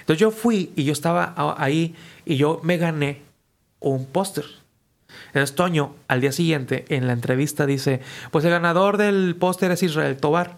Entonces 0.00 0.20
yo 0.20 0.30
fui 0.30 0.72
y 0.76 0.84
yo 0.84 0.92
estaba 0.92 1.32
ahí 1.56 1.94
y 2.26 2.36
yo 2.36 2.60
me 2.62 2.76
gané 2.76 3.22
un 3.80 4.04
póster 4.04 4.44
entonces 5.28 5.54
Toño, 5.54 5.94
al 6.08 6.20
día 6.20 6.32
siguiente, 6.32 6.84
en 6.88 7.06
la 7.06 7.12
entrevista 7.12 7.66
dice, 7.66 8.00
pues 8.30 8.44
el 8.44 8.50
ganador 8.50 8.96
del 8.96 9.36
póster 9.38 9.70
es 9.70 9.82
Israel 9.82 10.16
Tobar. 10.16 10.56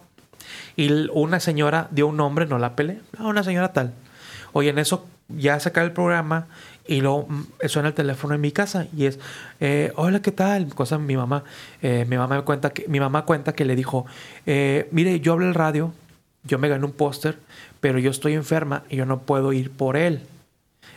Y 0.77 1.09
una 1.13 1.41
señora 1.41 1.89
dio 1.91 2.07
un 2.07 2.17
nombre, 2.17 2.47
no 2.47 2.59
la 2.59 2.77
pele, 2.77 3.01
no, 3.19 3.29
una 3.29 3.43
señora 3.43 3.73
tal. 3.73 3.93
Oye, 4.53 4.71
en 4.71 4.79
eso 4.79 5.07
ya 5.29 5.59
saca 5.61 5.83
el 5.83 5.93
programa 5.93 6.47
y 6.89 7.03
luego 7.03 7.27
mm, 7.29 7.45
suena 7.69 7.89
el 7.89 7.95
teléfono 7.95 8.35
en 8.35 8.41
mi 8.41 8.51
casa 8.51 8.89
y 8.97 9.05
es, 9.05 9.21
eh, 9.61 9.93
hola, 9.95 10.21
¿qué 10.21 10.33
tal? 10.33 10.75
Cosa 10.75 10.99
mi 10.99 11.17
mamá, 11.17 11.45
eh, 11.83 12.05
mi 12.09 12.17
mamá 12.17 12.37
me 12.37 12.43
cuenta 12.43 12.71
que, 12.71 12.89
mi 12.89 12.99
mamá 12.99 13.25
cuenta 13.25 13.53
que 13.53 13.65
le 13.65 13.77
dijo, 13.77 14.07
eh, 14.47 14.89
mire, 14.91 15.21
yo 15.21 15.35
hablo 15.35 15.47
el 15.47 15.55
radio, 15.55 15.93
yo 16.43 16.59
me 16.59 16.69
gané 16.69 16.85
un 16.85 16.93
póster, 16.93 17.39
pero 17.81 17.99
yo 17.99 18.11
estoy 18.11 18.33
enferma 18.33 18.83
y 18.89 18.97
yo 18.97 19.07
no 19.07 19.21
puedo 19.21 19.53
ir 19.53 19.71
por 19.71 19.97
él. 19.97 20.23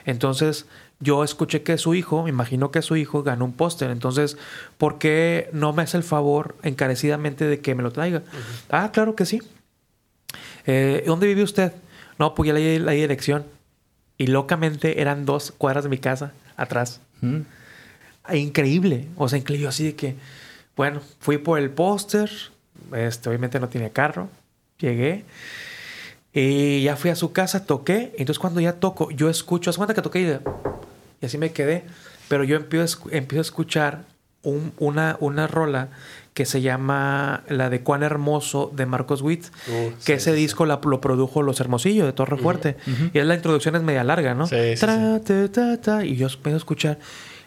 Entonces, 0.05 0.65
yo 1.01 1.23
escuché 1.23 1.61
que 1.61 1.77
su 1.77 1.93
hijo, 1.93 2.23
me 2.23 2.29
imagino 2.29 2.71
que 2.71 2.81
su 2.81 2.95
hijo 2.95 3.21
ganó 3.21 3.45
un 3.45 3.53
póster, 3.53 3.91
entonces, 3.91 4.37
¿por 4.77 4.97
qué 4.97 5.49
no 5.51 5.73
me 5.73 5.83
hace 5.83 5.97
el 5.97 6.03
favor 6.03 6.55
encarecidamente 6.63 7.45
de 7.45 7.59
que 7.59 7.75
me 7.75 7.83
lo 7.83 7.91
traiga? 7.91 8.23
Ah, 8.69 8.91
claro 8.93 9.15
que 9.15 9.25
sí. 9.25 9.41
Eh, 10.65 11.03
¿Dónde 11.05 11.27
vive 11.27 11.43
usted? 11.43 11.73
No, 12.17 12.33
pues 12.33 12.47
ya 12.47 12.53
leí 12.53 12.79
la 12.79 12.93
dirección. 12.93 13.43
Y 14.21 14.27
locamente 14.27 15.01
eran 15.01 15.25
dos 15.25 15.51
cuadras 15.51 15.83
de 15.83 15.89
mi 15.89 15.97
casa 15.97 16.31
atrás. 16.55 17.01
Increíble. 18.31 19.07
O 19.15 19.27
sea, 19.27 19.39
increíble 19.39 19.67
así 19.67 19.83
de 19.83 19.95
que, 19.95 20.15
bueno, 20.75 21.01
fui 21.19 21.39
por 21.39 21.57
el 21.57 21.71
póster. 21.71 22.29
Este, 22.95 23.29
obviamente 23.29 23.59
no 23.59 23.67
tiene 23.67 23.89
carro. 23.89 24.29
Llegué. 24.77 25.25
Y 26.33 26.83
ya 26.83 26.97
fui 26.97 27.09
a 27.09 27.15
su 27.15 27.33
casa, 27.33 27.65
toqué. 27.65 28.13
Entonces 28.15 28.37
cuando 28.37 28.61
ya 28.61 28.73
toco, 28.73 29.09
yo 29.09 29.27
escucho, 29.27 29.71
¿hace 29.71 29.77
cuenta 29.77 29.95
que 29.95 30.03
toqué? 30.03 30.39
Y 31.19 31.25
así 31.25 31.39
me 31.39 31.51
quedé. 31.51 31.83
Pero 32.27 32.43
yo 32.43 32.57
empiezo, 32.57 32.99
empiezo 33.09 33.39
a 33.39 33.41
escuchar 33.41 34.03
una, 34.43 35.17
una 35.19 35.47
rola 35.47 35.89
que 36.33 36.45
se 36.45 36.61
llama 36.61 37.43
la 37.49 37.69
de 37.69 37.81
Cuán 37.81 38.03
Hermoso 38.03 38.71
de 38.73 38.85
Marcos 38.85 39.21
Witt, 39.21 39.45
uh, 39.67 39.91
que 40.05 40.13
ese 40.13 40.33
disco 40.33 40.65
lo 40.65 40.79
produjo 41.01 41.41
Los 41.41 41.59
Hermosillos 41.59 42.05
de 42.05 42.13
Torre 42.13 42.37
Fuerte. 42.37 42.77
Y 43.13 43.19
es 43.19 43.25
la 43.25 43.35
introducción 43.35 43.75
es 43.75 43.83
media 43.83 44.03
larga, 44.03 44.33
¿no? 44.33 44.47
y 46.05 46.15
yo 46.15 46.27
empiezo 46.27 46.55
a 46.55 46.57
escuchar. 46.57 46.99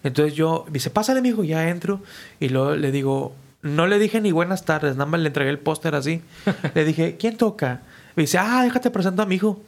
Entonces 0.03 0.35
yo, 0.35 0.67
dice, 0.71 0.91
pásale, 0.91 1.21
amigo, 1.21 1.45
ya 1.45 1.71
entro. 1.71 2.03
Y 2.39 2.51
luego 2.51 2.77
le 2.77 2.93
digo, 2.93 3.35
no 3.63 3.87
le 3.87 3.99
dije 3.99 4.21
ni 4.21 4.33
buenas 4.33 4.67
tardes, 4.67 4.97
nada 4.97 5.07
más 5.07 5.21
le 5.21 5.29
entregué 5.29 5.51
el 5.51 5.59
póster 5.59 5.95
así. 5.95 6.21
le 6.75 6.85
dije, 6.85 7.17
¿quién 7.19 7.39
toca? 7.39 7.81
Me 8.15 8.25
dice, 8.25 8.37
ah, 8.37 8.63
déjate 8.63 8.91
presento 8.91 9.23
a 9.23 9.27
mi 9.27 9.37
hijo. 9.37 9.63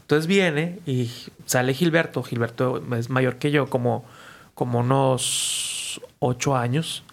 Entonces 0.00 0.26
viene 0.26 0.78
y 0.86 1.10
sale 1.44 1.74
Gilberto. 1.74 2.22
Gilberto 2.22 2.82
es 2.96 3.10
mayor 3.10 3.36
que 3.36 3.50
yo, 3.50 3.68
como, 3.68 4.06
como 4.54 4.78
unos 4.78 6.00
ocho 6.18 6.56
años. 6.56 7.04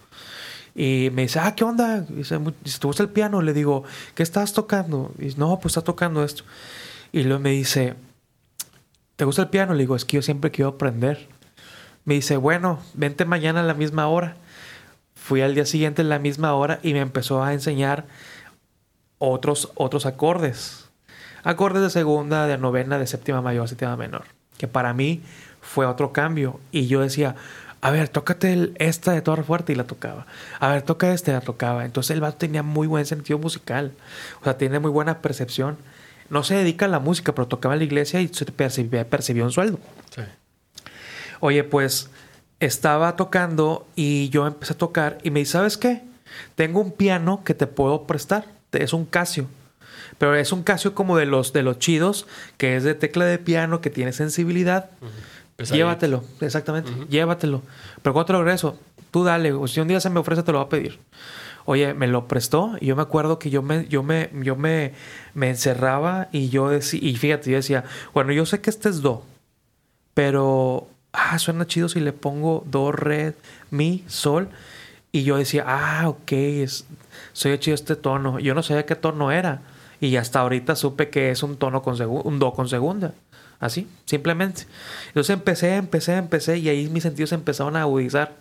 Y 0.76 1.08
me 1.12 1.22
dice, 1.22 1.38
ah, 1.38 1.54
¿qué 1.54 1.64
onda? 1.64 2.00
Dice, 2.02 2.38
¿te 2.38 2.86
gusta 2.86 3.02
el 3.02 3.08
piano? 3.08 3.40
Le 3.40 3.54
digo, 3.54 3.84
¿qué 4.14 4.22
estás 4.22 4.52
tocando? 4.52 5.12
Y 5.18 5.24
dice, 5.24 5.38
no, 5.38 5.58
pues 5.58 5.72
está 5.72 5.80
tocando 5.82 6.22
esto. 6.22 6.44
Y 7.12 7.22
luego 7.22 7.40
me 7.40 7.50
dice, 7.50 7.94
¿te 9.16 9.24
gusta 9.24 9.42
el 9.42 9.48
piano? 9.48 9.72
Le 9.72 9.80
digo, 9.80 9.96
es 9.96 10.04
que 10.04 10.16
yo 10.16 10.22
siempre 10.22 10.50
quiero 10.50 10.70
aprender. 10.70 11.28
Me 12.04 12.14
dice, 12.14 12.36
bueno, 12.36 12.78
vente 12.92 13.24
mañana 13.24 13.60
a 13.60 13.64
la 13.64 13.74
misma 13.74 14.06
hora. 14.06 14.36
Fui 15.14 15.40
al 15.40 15.54
día 15.54 15.64
siguiente 15.64 16.02
a 16.02 16.04
la 16.04 16.18
misma 16.18 16.54
hora 16.54 16.78
y 16.82 16.92
me 16.92 17.00
empezó 17.00 17.42
a 17.42 17.54
enseñar 17.54 18.06
otros, 19.18 19.72
otros 19.74 20.04
acordes 20.04 20.86
acordes 21.46 21.80
de 21.80 21.90
segunda, 21.90 22.48
de 22.48 22.58
novena, 22.58 22.98
de 22.98 23.06
séptima 23.06 23.40
mayor, 23.40 23.68
séptima 23.68 23.96
menor. 23.96 24.24
Que 24.58 24.66
para 24.66 24.92
mí 24.92 25.22
fue 25.60 25.86
otro 25.86 26.12
cambio. 26.12 26.58
Y 26.72 26.88
yo 26.88 27.00
decía, 27.00 27.36
a 27.80 27.90
ver, 27.90 28.08
tócate 28.08 28.72
esta 28.76 29.12
de 29.12 29.22
Torre 29.22 29.44
Fuerte 29.44 29.72
y 29.72 29.76
la 29.76 29.84
tocaba. 29.84 30.26
A 30.58 30.68
ver, 30.68 30.82
toca 30.82 31.12
esta 31.12 31.30
y 31.30 31.34
la 31.34 31.40
tocaba. 31.40 31.84
Entonces 31.84 32.10
el 32.12 32.20
vato 32.20 32.38
tenía 32.38 32.62
muy 32.62 32.86
buen 32.86 33.06
sentido 33.06 33.38
musical. 33.38 33.92
O 34.40 34.44
sea, 34.44 34.56
tiene 34.56 34.78
muy 34.78 34.90
buena 34.90 35.20
percepción. 35.20 35.76
No 36.28 36.42
se 36.42 36.54
dedica 36.56 36.86
a 36.86 36.88
la 36.88 36.98
música, 36.98 37.34
pero 37.34 37.46
tocaba 37.46 37.74
en 37.74 37.80
la 37.80 37.84
iglesia 37.84 38.20
y 38.20 38.28
se 38.28 38.44
percibía, 38.46 39.08
percibió 39.08 39.44
un 39.44 39.52
sueldo. 39.52 39.78
Sí. 40.14 40.22
Oye, 41.40 41.62
pues 41.64 42.10
estaba 42.60 43.14
tocando 43.16 43.86
y 43.94 44.30
yo 44.30 44.46
empecé 44.46 44.72
a 44.72 44.78
tocar 44.78 45.18
y 45.22 45.30
me 45.30 45.40
dice, 45.40 45.52
¿sabes 45.52 45.76
qué? 45.76 46.02
Tengo 46.54 46.80
un 46.80 46.92
piano 46.92 47.42
que 47.44 47.54
te 47.54 47.66
puedo 47.66 48.06
prestar. 48.06 48.46
Es 48.72 48.92
un 48.92 49.04
Casio. 49.04 49.46
Pero 50.18 50.34
es 50.34 50.52
un 50.52 50.62
Casio 50.62 50.94
como 50.94 51.16
de 51.16 51.26
los, 51.26 51.52
de 51.52 51.62
los 51.62 51.78
chidos, 51.78 52.26
que 52.56 52.76
es 52.76 52.84
de 52.84 52.94
tecla 52.94 53.26
de 53.26 53.38
piano, 53.38 53.80
que 53.80 53.90
tiene 53.90 54.12
sensibilidad. 54.12 54.90
Llévatelo, 55.58 56.22
exactamente, 56.40 56.90
llévatelo. 57.08 57.62
Pero 58.02 58.12
cuando 58.12 58.26
te 58.26 58.32
lo 58.34 58.44
regreso, 58.44 58.78
tú 59.10 59.24
dale, 59.24 59.52
o 59.52 59.66
si 59.66 59.80
un 59.80 59.88
día 59.88 60.00
se 60.00 60.10
me 60.10 60.20
ofrece, 60.20 60.42
te 60.42 60.52
lo 60.52 60.58
va 60.58 60.64
a 60.64 60.68
pedir. 60.68 60.98
Oye, 61.64 61.94
me 61.94 62.06
lo 62.06 62.28
prestó 62.28 62.76
y 62.80 62.86
yo 62.86 62.96
me 62.96 63.02
acuerdo 63.02 63.38
que 63.38 63.50
yo 63.50 63.62
me, 63.62 63.88
yo 63.88 64.02
me, 64.02 64.30
yo 64.34 64.54
me, 64.54 64.92
me 65.34 65.48
encerraba 65.48 66.28
y 66.30 66.48
yo 66.48 66.68
decía, 66.68 67.00
y 67.02 67.16
fíjate, 67.16 67.50
yo 67.50 67.56
decía, 67.56 67.84
bueno, 68.14 68.32
yo 68.32 68.46
sé 68.46 68.60
que 68.60 68.70
este 68.70 68.88
es 68.88 69.02
do, 69.02 69.24
pero 70.14 70.88
ah, 71.12 71.38
suena 71.38 71.66
chido 71.66 71.88
si 71.88 72.00
le 72.00 72.12
pongo 72.12 72.62
do, 72.66 72.92
re, 72.92 73.34
mi, 73.70 74.04
sol. 74.06 74.48
Y 75.12 75.24
yo 75.24 75.38
decía, 75.38 75.64
ah, 75.66 76.08
ok, 76.08 76.32
es, 76.32 76.86
soy 77.32 77.58
chido 77.58 77.74
este 77.74 77.96
tono. 77.96 78.38
Yo 78.38 78.54
no 78.54 78.62
sabía 78.62 78.86
qué 78.86 78.94
tono 78.94 79.32
era. 79.32 79.62
Y 80.00 80.16
hasta 80.16 80.40
ahorita 80.40 80.76
supe 80.76 81.08
que 81.08 81.30
es 81.30 81.42
un 81.42 81.56
tono 81.56 81.82
con 81.82 82.00
un 82.00 82.38
do 82.38 82.52
con 82.52 82.68
segunda. 82.68 83.14
Así, 83.58 83.88
simplemente. 84.04 84.66
Entonces 85.08 85.34
empecé, 85.34 85.76
empecé, 85.76 86.16
empecé 86.16 86.58
y 86.58 86.68
ahí 86.68 86.88
mis 86.88 87.02
sentidos 87.02 87.30
se 87.30 87.34
empezaron 87.34 87.76
a 87.76 87.82
agudizar. 87.82 88.34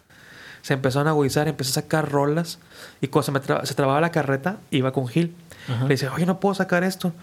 Se 0.62 0.74
empezaron 0.74 1.08
a 1.08 1.12
agudizar, 1.12 1.48
empecé 1.48 1.72
a 1.72 1.84
sacar 1.84 2.12
rolas 2.12 2.60
y 3.00 3.08
cuando 3.08 3.26
se, 3.26 3.32
me 3.32 3.66
se 3.66 3.76
trababa 3.76 4.02
la 4.02 4.12
carreta, 4.12 4.58
iba 4.72 4.92
con 4.92 5.08
Gil. 5.08 5.36
Le 5.84 5.90
dice, 5.90 6.10
oye, 6.10 6.26
no 6.26 6.40
puedo 6.40 6.56
sacar 6.56 6.84
esto. 6.84 7.14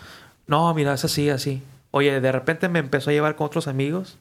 No, 0.46 0.72
mira, 0.74 0.94
es 0.94 1.04
así, 1.04 1.30
así. 1.30 1.62
Oye, 1.90 2.20
de 2.20 2.32
repente 2.32 2.68
me 2.68 2.78
empezó 2.78 3.10
a 3.10 3.12
llevar 3.12 3.36
con 3.36 3.46
otros 3.46 3.68
amigos 3.68 4.18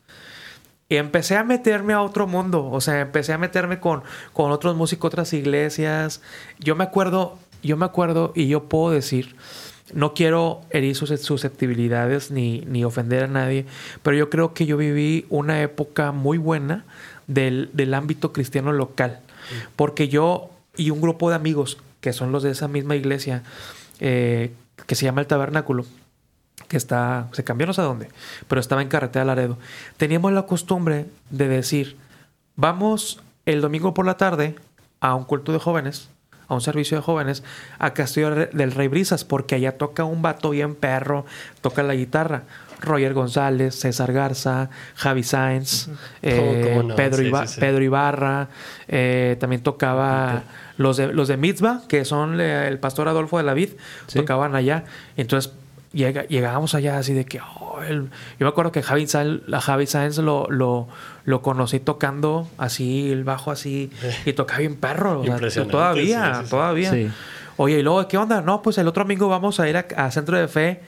y 0.90 0.98
empecé 0.98 1.38
a 1.38 1.44
meterme 1.44 1.94
a 1.94 2.02
otro 2.02 2.28
mundo. 2.28 2.70
O 2.70 2.82
sea, 2.82 3.00
empecé 3.00 3.32
a 3.32 3.38
meterme 3.38 3.80
con, 3.80 4.04
con 4.34 4.52
otros 4.52 4.76
músicos, 4.76 5.08
otras 5.08 5.32
iglesias. 5.34 6.22
Yo 6.60 6.76
me 6.76 6.84
acuerdo, 6.84 7.40
yo 7.64 7.78
me 7.78 7.86
acuerdo 7.86 8.34
y 8.36 8.48
yo 8.48 8.68
puedo 8.68 8.92
decir 8.92 9.36
no 9.94 10.14
quiero 10.14 10.62
herir 10.70 10.96
sus 10.96 11.10
susceptibilidades 11.22 12.32
ni, 12.32 12.62
ni 12.62 12.84
ofender 12.84 13.24
a 13.24 13.28
nadie, 13.28 13.66
pero 14.04 14.18
yo 14.18 14.30
creo 14.30 14.54
que 14.54 14.66
yo 14.66 14.78
viví 14.78 15.26
una 15.30 15.62
época 15.62 16.12
muy 16.12 16.38
buena 16.38 16.86
del, 17.28 17.70
del 17.74 17.94
ámbito 17.94 18.34
cristiano 18.34 18.72
local. 18.72 19.20
Porque 19.76 20.08
yo 20.08 20.52
y 20.78 20.90
un 20.90 21.02
grupo 21.02 21.30
de 21.30 21.36
amigos 21.36 21.78
que 22.00 22.14
son 22.14 22.32
los 22.32 22.44
de 22.44 22.52
esa 22.52 22.68
misma 22.68 22.96
iglesia, 22.96 23.44
eh, 24.00 24.52
que 24.88 24.96
se 24.96 25.06
llama 25.06 25.22
el 25.22 25.28
Tabernáculo, 25.28 25.86
que 26.68 26.78
está, 26.78 27.28
se 27.32 27.44
cambió 27.44 27.68
no 27.68 27.74
sé 27.74 27.82
dónde, 27.82 28.10
pero 28.48 28.60
estaba 28.60 28.82
en 28.82 28.88
Carretera 28.88 29.24
Laredo. 29.24 29.58
Teníamos 29.98 30.34
la 30.34 30.44
costumbre 30.44 31.06
de 31.30 31.48
decir, 31.48 31.98
vamos 32.56 33.22
el 33.46 33.62
domingo 33.62 33.94
por 33.94 34.06
la 34.06 34.18
tarde 34.18 34.56
a 35.00 35.16
un 35.16 35.26
culto 35.26 35.52
de 35.52 35.60
jóvenes, 35.60 36.10
a 36.52 36.54
un 36.54 36.62
servicio 36.62 36.98
de 36.98 37.04
jóvenes, 37.04 37.44
a 37.80 37.94
Castillo 37.94 38.36
del 38.36 38.74
Rey 38.74 38.90
Brisas, 38.90 39.24
porque 39.24 39.56
allá 39.56 39.78
toca 39.78 40.04
un 40.04 40.22
vato 40.22 40.50
bien 40.50 40.76
perro, 40.76 41.26
toca 41.62 41.82
la 41.82 41.96
guitarra. 41.96 42.44
Roger 42.82 43.14
González, 43.14 43.76
César 43.76 44.12
Garza, 44.12 44.70
Javi 44.96 45.24
Sáenz, 45.24 45.88
eh, 46.22 46.84
Pedro, 46.98 47.82
Ibarra, 47.84 48.50
eh, 48.88 49.38
también 49.40 49.62
tocaba 49.62 50.44
los 50.78 50.98
de, 50.98 51.14
los 51.14 51.28
de 51.28 51.38
Mitzvah, 51.38 51.84
que 51.88 52.04
son 52.06 52.42
el 52.42 52.80
pastor 52.80 53.08
Adolfo 53.08 53.38
de 53.38 53.44
la 53.44 53.54
Vid, 53.54 53.70
tocaban 54.12 54.56
allá. 54.56 54.84
Entonces 55.16 55.54
llegábamos 55.94 56.76
allá 56.76 56.98
así 56.98 57.14
de 57.14 57.26
que, 57.26 57.40
oh, 57.40 57.80
yo 57.90 58.08
me 58.40 58.48
acuerdo 58.48 58.72
que 58.72 58.82
Javi 58.82 59.08
Sáenz, 59.08 59.42
Javi 59.62 59.88
Sáenz 59.88 60.18
lo, 60.18 60.48
lo, 60.50 60.88
lo, 61.26 61.42
conocí 61.42 61.80
tocando 61.80 62.48
así, 62.58 63.12
el 63.12 63.24
bajo 63.24 63.52
así, 63.52 63.92
y 64.26 64.34
tocaba 64.34 64.60
bien 64.60 64.76
perro. 64.76 65.24
todavía, 65.70 66.44
todavía. 66.50 67.14
Oye, 67.58 67.80
y 67.80 67.84
luego, 67.84 68.08
¿qué 68.08 68.18
onda? 68.18 68.42
No, 68.42 68.62
pues 68.62 68.78
el 68.78 68.88
otro 68.88 69.04
domingo 69.04 69.28
vamos 69.28 69.60
a 69.60 69.68
ir 69.68 69.78
a, 69.78 70.12
Centro 70.12 70.38
de 70.38 70.48
Fe 70.48 70.82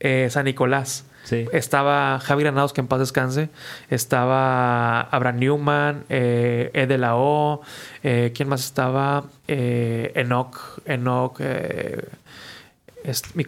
eh, 0.00 0.28
San 0.30 0.44
Nicolás. 0.44 1.04
Estaba 1.30 2.18
Javi 2.20 2.42
Granados, 2.42 2.72
que 2.72 2.80
en 2.80 2.88
paz 2.88 2.98
descanse. 2.98 3.48
Estaba 3.88 5.00
Abraham 5.02 5.38
Newman, 5.38 6.04
eh, 6.08 6.70
Ed 6.74 6.88
de 6.88 6.98
la 6.98 7.16
O. 7.16 7.62
Eh, 8.02 8.32
¿Quién 8.34 8.48
más 8.48 8.64
estaba? 8.64 9.24
Eh, 9.48 10.12
Enoch. 10.14 10.80
Enoch. 10.84 11.40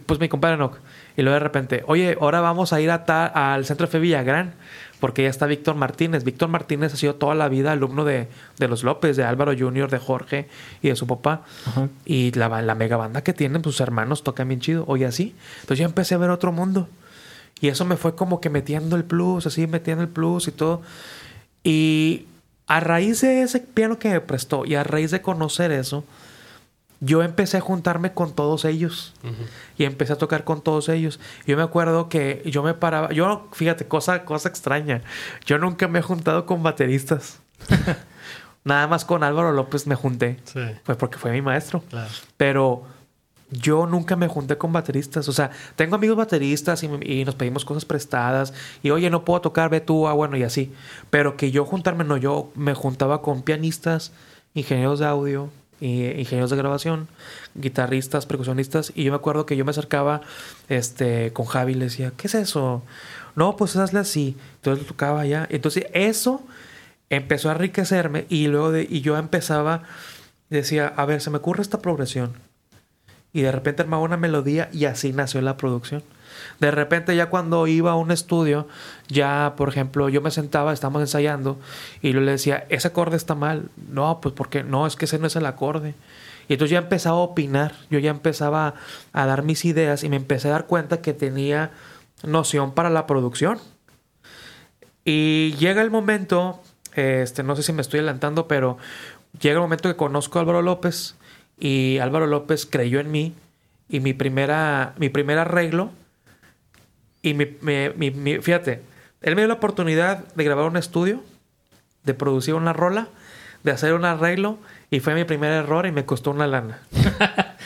Pues 0.07 0.21
mi 0.21 0.29
compadre 0.29 0.57
Enoch. 0.57 0.79
Y 1.17 1.23
luego 1.23 1.35
de 1.35 1.41
repente, 1.41 1.85
oye, 1.87 2.17
ahora 2.21 2.41
vamos 2.41 2.73
a 2.73 2.81
ir 2.81 2.91
a 2.91 3.05
al 3.55 3.65
centro 3.65 3.87
de 3.87 3.93
fe 3.93 3.99
Villagrán, 3.99 4.55
porque 5.01 5.23
ya 5.23 5.29
está 5.29 5.47
Víctor 5.47 5.77
Martínez. 5.77 6.25
Víctor 6.25 6.49
Martínez 6.49 6.95
ha 6.95 6.97
sido 6.97 7.15
toda 7.15 7.35
la 7.35 7.49
vida 7.49 7.73
alumno 7.73 8.05
de, 8.05 8.29
los 8.59 8.83
López, 8.83 9.17
de 9.17 9.25
Álvaro 9.25 9.53
Junior, 9.57 9.91
de 9.91 9.99
Jorge 9.99 10.49
y 10.83 10.89
de 10.89 10.97
su 10.97 11.07
papá. 11.07 11.43
Y 12.05 12.33
la, 12.33 12.63
la 12.63 12.75
mega 12.75 12.97
banda 12.97 13.23
que 13.23 13.33
tienen, 13.33 13.63
sus 13.63 13.81
hermanos 13.81 14.23
tocan 14.25 14.49
bien 14.49 14.61
chido. 14.61 14.85
Oye, 14.87 15.07
así. 15.07 15.35
Entonces 15.61 15.79
yo 15.79 15.85
empecé 15.85 16.15
a 16.15 16.19
ver 16.19 16.31
otro 16.31 16.53
mundo. 16.53 16.89
Y 17.61 17.69
eso 17.69 17.85
me 17.85 17.97
fue 17.97 18.15
como 18.15 18.41
que 18.41 18.51
metiendo 18.51 18.97
el 18.97 19.05
plus, 19.05 19.47
así 19.47 19.67
metiendo 19.67 20.03
el 20.03 20.11
plus 20.11 20.49
y 20.49 20.53
todo. 20.53 20.83
Y 21.63 22.27
a 22.67 22.81
raíz 22.81 23.21
de 23.21 23.43
ese 23.43 23.61
piano 23.61 23.99
que 23.99 24.11
me 24.11 24.21
prestó 24.21 24.65
y 24.65 24.75
a 24.75 24.85
raíz 24.85 25.11
de 25.11 25.23
conocer 25.23 25.73
eso, 25.73 26.05
yo 27.01 27.23
empecé 27.23 27.59
a 27.59 27.61
juntarme 27.61 28.13
con 28.13 28.33
todos 28.33 28.65
ellos 28.65 29.15
y 29.77 29.85
empecé 29.85 30.15
a 30.15 30.17
tocar 30.17 30.45
con 30.45 30.63
todos 30.63 30.89
ellos. 30.89 31.21
Yo 31.47 31.57
me 31.57 31.63
acuerdo 31.63 32.09
que 32.09 32.43
yo 32.47 32.63
me 32.63 32.75
paraba, 32.75 33.13
yo 33.13 33.49
fíjate, 33.53 33.87
cosa, 33.87 34.25
cosa 34.25 34.49
extraña, 34.49 35.03
yo 35.45 35.59
nunca 35.59 35.89
me 35.89 35.99
he 35.99 36.03
juntado 36.03 36.47
con 36.47 36.63
bateristas. 36.63 37.41
Nada 38.65 38.87
más 38.87 39.05
con 39.05 39.23
Álvaro 39.23 39.53
López 39.53 39.87
me 39.87 39.95
junté. 39.95 40.39
Pues 40.85 40.97
porque 40.97 41.19
fue 41.19 41.33
mi 41.33 41.43
maestro. 41.43 41.85
Pero 42.39 42.85
yo 43.51 43.87
nunca 43.87 44.17
me 44.17 44.27
junté 44.27 44.57
con 44.57 44.73
bateristas. 44.73 45.29
O 45.29 45.33
sea, 45.33 45.51
tengo 45.77 45.97
amigos 45.97 46.17
bateristas 46.17 46.83
y, 46.83 47.25
nos 47.25 47.35
pedimos 47.35 47.65
cosas 47.65 47.85
prestadas. 47.85 48.55
Y 48.83 48.91
oye, 48.91 49.11
no 49.11 49.25
puedo 49.25 49.41
tocar, 49.41 49.69
ve 49.71 49.81
tú, 49.81 50.09
ah, 50.09 50.15
bueno, 50.15 50.37
y 50.37 50.43
así. 50.43 50.73
Pero 51.11 51.37
que 51.37 51.51
yo 51.51 51.65
juntarme, 51.65 52.05
no, 52.05 52.17
yo 52.17 52.51
me 52.55 52.75
juntaba 52.75 53.21
con 53.21 53.43
pianistas, 53.43 54.13
ingenieros 54.55 54.99
de 54.99 55.07
audio, 55.07 55.51
ingenieros 55.81 56.51
de 56.51 56.57
grabación, 56.57 57.09
guitarristas, 57.55 58.27
percusionistas. 58.27 58.93
Y 58.95 59.05
yo 59.05 59.13
me 59.13 59.17
acuerdo 59.17 59.47
que 59.47 59.57
yo 59.57 59.65
me 59.65 59.71
acercaba 59.71 60.21
este, 60.69 61.33
con 61.33 61.47
Javi 61.47 61.73
y 61.73 61.77
le 61.77 61.85
decía, 61.87 62.13
¿qué 62.17 62.27
es 62.29 62.35
eso? 62.35 62.83
No, 63.37 63.57
pues 63.57 63.77
hazle 63.77 64.01
así. 64.01 64.37
Entonces 64.57 64.87
tocaba 64.87 65.25
ya. 65.27 65.47
Entonces 65.51 65.87
eso 65.93 66.43
empezó 67.11 67.51
a 67.51 67.53
enriquecerme 67.53 68.27
y 68.29 68.47
luego 68.47 68.73
de, 68.73 68.87
y 68.89 69.01
yo 69.01 69.17
empezaba, 69.17 69.83
decía, 70.51 70.93
a 70.97 71.05
ver, 71.05 71.21
se 71.21 71.31
me 71.31 71.39
ocurre 71.39 71.63
esta 71.63 71.81
progresión 71.81 72.33
y 73.35 73.43
de 73.43 73.53
repente 73.53 73.83
armaba 73.83 74.03
una 74.03 74.17
melodía 74.17 74.71
y 74.73 74.87
así 74.87 75.13
nació 75.13 75.43
la 75.43 75.57
producción. 75.57 76.03
De 76.61 76.71
repente 76.71 77.15
ya 77.17 77.27
cuando 77.27 77.67
iba 77.67 77.91
a 77.91 77.97
un 77.97 78.13
estudio, 78.13 78.69
ya 79.09 79.55
por 79.57 79.69
ejemplo 79.69 80.09
yo 80.09 80.21
me 80.21 80.31
sentaba, 80.31 80.73
estábamos 80.73 81.03
ensayando 81.03 81.59
y 82.03 82.13
yo 82.13 82.21
le 82.21 82.33
decía, 82.33 82.67
ese 82.69 82.89
acorde 82.89 83.17
está 83.17 83.35
mal. 83.35 83.69
No, 83.89 84.21
pues 84.21 84.35
porque 84.35 84.63
no, 84.63 84.87
es 84.87 84.97
que 84.97 85.05
ese 85.05 85.19
no 85.19 85.27
es 85.27 85.37
el 85.37 85.47
acorde. 85.47 85.95
Y 86.49 86.55
entonces 86.55 86.73
ya 86.73 86.79
empezaba 86.79 87.17
a 87.17 87.21
opinar, 87.21 87.75
yo 87.91 87.99
ya 87.99 88.11
empezaba 88.11 88.75
a 89.13 89.27
dar 89.27 89.43
mis 89.43 89.65
ideas 89.65 90.05
y 90.05 90.09
me 90.09 90.17
empecé 90.17 90.49
a 90.49 90.53
dar 90.53 90.67
cuenta 90.67 91.01
que 91.01 91.15
tenía 91.15 91.71
noción 92.23 92.73
para 92.73 92.91
la 92.91 93.07
producción. 93.07 93.59
Y 95.05 95.55
llega 95.59 95.83
el 95.83 95.91
momento, 95.91 96.61
este, 96.95 97.43
no 97.43 97.57
sé 97.57 97.63
si 97.63 97.73
me 97.73 97.83
estoy 97.83 98.01
adelantando, 98.01 98.47
pero 98.47 98.79
llega 99.41 99.57
el 99.57 99.61
momento 99.61 99.89
que 99.89 99.97
conozco 99.97 100.39
a 100.39 100.43
Álvaro 100.43 100.63
López 100.63 101.17
y 101.59 101.99
Álvaro 101.99 102.27
López 102.27 102.67
creyó 102.67 103.01
en 103.01 103.11
mí 103.11 103.35
y 103.89 104.01
mi 104.01 104.13
primera 104.13 104.95
mi 104.97 105.09
primer 105.09 105.39
arreglo 105.39 105.91
y 107.23 107.35
mi, 107.35 107.47
mi, 107.63 108.39
fíjate 108.41 108.94
él 109.25 109.35
me 109.35 109.41
dio 109.41 109.49
la 109.49 109.55
oportunidad 109.55 110.25
de 110.35 110.45
grabar 110.45 110.67
un 110.67 110.77
estudio 110.77 111.23
de 112.05 112.13
producir 112.13 112.55
una 112.55 112.75
rola 112.75 113.09
de 113.63 113.73
hacer 113.73 113.95
un 113.95 114.05
arreglo 114.05 114.59
y 114.91 115.01
fue 115.01 115.15
mi 115.15 115.25
primer 115.25 115.51
error 115.51 115.87
y 115.87 115.93
me 115.93 116.05
costó 116.05 116.31
una 116.31 116.47
lana. 116.47 116.81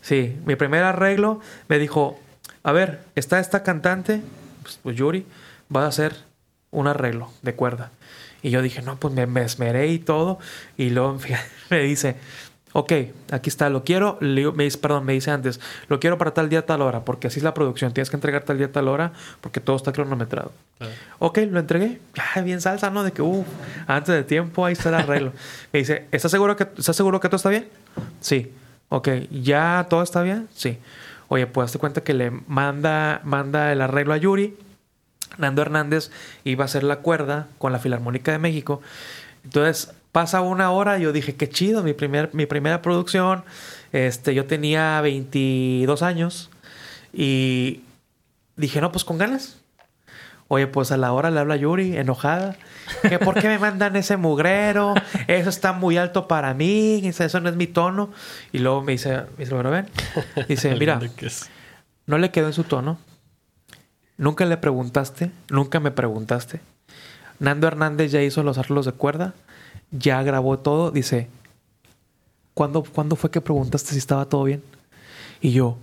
Sí 0.00 0.38
mi 0.46 0.56
primer 0.56 0.84
arreglo 0.84 1.40
me 1.68 1.78
dijo 1.78 2.18
a 2.62 2.72
ver 2.72 3.00
está 3.14 3.40
esta 3.40 3.62
cantante 3.62 4.22
pues, 4.62 4.78
pues 4.82 4.96
Yuri 4.96 5.26
va 5.74 5.84
a 5.84 5.88
hacer 5.88 6.14
un 6.70 6.86
arreglo 6.86 7.30
de 7.42 7.54
cuerda 7.54 7.90
y 8.40 8.48
yo 8.48 8.62
dije 8.62 8.80
no 8.80 8.96
pues 8.96 9.12
me, 9.12 9.26
me 9.26 9.42
esmeré 9.42 9.88
y 9.88 9.98
todo 9.98 10.38
y 10.78 10.90
luego 10.90 11.18
me 11.70 11.80
dice 11.80 12.16
ok, 12.72 12.92
aquí 13.30 13.48
está, 13.48 13.70
lo 13.70 13.84
quiero, 13.84 14.18
me 14.20 14.64
dice, 14.64 14.78
perdón, 14.78 15.04
me 15.04 15.12
dice 15.12 15.30
antes, 15.30 15.60
lo 15.88 16.00
quiero 16.00 16.18
para 16.18 16.32
tal 16.32 16.48
día, 16.48 16.66
tal 16.66 16.82
hora, 16.82 17.04
porque 17.04 17.28
así 17.28 17.40
es 17.40 17.44
la 17.44 17.54
producción, 17.54 17.92
tienes 17.92 18.10
que 18.10 18.16
entregar 18.16 18.44
tal 18.44 18.58
día, 18.58 18.70
tal 18.70 18.88
hora, 18.88 19.12
porque 19.40 19.60
todo 19.60 19.76
está 19.76 19.92
cronometrado. 19.92 20.52
Ok, 21.18 21.38
lo 21.50 21.58
entregué, 21.58 22.00
ya, 22.14 22.42
bien 22.42 22.60
salsa, 22.60 22.90
¿no? 22.90 23.02
De 23.02 23.12
que, 23.12 23.22
uff, 23.22 23.46
antes 23.86 24.14
de 24.14 24.24
tiempo, 24.24 24.64
ahí 24.64 24.74
está 24.74 24.90
el 24.90 24.96
arreglo. 24.96 25.32
me 25.72 25.80
dice, 25.80 26.06
¿estás 26.12 26.30
seguro, 26.30 26.56
que, 26.56 26.68
¿estás 26.76 26.96
seguro 26.96 27.20
que 27.20 27.28
todo 27.28 27.36
está 27.36 27.48
bien? 27.48 27.68
Sí. 28.20 28.52
Ok, 28.90 29.08
¿ya 29.30 29.86
todo 29.90 30.02
está 30.02 30.22
bien? 30.22 30.48
Sí. 30.54 30.78
Oye, 31.28 31.46
pues 31.46 31.72
te 31.72 31.78
cuenta 31.78 32.02
que 32.02 32.14
le 32.14 32.30
manda, 32.30 33.20
manda 33.22 33.70
el 33.72 33.82
arreglo 33.82 34.14
a 34.14 34.16
Yuri. 34.16 34.56
Nando 35.36 35.62
Hernández 35.62 36.10
iba 36.44 36.64
a 36.64 36.66
hacer 36.66 36.82
la 36.82 36.96
cuerda 36.96 37.48
con 37.58 37.70
la 37.72 37.78
Filarmónica 37.78 38.32
de 38.32 38.38
México. 38.38 38.80
Entonces, 39.44 39.92
Pasa 40.12 40.40
una 40.40 40.70
hora 40.70 40.98
y 40.98 41.02
yo 41.02 41.12
dije, 41.12 41.34
qué 41.36 41.48
chido, 41.48 41.82
mi, 41.82 41.92
primer, 41.92 42.30
mi 42.32 42.46
primera 42.46 42.82
producción. 42.82 43.44
Este, 43.92 44.34
yo 44.34 44.46
tenía 44.46 45.00
22 45.00 46.02
años 46.02 46.50
y 47.12 47.82
dije, 48.56 48.80
no, 48.80 48.90
pues 48.90 49.04
con 49.04 49.18
ganas. 49.18 49.58
Oye, 50.50 50.66
pues 50.66 50.92
a 50.92 50.96
la 50.96 51.12
hora 51.12 51.30
le 51.30 51.40
habla 51.40 51.56
Yuri, 51.56 51.96
enojada. 51.98 52.56
Que 53.02 53.18
por 53.18 53.34
qué 53.34 53.48
me 53.48 53.58
mandan 53.58 53.96
ese 53.96 54.16
mugrero, 54.16 54.94
eso 55.26 55.50
está 55.50 55.74
muy 55.74 55.98
alto 55.98 56.26
para 56.26 56.54
mí, 56.54 57.02
eso 57.04 57.40
no 57.40 57.50
es 57.50 57.56
mi 57.56 57.66
tono. 57.66 58.10
Y 58.50 58.58
luego 58.60 58.82
me 58.82 58.92
dice, 58.92 59.24
me 59.36 59.44
dice, 59.44 59.52
bueno, 59.52 59.70
ven. 59.70 59.88
Dice, 60.48 60.74
mira, 60.74 60.98
no 62.06 62.16
le 62.16 62.30
quedó 62.30 62.46
en 62.46 62.54
su 62.54 62.64
tono. 62.64 62.98
Nunca 64.16 64.46
le 64.46 64.56
preguntaste, 64.56 65.30
nunca 65.50 65.80
me 65.80 65.90
preguntaste. 65.90 66.60
Nando 67.38 67.66
Hernández 67.68 68.10
ya 68.10 68.22
hizo 68.22 68.42
los 68.42 68.56
arreglos 68.56 68.86
de 68.86 68.92
cuerda 68.92 69.34
ya 69.90 70.22
grabó 70.22 70.58
todo, 70.58 70.90
dice, 70.90 71.28
¿cuándo, 72.54 72.82
¿cuándo 72.82 73.16
fue 73.16 73.30
que 73.30 73.40
preguntaste 73.40 73.92
si 73.92 73.98
estaba 73.98 74.26
todo 74.26 74.44
bien? 74.44 74.62
Y 75.40 75.52
yo, 75.52 75.76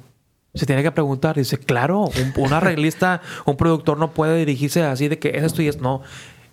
se 0.56 0.66
tiene 0.66 0.84
que 0.84 0.92
preguntar. 0.92 1.36
Dice, 1.36 1.58
claro, 1.58 2.10
un, 2.38 2.54
arreglista, 2.54 3.22
un 3.46 3.58
productor 3.58 3.98
no 3.98 4.12
puede 4.12 4.38
dirigirse 4.38 4.84
así 4.84 5.08
de 5.08 5.20
que 5.20 5.30
es 5.30 5.44
esto 5.44 5.62
y 5.62 5.68
es 5.68 5.80
no. 5.82 6.02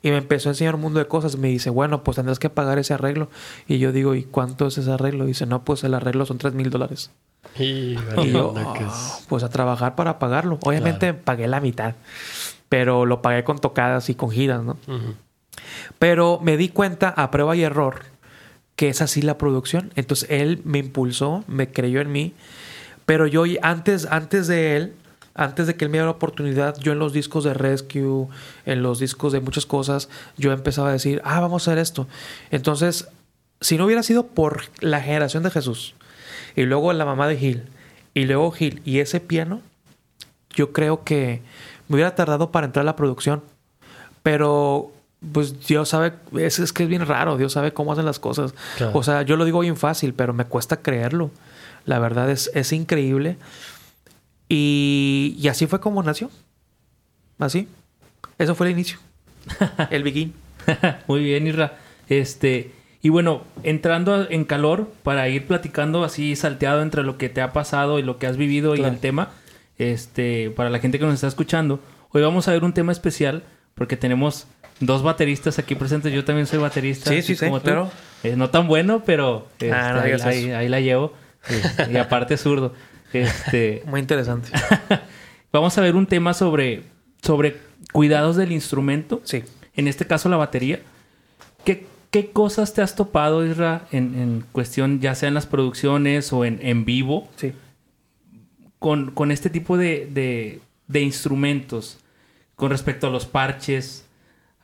Y 0.03 0.11
me 0.11 0.17
empezó 0.17 0.49
a 0.49 0.53
enseñar 0.53 0.75
un 0.75 0.81
mundo 0.81 0.99
de 0.99 1.07
cosas. 1.07 1.37
Me 1.37 1.49
dice, 1.49 1.71
bueno, 1.71 2.03
pues 2.03 2.17
tendrás 2.17 2.41
que 2.41 2.51
pagar 2.51 2.79
ese 2.81 2.93
arreglo. 2.93 3.29
Y 3.69 3.79
yo 3.79 3.93
digo, 3.93 4.17
¿y 4.17 4.25
cuánto 4.25 4.67
es 4.67 4.77
ese 4.77 4.91
arreglo? 4.91 5.27
Dice, 5.27 5.47
no, 5.47 5.65
pues 5.65 5.85
el 5.85 5.95
arreglo 5.95 6.27
son 6.27 6.39
tres 6.39 6.55
mil 6.55 6.71
dólares. 6.71 7.13
Y, 7.59 7.95
yo, 8.31 8.55
ah, 8.57 9.19
pues 9.29 9.45
a 9.45 9.49
trabajar 9.49 9.95
para 9.95 10.19
pagarlo. 10.19 10.59
Obviamente 10.63 11.15
pagué 11.15 11.47
la 11.47 11.61
mitad, 11.61 11.95
pero 12.69 13.07
lo 13.07 13.23
pagué 13.23 13.45
con 13.45 13.59
tocadas 13.61 14.09
y 14.11 14.17
con 14.17 14.31
giras, 14.31 14.63
¿no? 14.63 14.77
Pero 15.99 16.41
me 16.43 16.57
di 16.57 16.69
cuenta 16.69 17.09
a 17.09 17.31
prueba 17.31 17.57
y 17.57 17.63
error 17.63 18.13
que 18.77 18.89
es 18.89 19.03
así 19.03 19.23
la 19.23 19.39
producción. 19.39 19.93
Entonces 19.97 20.29
él 20.31 20.61
me 20.65 20.79
impulsó, 20.79 21.45
me 21.47 21.71
creyó 21.71 22.01
en 22.01 22.11
mí. 22.11 22.35
Pero 23.07 23.27
yo 23.27 23.45
antes, 23.63 24.07
antes 24.11 24.47
de 24.47 24.77
él, 24.77 24.95
antes 25.35 25.67
de 25.67 25.77
que 25.77 25.85
él 25.85 25.91
me 25.91 25.99
diera 25.99 26.07
la 26.07 26.13
oportunidad, 26.13 26.79
yo 26.79 26.93
en 26.93 26.99
los 26.99 27.13
discos 27.13 27.45
de 27.45 27.55
Rescue, 27.55 28.29
en 28.67 28.83
los 28.83 28.99
discos 28.99 29.33
de 29.33 29.41
muchas 29.41 29.67
cosas, 29.67 30.09
yo 30.37 30.53
empezaba 30.53 30.89
a 30.89 30.93
decir, 30.93 31.21
ah, 31.25 31.41
vamos 31.41 31.67
a 31.67 31.71
hacer 31.71 31.79
esto. 31.81 32.07
Entonces, 32.51 33.09
si 33.61 33.79
no 33.79 33.87
hubiera 33.87 34.03
sido 34.03 34.27
por 34.27 34.63
la 34.81 35.01
generación 35.01 35.43
de 35.43 35.51
Jesús, 35.51 35.95
y 36.55 36.63
luego 36.63 36.93
la 36.93 37.05
mamá 37.05 37.29
de 37.29 37.37
Gil, 37.37 37.63
y 38.15 38.25
luego 38.25 38.51
Gil, 38.51 38.83
y 38.85 38.99
ese 38.99 39.21
piano, 39.21 39.63
yo 40.51 40.73
creo 40.73 41.03
que 41.03 41.41
me 41.89 41.97
hubiera 41.97 42.15
tardado 42.15 42.51
para 42.51 42.67
entrar 42.67 42.83
a 42.83 42.87
la 42.87 42.97
producción. 42.97 43.43
Pero, 44.23 44.93
pues 45.33 45.67
Dios 45.67 45.91
sabe, 45.91 46.15
es, 46.37 46.59
es 46.59 46.73
que 46.73 46.83
es 46.85 46.89
bien 46.89 47.07
raro, 47.07 47.37
Dios 47.37 47.53
sabe 47.53 47.73
cómo 47.73 47.93
hacen 47.93 48.05
las 48.05 48.19
cosas. 48.19 48.55
O 48.93 49.03
sea, 49.03 49.23
yo 49.23 49.37
lo 49.37 49.45
digo 49.45 49.61
bien 49.61 49.77
fácil, 49.77 50.15
pero 50.15 50.33
me 50.33 50.45
cuesta 50.45 50.83
creerlo. 50.83 51.31
La 51.85 51.99
verdad 51.99 52.31
es, 52.31 52.51
es 52.55 52.73
increíble. 52.73 53.37
Y, 54.49 55.37
y 55.39 55.49
así 55.49 55.67
fue 55.67 55.81
como 55.81 56.03
nació. 56.03 56.31
Así. 57.39 57.69
Eso 58.39 58.55
fue 58.55 58.67
el 58.67 58.73
inicio. 58.73 58.99
el 59.91 60.03
begin. 60.03 60.35
Muy 61.07 61.23
bien, 61.23 61.47
Isra. 61.47 61.79
Este, 62.09 62.73
y 63.01 63.09
bueno, 63.09 63.43
entrando 63.63 64.29
en 64.29 64.45
calor 64.45 64.93
para 65.03 65.29
ir 65.29 65.47
platicando 65.47 66.05
así 66.05 66.37
salteado 66.37 66.83
entre 66.83 67.03
lo 67.03 67.19
que 67.19 67.29
te 67.29 67.41
ha 67.41 67.53
pasado 67.53 67.99
y 67.99 68.03
lo 68.03 68.19
que 68.19 68.27
has 68.27 68.37
vivido 68.37 68.77
y 68.77 68.83
el 68.83 68.99
tema, 68.99 69.31
este, 69.79 70.51
para 70.51 70.71
la 70.71 70.79
gente 70.79 70.99
que 70.99 71.05
nos 71.05 71.15
está 71.15 71.27
escuchando, 71.27 71.81
hoy 72.11 72.23
vamos 72.23 72.49
a 72.49 72.53
ver 72.53 72.65
un 72.65 72.73
tema 72.73 72.93
especial 72.93 73.43
porque 73.75 73.97
tenemos 73.97 74.47
dos 74.87 75.03
bateristas 75.03 75.59
aquí 75.59 75.75
presentes. 75.75 76.13
Yo 76.13 76.25
también 76.25 76.47
soy 76.47 76.59
baterista. 76.59 77.11
Sí, 77.11 77.23
sí, 77.23 77.37
sí, 77.37 77.47
claro. 77.63 77.91
Eh, 78.23 78.37
no 78.37 78.51
tan 78.51 78.67
bueno, 78.69 79.03
pero 79.05 79.49
ah, 79.73 80.05
este, 80.07 80.55
ahí, 80.55 80.69
la 80.69 80.81
llevo. 80.81 81.15
y 81.91 81.97
aparte 81.97 82.37
zurdo. 82.37 82.75
Este, 83.13 83.83
Muy 83.87 84.01
interesante. 84.01 84.51
vamos 85.53 85.77
a 85.79 85.81
ver 85.81 85.97
un 85.97 86.07
tema 86.07 86.35
sobre, 86.35 86.85
sobre 87.23 87.57
cuidados 87.93 88.37
del 88.37 88.53
instrumento. 88.53 89.21
Sí. 89.25 89.45
En 89.75 89.89
este 89.89 90.07
caso, 90.07 90.29
la 90.29 90.37
batería. 90.37 90.81
¿Qué, 91.65 91.87
qué 92.11 92.31
cosas 92.31 92.75
te 92.75 92.83
has 92.83 92.97
topado, 92.97 93.47
Isra, 93.47 93.87
en, 93.93 94.15
en, 94.21 94.45
cuestión, 94.53 95.01
ya 95.01 95.15
sea 95.15 95.29
en 95.29 95.35
las 95.35 95.47
producciones 95.47 96.33
o 96.33 96.45
en, 96.45 96.59
en 96.63 96.85
vivo? 96.85 97.29
Sí. 97.37 97.53
Con, 98.81 99.13
con 99.13 99.31
este 99.31 99.49
tipo 99.49 99.77
de, 99.77 100.09
de, 100.11 100.61
de 100.89 101.01
instrumentos, 101.01 101.99
con 102.57 102.71
respecto 102.71 103.07
a 103.07 103.11
los 103.11 103.27
parches, 103.27 104.07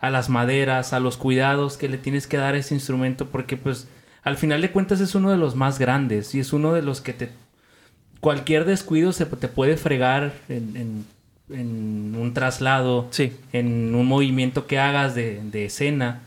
a 0.00 0.10
las 0.10 0.28
maderas, 0.28 0.92
a 0.92 1.00
los 1.00 1.16
cuidados 1.16 1.76
que 1.76 1.88
le 1.88 1.98
tienes 1.98 2.26
que 2.26 2.36
dar 2.36 2.54
a 2.54 2.58
ese 2.58 2.74
instrumento, 2.74 3.26
porque 3.26 3.56
pues 3.56 3.88
al 4.22 4.36
final 4.36 4.60
de 4.60 4.70
cuentas 4.70 5.00
es 5.00 5.14
uno 5.14 5.30
de 5.30 5.38
los 5.38 5.56
más 5.56 5.78
grandes 5.78 6.34
y 6.34 6.40
es 6.40 6.52
uno 6.52 6.72
de 6.72 6.82
los 6.82 7.00
que 7.00 7.12
te 7.12 7.30
cualquier 8.20 8.64
descuido 8.64 9.12
se 9.12 9.26
te 9.26 9.48
puede 9.48 9.76
fregar 9.76 10.32
en, 10.48 11.06
un 11.50 12.32
traslado, 12.34 13.06
sí. 13.10 13.32
en 13.52 13.94
un 13.94 14.06
movimiento 14.06 14.66
que 14.66 14.78
hagas 14.78 15.14
de, 15.14 15.64
escena. 15.64 16.20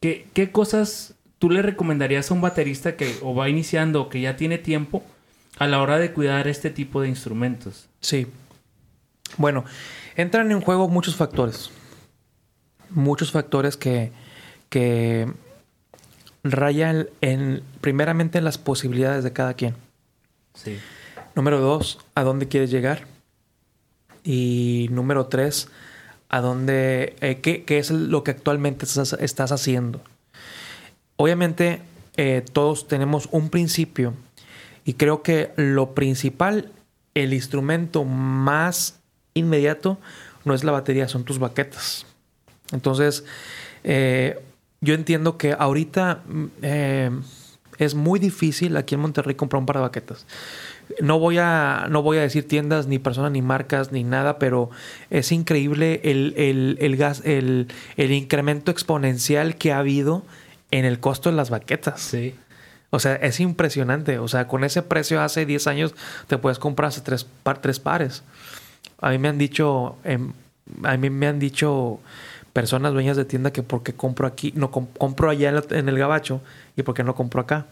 ¿Qué, 0.00 0.26
¿Qué, 0.32 0.50
cosas 0.50 1.14
tú 1.38 1.50
le 1.50 1.62
recomendarías 1.62 2.30
a 2.30 2.34
un 2.34 2.40
baterista 2.40 2.96
que 2.96 3.16
o 3.22 3.34
va 3.34 3.48
iniciando 3.48 4.02
o 4.02 4.08
que 4.08 4.20
ya 4.20 4.36
tiene 4.36 4.58
tiempo 4.58 5.04
a 5.58 5.66
la 5.66 5.80
hora 5.80 5.98
de 5.98 6.12
cuidar 6.12 6.48
este 6.48 6.70
tipo 6.70 7.00
de 7.00 7.08
instrumentos? 7.08 7.88
Sí. 8.00 8.26
Bueno, 9.36 9.64
entran 10.16 10.50
en 10.50 10.60
juego 10.60 10.88
muchos 10.88 11.14
factores. 11.14 11.70
Muchos 12.90 13.32
factores 13.32 13.76
que, 13.76 14.12
que 14.68 15.32
rayan 16.44 17.08
en, 17.20 17.62
primeramente 17.80 18.38
en 18.38 18.44
las 18.44 18.58
posibilidades 18.58 19.24
de 19.24 19.32
cada 19.32 19.54
quien. 19.54 19.74
Sí. 20.54 20.78
Número 21.34 21.60
dos, 21.60 21.98
¿a 22.14 22.22
dónde 22.22 22.48
quieres 22.48 22.70
llegar? 22.70 23.06
Y 24.24 24.88
número 24.90 25.26
tres, 25.26 25.68
¿a 26.28 26.40
dónde, 26.40 27.16
eh, 27.20 27.40
qué, 27.40 27.78
es 27.78 27.90
lo 27.90 28.24
que 28.24 28.32
actualmente 28.32 28.84
estás, 28.84 29.52
haciendo? 29.52 30.00
Obviamente, 31.16 31.80
eh, 32.16 32.44
todos 32.52 32.88
tenemos 32.88 33.28
un 33.30 33.50
principio 33.50 34.14
y 34.84 34.94
creo 34.94 35.22
que 35.22 35.52
lo 35.56 35.94
principal, 35.94 36.72
el 37.14 37.32
instrumento 37.32 38.04
más 38.04 38.98
inmediato, 39.34 39.98
no 40.44 40.54
es 40.54 40.64
la 40.64 40.72
batería, 40.72 41.08
son 41.08 41.24
tus 41.24 41.38
baquetas. 41.38 42.06
Entonces, 42.72 43.24
eh, 43.84 44.38
yo 44.80 44.94
entiendo 44.94 45.38
que 45.38 45.54
ahorita 45.58 46.22
es 47.78 47.94
muy 47.94 48.18
difícil 48.18 48.76
aquí 48.76 48.94
en 48.94 49.00
Monterrey 49.00 49.34
comprar 49.34 49.60
un 49.60 49.66
par 49.66 49.76
de 49.76 49.82
baquetas 49.82 50.26
no 51.00 51.18
voy 51.18 51.38
a, 51.38 51.86
no 51.90 52.02
voy 52.02 52.18
a 52.18 52.22
decir 52.22 52.46
tiendas, 52.46 52.86
ni 52.86 52.98
personas, 52.98 53.32
ni 53.32 53.42
marcas, 53.42 53.92
ni 53.92 54.04
nada, 54.04 54.38
pero 54.38 54.70
es 55.10 55.32
increíble 55.32 56.00
el, 56.04 56.96
gas, 56.96 57.22
el, 57.24 57.68
incremento 57.96 58.70
exponencial 58.70 59.56
que 59.56 59.72
ha 59.72 59.78
habido 59.78 60.24
en 60.70 60.84
el 60.84 61.00
costo 61.00 61.30
de 61.30 61.36
las 61.36 61.50
baquetas. 61.50 62.00
Sí. 62.00 62.34
O 62.90 63.00
sea, 63.00 63.16
es 63.16 63.40
impresionante. 63.40 64.18
O 64.18 64.28
sea, 64.28 64.48
con 64.48 64.64
ese 64.64 64.82
precio 64.82 65.20
hace 65.20 65.44
10 65.44 65.66
años 65.66 65.94
te 66.26 66.38
puedes 66.38 66.58
comprar 66.58 66.88
hace 66.88 67.02
tres, 67.02 67.26
tres 67.60 67.80
pares. 67.80 68.22
A 69.00 69.10
mí 69.10 69.18
me 69.18 69.28
han 69.28 69.38
dicho, 69.38 69.96
em, 70.04 70.32
a 70.84 70.96
mí 70.96 71.10
me 71.10 71.26
han 71.26 71.38
dicho 71.38 72.00
personas 72.58 72.92
dueñas 72.92 73.16
de 73.16 73.24
tienda 73.24 73.52
que 73.52 73.62
por 73.62 73.84
qué 73.84 73.92
compro 73.92 74.26
aquí, 74.26 74.52
no 74.56 74.72
compro 74.72 75.30
allá 75.30 75.50
en, 75.50 75.76
en 75.78 75.88
el 75.88 75.96
gabacho 75.96 76.40
y 76.76 76.82
por 76.82 76.92
qué 76.92 77.04
no 77.04 77.14
compro 77.14 77.40
acá. 77.40 77.66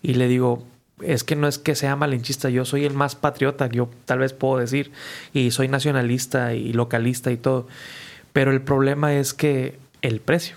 Y 0.00 0.14
le 0.14 0.26
digo, 0.26 0.64
es 1.02 1.22
que 1.22 1.36
no 1.36 1.46
es 1.46 1.58
que 1.58 1.74
sea 1.74 1.96
malinchista, 1.96 2.48
yo 2.48 2.64
soy 2.64 2.86
el 2.86 2.94
más 2.94 3.14
patriota, 3.14 3.66
yo 3.66 3.90
tal 4.06 4.20
vez 4.20 4.32
puedo 4.32 4.56
decir, 4.56 4.90
y 5.34 5.50
soy 5.50 5.68
nacionalista 5.68 6.54
y 6.54 6.72
localista 6.72 7.30
y 7.30 7.36
todo, 7.36 7.68
pero 8.32 8.52
el 8.52 8.62
problema 8.62 9.12
es 9.12 9.34
que 9.34 9.78
el 10.00 10.22
precio. 10.22 10.56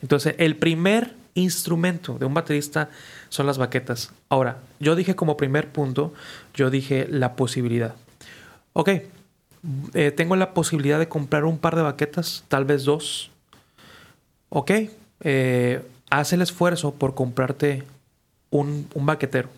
Entonces, 0.00 0.34
el 0.38 0.56
primer 0.56 1.12
instrumento 1.34 2.16
de 2.16 2.24
un 2.24 2.32
baterista 2.32 2.88
son 3.28 3.44
las 3.44 3.58
baquetas. 3.58 4.10
Ahora, 4.30 4.56
yo 4.80 4.96
dije 4.96 5.14
como 5.14 5.36
primer 5.36 5.68
punto, 5.68 6.14
yo 6.54 6.70
dije 6.70 7.06
la 7.10 7.36
posibilidad. 7.36 7.94
Ok, 8.72 8.88
eh, 9.94 10.10
tengo 10.10 10.36
la 10.36 10.54
posibilidad 10.54 10.98
de 10.98 11.08
comprar 11.08 11.44
un 11.44 11.58
par 11.58 11.76
de 11.76 11.82
baquetas, 11.82 12.44
tal 12.48 12.64
vez 12.64 12.84
dos. 12.84 13.30
Ok, 14.48 14.70
eh, 15.20 15.82
haz 16.10 16.32
el 16.32 16.42
esfuerzo 16.42 16.94
por 16.94 17.14
comprarte 17.14 17.82
un, 18.50 18.88
un 18.94 19.06
baquetero 19.06 19.48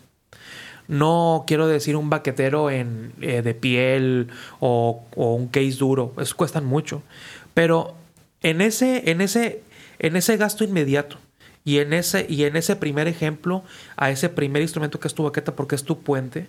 no 0.89 1.43
quiero 1.45 1.67
decir 1.67 1.95
un 1.95 2.09
baquetero 2.09 2.71
en, 2.71 3.13
eh, 3.21 3.43
de 3.43 3.53
piel 3.53 4.27
o, 4.59 5.05
un 5.15 5.47
case 5.47 5.77
duro. 5.77 6.13
Eso 6.19 6.35
cuestan 6.35 6.65
mucho. 6.65 7.03
Pero 7.53 7.95
en 8.41 8.59
ese, 8.59 9.11
en 9.11 9.21
ese, 9.21 9.61
en 9.99 10.15
ese 10.15 10.35
gasto 10.35 10.63
inmediato 10.63 11.17
y 11.63 11.77
en 11.77 11.93
ese, 11.93 12.25
y 12.27 12.43
en 12.45 12.55
ese 12.55 12.75
primer 12.75 13.07
ejemplo, 13.07 13.63
a 13.97 14.09
ese 14.09 14.29
primer 14.29 14.63
instrumento 14.63 14.99
que 14.99 15.07
es 15.07 15.13
tu 15.13 15.23
baqueta 15.23 15.55
porque 15.55 15.75
es 15.75 15.83
tu 15.83 16.01
puente, 16.01 16.47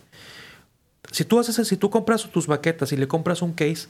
si 1.10 1.24
tú, 1.24 1.38
haces, 1.38 1.66
si 1.66 1.76
tú 1.76 1.90
compras 1.90 2.28
tus 2.30 2.46
baquetas 2.46 2.92
y 2.92 2.96
le 2.96 3.08
compras 3.08 3.42
un 3.42 3.52
case, 3.52 3.88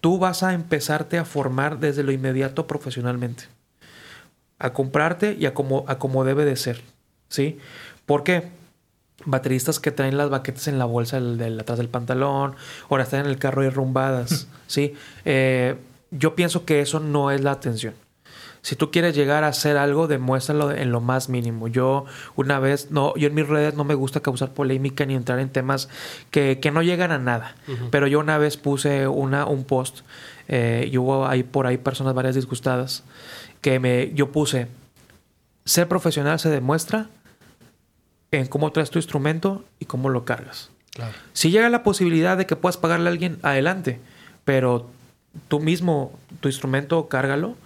tú 0.00 0.18
vas 0.18 0.42
a 0.42 0.52
empezarte 0.52 1.18
a 1.18 1.24
formar 1.24 1.78
desde 1.78 2.02
lo 2.02 2.12
inmediato 2.12 2.66
profesionalmente. 2.66 3.44
A 4.58 4.72
comprarte 4.72 5.36
y 5.38 5.46
a 5.46 5.54
como, 5.54 5.84
a 5.88 5.98
como 5.98 6.24
debe 6.24 6.44
de 6.44 6.56
ser. 6.56 6.82
¿Sí? 7.28 7.58
¿Por 8.06 8.24
qué? 8.24 8.48
bateristas 9.24 9.80
que 9.80 9.90
traen 9.90 10.16
las 10.16 10.30
baquetas 10.30 10.68
en 10.68 10.78
la 10.78 10.84
bolsa 10.84 11.20
del, 11.20 11.60
atrás 11.60 11.78
del 11.78 11.88
pantalón, 11.88 12.54
ahora 12.88 13.02
están 13.02 13.20
en 13.20 13.26
el 13.26 13.38
carro 13.38 13.64
y 13.64 13.68
rumbadas, 13.68 14.46
¿sí? 14.66 14.94
Eh, 15.24 15.76
yo 16.10 16.34
pienso 16.34 16.64
que 16.64 16.80
eso 16.80 17.00
no 17.00 17.30
es 17.30 17.42
la 17.42 17.52
atención. 17.52 17.94
Si 18.68 18.76
tú 18.76 18.90
quieres 18.90 19.16
llegar 19.16 19.44
a 19.44 19.48
hacer 19.48 19.78
algo, 19.78 20.08
demuéstralo 20.08 20.72
en 20.72 20.92
lo 20.92 21.00
más 21.00 21.30
mínimo. 21.30 21.68
Yo 21.68 22.04
una 22.36 22.58
vez, 22.58 22.90
no, 22.90 23.14
yo 23.16 23.28
en 23.28 23.34
mis 23.34 23.48
redes 23.48 23.72
no 23.72 23.84
me 23.84 23.94
gusta 23.94 24.20
causar 24.20 24.52
polémica 24.52 25.06
ni 25.06 25.14
entrar 25.14 25.38
en 25.38 25.48
temas 25.48 25.88
que, 26.30 26.60
que 26.60 26.70
no 26.70 26.82
llegan 26.82 27.10
a 27.10 27.16
nada. 27.16 27.54
Pero 27.90 28.06
yo 28.08 28.20
una 28.20 28.36
vez 28.36 28.58
puse 28.58 29.08
una, 29.08 29.46
un 29.46 29.64
post 29.64 30.00
eh, 30.48 30.86
y 30.92 30.98
hubo 30.98 31.26
ahí 31.26 31.44
por 31.44 31.66
ahí 31.66 31.78
personas 31.78 32.12
varias 32.12 32.34
disgustadas 32.34 33.04
que 33.62 33.80
me, 33.80 34.12
yo 34.12 34.32
puse, 34.32 34.68
ser 35.64 35.88
profesional 35.88 36.38
se 36.38 36.50
demuestra 36.50 37.08
en 38.32 38.48
cómo 38.48 38.70
traes 38.70 38.90
tu 38.90 38.98
instrumento 38.98 39.64
y 39.78 39.86
cómo 39.86 40.10
lo 40.10 40.26
cargas. 40.26 40.68
Si 41.32 41.50
llega 41.50 41.70
la 41.70 41.82
posibilidad 41.82 42.36
de 42.36 42.44
que 42.44 42.54
puedas 42.54 42.76
pagarle 42.76 43.08
a 43.08 43.12
alguien, 43.12 43.38
adelante. 43.40 43.98
Pero 44.44 44.90
tú 45.48 45.58
mismo, 45.58 46.12
tu 46.40 46.48
instrumento, 46.48 47.08
cárgalo. 47.08 47.56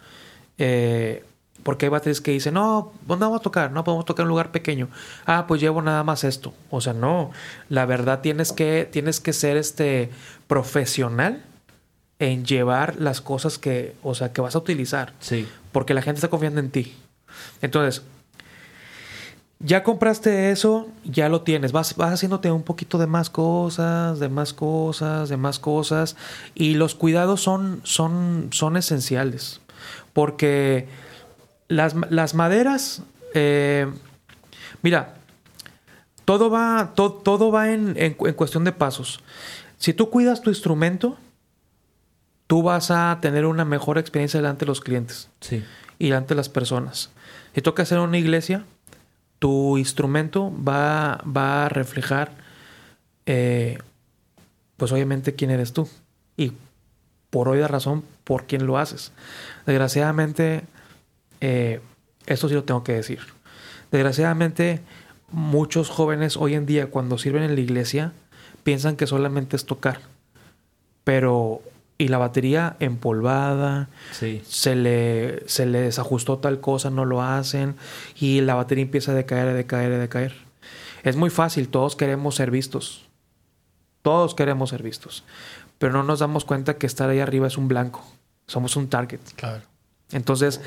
Eh, 0.58 1.24
porque 1.62 1.86
hay 1.86 1.90
baterías 1.90 2.20
que 2.20 2.32
dicen, 2.32 2.54
no, 2.54 2.92
pues 3.06 3.20
no 3.20 3.26
vamos 3.26 3.40
a 3.40 3.42
tocar, 3.42 3.70
no 3.70 3.84
podemos 3.84 4.04
tocar 4.04 4.24
en 4.24 4.26
un 4.26 4.30
lugar 4.30 4.50
pequeño. 4.50 4.88
Ah, 5.26 5.46
pues 5.46 5.60
llevo 5.60 5.80
nada 5.80 6.02
más 6.02 6.24
esto. 6.24 6.52
O 6.70 6.80
sea, 6.80 6.92
no. 6.92 7.30
La 7.68 7.86
verdad 7.86 8.20
tienes 8.20 8.52
que, 8.52 8.88
tienes 8.90 9.20
que 9.20 9.32
ser 9.32 9.56
este 9.56 10.10
profesional 10.48 11.44
en 12.18 12.44
llevar 12.44 12.96
las 13.00 13.20
cosas 13.20 13.58
que, 13.58 13.94
o 14.02 14.14
sea, 14.14 14.32
que 14.32 14.40
vas 14.40 14.54
a 14.54 14.58
utilizar. 14.58 15.14
Sí. 15.20 15.46
Porque 15.72 15.94
la 15.94 16.02
gente 16.02 16.18
está 16.18 16.28
confiando 16.28 16.60
en 16.60 16.70
ti. 16.70 16.94
Entonces, 17.60 18.02
Ya 19.64 19.84
compraste 19.84 20.50
eso, 20.50 20.88
ya 21.04 21.28
lo 21.28 21.42
tienes. 21.42 21.70
Vas, 21.70 21.94
vas 21.96 22.12
haciéndote 22.12 22.50
un 22.50 22.64
poquito 22.64 22.98
de 22.98 23.06
más 23.06 23.30
cosas, 23.30 24.18
de 24.18 24.28
más 24.28 24.52
cosas, 24.52 25.28
de 25.28 25.36
más 25.36 25.60
cosas. 25.60 26.16
Y 26.54 26.74
los 26.74 26.96
cuidados 26.96 27.40
son, 27.42 27.80
son, 27.84 28.48
son 28.50 28.76
esenciales. 28.76 29.61
Porque 30.12 30.88
las, 31.68 31.94
las 32.10 32.34
maderas. 32.34 33.02
Eh, 33.34 33.90
mira, 34.82 35.14
todo 36.24 36.50
va, 36.50 36.92
todo 36.94 37.50
va 37.50 37.72
en, 37.72 37.94
en, 37.96 38.14
cuestión 38.14 38.64
de 38.64 38.72
pasos. 38.72 39.20
Si 39.78 39.92
tú 39.94 40.10
cuidas 40.10 40.42
tu 40.42 40.50
instrumento, 40.50 41.16
tú 42.46 42.62
vas 42.62 42.90
a 42.90 43.18
tener 43.20 43.46
una 43.46 43.64
mejor 43.64 43.98
experiencia 43.98 44.38
delante 44.38 44.64
de 44.64 44.68
los 44.68 44.80
clientes. 44.80 45.28
Sí. 45.40 45.64
Y 45.98 46.06
delante 46.06 46.34
de 46.34 46.36
las 46.36 46.48
personas. 46.48 47.10
Si 47.54 47.62
toca 47.62 47.82
hacer 47.82 47.98
una 47.98 48.18
iglesia, 48.18 48.64
tu 49.38 49.76
instrumento 49.78 50.52
va, 50.62 51.20
va 51.24 51.66
a 51.66 51.68
reflejar, 51.68 52.32
eh, 53.26 53.78
pues 54.76 54.92
obviamente, 54.92 55.34
quién 55.34 55.50
eres 55.50 55.72
tú. 55.72 55.88
Y 56.36 56.52
por 57.30 57.48
hoy 57.48 57.58
de 57.58 57.68
razón, 57.68 58.04
por 58.24 58.46
quién 58.46 58.66
lo 58.66 58.78
haces. 58.78 59.12
Desgraciadamente, 59.66 60.62
eh, 61.40 61.80
esto 62.26 62.48
sí 62.48 62.54
lo 62.54 62.64
tengo 62.64 62.84
que 62.84 62.92
decir. 62.92 63.20
Desgraciadamente, 63.90 64.80
muchos 65.30 65.88
jóvenes 65.88 66.36
hoy 66.36 66.54
en 66.54 66.66
día, 66.66 66.86
cuando 66.86 67.18
sirven 67.18 67.42
en 67.42 67.54
la 67.54 67.60
iglesia, 67.60 68.12
piensan 68.62 68.96
que 68.96 69.06
solamente 69.06 69.56
es 69.56 69.66
tocar. 69.66 70.00
Pero 71.04 71.62
y 72.02 72.08
la 72.08 72.18
batería 72.18 72.76
empolvada, 72.80 73.88
se, 74.10 74.74
le, 74.74 75.48
se 75.48 75.66
le 75.66 75.82
desajustó 75.82 76.38
tal 76.38 76.60
cosa, 76.60 76.90
no 76.90 77.04
lo 77.04 77.22
hacen, 77.22 77.76
y 78.18 78.40
la 78.40 78.56
batería 78.56 78.82
empieza 78.82 79.12
a 79.12 79.14
decaer, 79.14 79.48
a 79.48 79.54
decaer, 79.54 79.92
a 79.92 79.98
decaer. 79.98 80.34
Es 81.04 81.14
muy 81.14 81.30
fácil, 81.30 81.68
todos 81.68 81.94
queremos 81.94 82.34
ser 82.34 82.50
vistos. 82.50 83.08
Todos 84.02 84.34
queremos 84.34 84.70
ser 84.70 84.82
vistos. 84.82 85.24
Pero 85.78 85.92
no 85.92 86.02
nos 86.02 86.20
damos 86.20 86.44
cuenta 86.44 86.74
que 86.74 86.86
estar 86.86 87.08
ahí 87.08 87.20
arriba 87.20 87.46
es 87.46 87.56
un 87.56 87.68
blanco. 87.68 88.04
Somos 88.46 88.76
un 88.76 88.88
target. 88.88 89.20
Claro. 89.36 89.62
Entonces, 90.12 90.60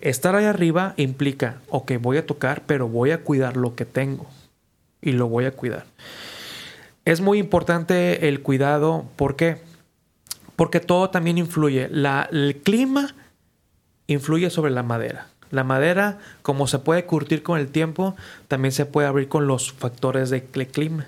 estar 0.00 0.34
ahí 0.34 0.44
arriba 0.44 0.94
implica, 0.96 1.60
ok, 1.68 1.92
voy 2.00 2.16
a 2.16 2.26
tocar, 2.26 2.62
pero 2.66 2.88
voy 2.88 3.10
a 3.10 3.22
cuidar 3.22 3.56
lo 3.56 3.74
que 3.74 3.84
tengo. 3.84 4.26
Y 5.00 5.12
lo 5.12 5.28
voy 5.28 5.44
a 5.44 5.52
cuidar. 5.52 5.84
Es 7.04 7.20
muy 7.20 7.38
importante 7.38 8.28
el 8.28 8.42
cuidado. 8.42 9.04
¿Por 9.16 9.36
qué? 9.36 9.58
Porque 10.56 10.80
todo 10.80 11.10
también 11.10 11.38
influye. 11.38 11.88
La, 11.90 12.28
el 12.32 12.56
clima 12.62 13.14
influye 14.06 14.50
sobre 14.50 14.72
la 14.72 14.82
madera. 14.82 15.28
La 15.50 15.62
madera, 15.62 16.18
como 16.42 16.66
se 16.66 16.80
puede 16.80 17.04
curtir 17.04 17.42
con 17.42 17.60
el 17.60 17.68
tiempo, 17.68 18.16
también 18.48 18.72
se 18.72 18.86
puede 18.86 19.06
abrir 19.06 19.28
con 19.28 19.46
los 19.46 19.72
factores 19.72 20.30
de 20.30 20.44
clima. 20.44 21.06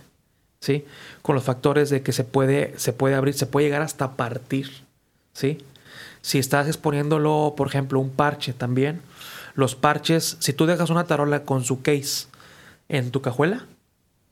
¿Sí? 0.61 0.84
Con 1.22 1.34
los 1.34 1.44
factores 1.44 1.90
de 1.90 2.02
que 2.02 2.12
se 2.12 2.24
puede, 2.24 2.78
se 2.78 2.92
puede 2.92 3.14
abrir, 3.14 3.34
se 3.34 3.46
puede 3.46 3.66
llegar 3.66 3.82
hasta 3.82 4.16
partir. 4.16 4.70
¿Sí? 5.32 5.59
Si 6.20 6.38
estás 6.38 6.66
exponiéndolo, 6.66 7.54
por 7.56 7.68
ejemplo, 7.68 8.00
un 8.00 8.11
parche 8.11 8.52
también, 8.52 9.00
los 9.54 9.74
parches, 9.74 10.36
si 10.40 10.52
tú 10.52 10.66
dejas 10.66 10.90
una 10.90 11.04
tarola 11.04 11.44
con 11.44 11.64
su 11.64 11.82
case 11.82 12.26
en 12.88 13.11
tu 13.11 13.22
cajuela, 13.22 13.66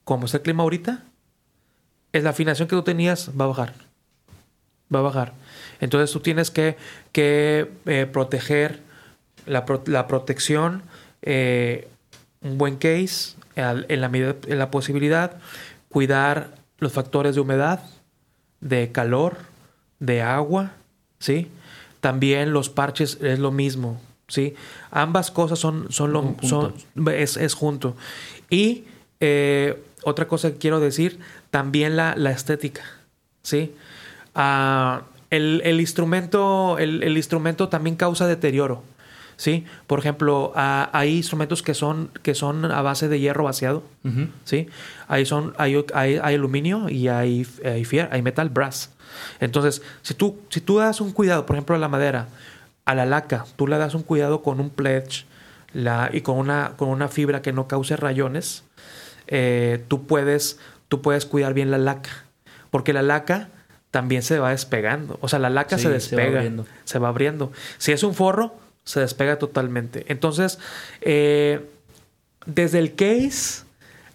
como 0.05 0.27
es 0.27 0.35
el 0.35 0.43
clima 0.43 0.63
ahorita, 0.63 1.05
es 2.13 2.25
la 2.25 2.31
afinación 2.31 2.69
que 2.69 2.77
tú 2.77 2.83
tenías 2.83 3.31
va 3.39 3.45
a 3.45 3.49
bajar 3.49 3.87
va 4.95 5.01
a 5.01 5.03
bajar. 5.03 5.33
Entonces 5.81 6.11
tú 6.11 6.21
tienes 6.21 6.51
que, 6.51 6.77
que 7.13 7.71
eh, 7.87 8.07
proteger 8.11 8.81
la, 9.47 9.65
la 9.87 10.07
protección, 10.07 10.83
eh, 11.23 11.89
un 12.43 12.59
buen 12.59 12.77
case, 12.77 13.37
en 13.57 14.59
la 14.59 14.71
posibilidad, 14.71 15.39
cuidar 15.97 16.59
los 16.77 16.93
factores 16.93 17.37
de 17.37 17.41
humedad, 17.41 17.81
de 18.61 18.93
calor, 18.93 19.39
de 19.99 20.21
agua, 20.21 20.73
¿sí? 21.19 21.49
También 22.03 22.53
los 22.53 22.69
parches 22.69 23.17
es 23.23 23.39
lo 23.39 23.51
mismo, 23.51 23.99
¿sí? 24.29 24.55
Ambas 24.91 25.31
cosas 25.31 25.59
son, 25.59 25.87
son 25.89 26.13
lo 26.13 26.37
son, 26.43 26.75
es, 27.15 27.39
es, 27.39 27.55
junto. 27.55 27.97
Y 28.51 28.85
eh, 29.21 29.83
otra 30.05 30.29
cosa 30.29 30.51
que 30.51 30.59
quiero 30.59 30.81
decir, 30.81 31.19
también 31.49 31.97
la, 31.97 32.15
la 32.15 32.31
estética, 32.31 32.83
¿sí? 33.41 33.75
Ah, 34.35 35.05
el, 35.31 35.81
instrumento, 35.81 36.77
el, 36.79 37.17
instrumento 37.17 37.71
también 37.71 37.97
causa 37.97 38.27
deterioro. 38.27 38.83
¿Sí? 39.37 39.65
Por 39.87 39.99
ejemplo, 39.99 40.53
hay 40.55 41.17
instrumentos 41.17 41.63
que 41.63 41.75
son, 41.75 42.11
que 42.23 42.35
son 42.35 42.65
a 42.65 42.83
base 42.83 43.09
de 43.09 43.21
hierro 43.21 43.45
vaciado, 43.45 43.83
¿sí? 44.45 44.69
Ahí 45.09 45.27
son, 45.27 45.55
hay, 45.59 45.85
hay, 45.95 46.17
aluminio 46.17 46.89
y 46.89 47.09
hay, 47.09 47.47
hay, 47.65 47.87
hay 48.11 48.23
metal, 48.23 48.51
brass. 48.51 48.91
Entonces, 49.41 49.83
si 50.03 50.15
tú, 50.15 50.39
si 50.49 50.61
tú 50.61 50.79
das 50.79 51.01
un 51.01 51.13
cuidado, 51.13 51.47
por 51.47 51.57
ejemplo, 51.57 51.77
a 51.77 51.79
la 51.79 51.89
madera, 51.89 52.29
a 52.85 52.95
la 52.95 53.07
laca, 53.07 53.47
tú 53.57 53.67
le 53.67 53.79
das 53.79 53.95
un 53.95 54.03
cuidado 54.03 54.43
con 54.43 54.61
un 54.61 54.71
pledge 54.71 55.27
la, 55.73 56.11
y 56.13 56.21
con 56.23 56.39
una, 56.39 56.73
con 56.77 56.89
una 56.89 57.09
fibra 57.09 57.43
que 57.43 57.53
no 57.53 57.69
cause 57.69 57.97
rayones, 57.97 58.65
eh, 59.27 59.85
tú, 59.89 60.07
puedes, 60.07 60.59
tú 60.89 61.03
puedes 61.03 61.27
cuidar 61.27 61.55
bien 61.55 61.71
la 61.71 61.79
laca. 61.79 62.11
Porque 62.71 62.93
la 62.93 63.03
laca 63.03 63.49
también 63.91 64.23
se 64.23 64.39
va 64.39 64.51
despegando. 64.51 65.19
O 65.21 65.29
sea, 65.29 65.39
la 65.39 65.51
laca 65.51 65.79
se 65.79 65.89
despega, 65.89 66.43
se 66.85 66.99
va, 66.99 67.09
abriendo. 67.09 67.53
Si 67.79 67.93
es 67.93 68.03
un 68.03 68.15
forro, 68.15 68.55
se 68.87 69.01
despega 69.01 69.39
totalmente. 69.39 70.07
Entonces, 70.09 70.59
eh, 71.03 71.69
desde 72.47 72.79
el 72.79 72.95
case 72.95 73.67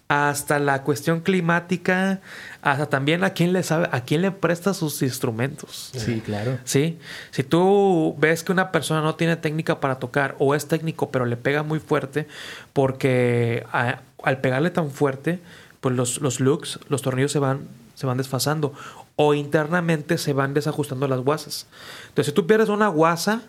hasta 0.08 0.58
la 0.58 0.82
cuestión 0.82 1.20
climática, 1.20 2.20
hasta 2.60 2.86
también 2.86 3.24
a 3.24 3.30
quién 3.30 3.52
le 3.52 3.62
sabe, 3.62 3.88
a 3.92 4.02
quién 4.02 4.20
le 4.20 4.30
presta 4.30 4.74
sus 4.74 5.00
instrumentos. 5.02 5.90
Sí, 5.96 6.20
claro. 6.20 6.58
Sí. 6.64 6.98
Si 7.30 7.42
tú 7.42 8.14
ves 8.18 8.42
que 8.44 8.52
una 8.52 8.72
persona 8.72 9.00
no 9.00 9.14
tiene 9.14 9.36
técnica 9.36 9.80
para 9.80 9.98
tocar 9.98 10.36
o 10.38 10.54
es 10.54 10.66
técnico 10.68 11.10
pero 11.10 11.24
le 11.24 11.36
pega 11.36 11.62
muy 11.62 11.78
fuerte, 11.80 12.26
porque 12.72 13.64
al 13.72 14.40
pegarle 14.40 14.70
tan 14.70 14.90
fuerte, 14.90 15.40
pues 15.80 15.94
los, 15.94 16.20
los 16.20 16.40
looks, 16.40 16.78
los 16.88 17.00
tornillos 17.00 17.32
se 17.32 17.38
van, 17.38 17.68
se 17.94 18.06
van 18.06 18.18
desfasando 18.18 18.74
o 19.16 19.32
internamente 19.34 20.18
se 20.18 20.32
van 20.32 20.52
desajustando 20.52 21.08
las 21.08 21.20
guasas. 21.20 21.66
Entonces, 22.08 22.26
si 22.26 22.32
tú 22.32 22.46
pierdes 22.46 22.68
una 22.68 22.88
guasa, 22.88 23.42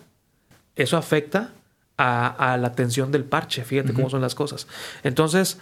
eso 0.76 0.97
afecta 0.97 1.51
a, 1.97 2.57
la 2.59 2.74
tensión 2.74 3.11
del 3.11 3.24
parche. 3.24 3.63
Fíjate 3.63 3.93
cómo 3.93 4.09
son 4.09 4.21
las 4.21 4.36
cosas. 4.36 4.67
Entonces, 5.03 5.57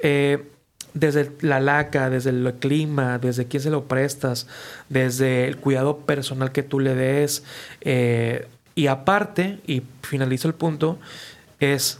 eh, 0.00 0.50
desde 0.94 1.32
la 1.40 1.60
laca, 1.60 2.08
desde 2.10 2.30
el 2.30 2.54
clima, 2.58 3.18
desde 3.18 3.46
quién 3.46 3.62
se 3.62 3.70
lo 3.70 3.84
prestas, 3.84 4.46
desde 4.88 5.46
el 5.46 5.56
cuidado 5.58 5.98
personal 5.98 6.52
que 6.52 6.62
tú 6.62 6.80
le 6.80 6.94
des. 6.94 7.44
Eh, 7.80 8.48
y 8.74 8.86
aparte, 8.86 9.60
y 9.66 9.82
finalizo 10.02 10.48
el 10.48 10.54
punto, 10.54 10.98
es 11.60 11.98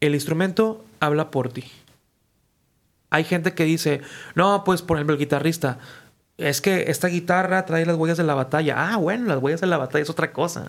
el 0.00 0.14
instrumento 0.14 0.84
habla 1.00 1.30
por 1.30 1.52
ti. 1.52 1.64
Hay 3.10 3.24
gente 3.24 3.54
que 3.54 3.64
dice, 3.64 4.02
no, 4.34 4.64
pues 4.64 4.82
por 4.82 4.98
ejemplo 4.98 5.14
el 5.14 5.18
guitarrista, 5.20 5.78
es 6.38 6.60
que 6.60 6.84
esta 6.88 7.08
guitarra 7.08 7.66
trae 7.66 7.84
las 7.84 7.96
huellas 7.96 8.16
de 8.16 8.22
la 8.22 8.34
batalla. 8.34 8.92
Ah, 8.92 8.96
bueno, 8.96 9.26
las 9.26 9.42
huellas 9.42 9.60
de 9.60 9.66
la 9.66 9.76
batalla 9.76 10.04
es 10.04 10.10
otra 10.10 10.32
cosa. 10.32 10.66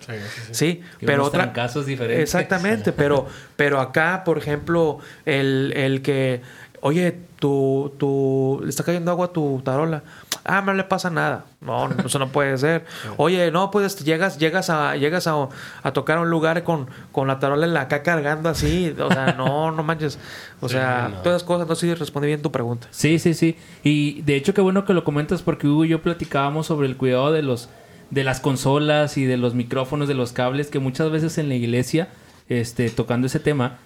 Sí, 0.50 0.82
pero 1.06 1.24
otra 1.24 1.52
casos 1.52 1.86
diferentes. 1.86 2.24
Exactamente, 2.24 2.92
pero 2.92 3.26
pero 3.54 3.80
acá, 3.80 4.24
por 4.24 4.36
ejemplo, 4.36 4.98
el, 5.24 5.72
el 5.76 6.02
que 6.02 6.42
oye, 6.80 7.18
tú, 7.38 7.92
tú, 7.98 8.60
le 8.62 8.70
está 8.70 8.84
cayendo 8.84 9.10
agua 9.10 9.26
a 9.26 9.32
tu 9.32 9.60
tarola. 9.64 10.02
Ah, 10.44 10.62
no 10.62 10.72
le 10.72 10.84
pasa 10.84 11.10
nada. 11.10 11.44
No, 11.60 11.90
eso 12.04 12.18
no 12.18 12.28
puede 12.28 12.56
ser. 12.56 12.86
Oye, 13.18 13.50
no, 13.50 13.70
pues 13.70 14.02
llegas, 14.02 14.38
llegas 14.38 14.70
a, 14.70 14.96
llegas 14.96 15.26
a, 15.26 15.48
a 15.82 15.92
tocar 15.92 16.16
a 16.16 16.22
un 16.22 16.30
lugar 16.30 16.64
con, 16.64 16.88
con 17.12 17.28
la 17.28 17.38
tarola 17.38 17.66
en 17.66 17.74
la 17.74 17.82
acá 17.82 18.02
cargando 18.02 18.48
así. 18.48 18.94
O 18.98 19.12
sea, 19.12 19.34
no, 19.36 19.70
no 19.70 19.82
manches. 19.82 20.18
O 20.60 20.68
sea, 20.68 21.20
todas 21.22 21.42
las 21.42 21.44
cosas, 21.44 21.68
no 21.68 21.74
sé 21.74 21.88
si 21.88 21.94
respondí 21.94 22.28
bien 22.28 22.40
tu 22.40 22.50
pregunta. 22.50 22.86
Sí, 22.90 23.18
sí, 23.18 23.34
sí. 23.34 23.58
Y 23.82 24.22
de 24.22 24.36
hecho, 24.36 24.54
qué 24.54 24.62
bueno 24.62 24.86
que 24.86 24.94
lo 24.94 25.04
comentas 25.04 25.42
porque 25.42 25.66
Hugo 25.66 25.84
y 25.84 25.88
yo 25.88 26.00
platicábamos 26.00 26.66
sobre 26.66 26.88
el 26.88 26.96
cuidado 26.96 27.32
de 27.32 27.42
los 27.42 27.68
de 28.10 28.24
las 28.24 28.40
consolas 28.40 29.16
y 29.16 29.24
de 29.24 29.36
los 29.36 29.54
micrófonos, 29.54 30.08
de 30.08 30.14
los 30.14 30.32
cables, 30.32 30.68
que 30.68 30.80
muchas 30.80 31.10
veces 31.10 31.38
en 31.38 31.48
la 31.48 31.54
iglesia, 31.54 32.08
este, 32.48 32.90
tocando 32.90 33.28
ese 33.28 33.38
tema, 33.38 33.78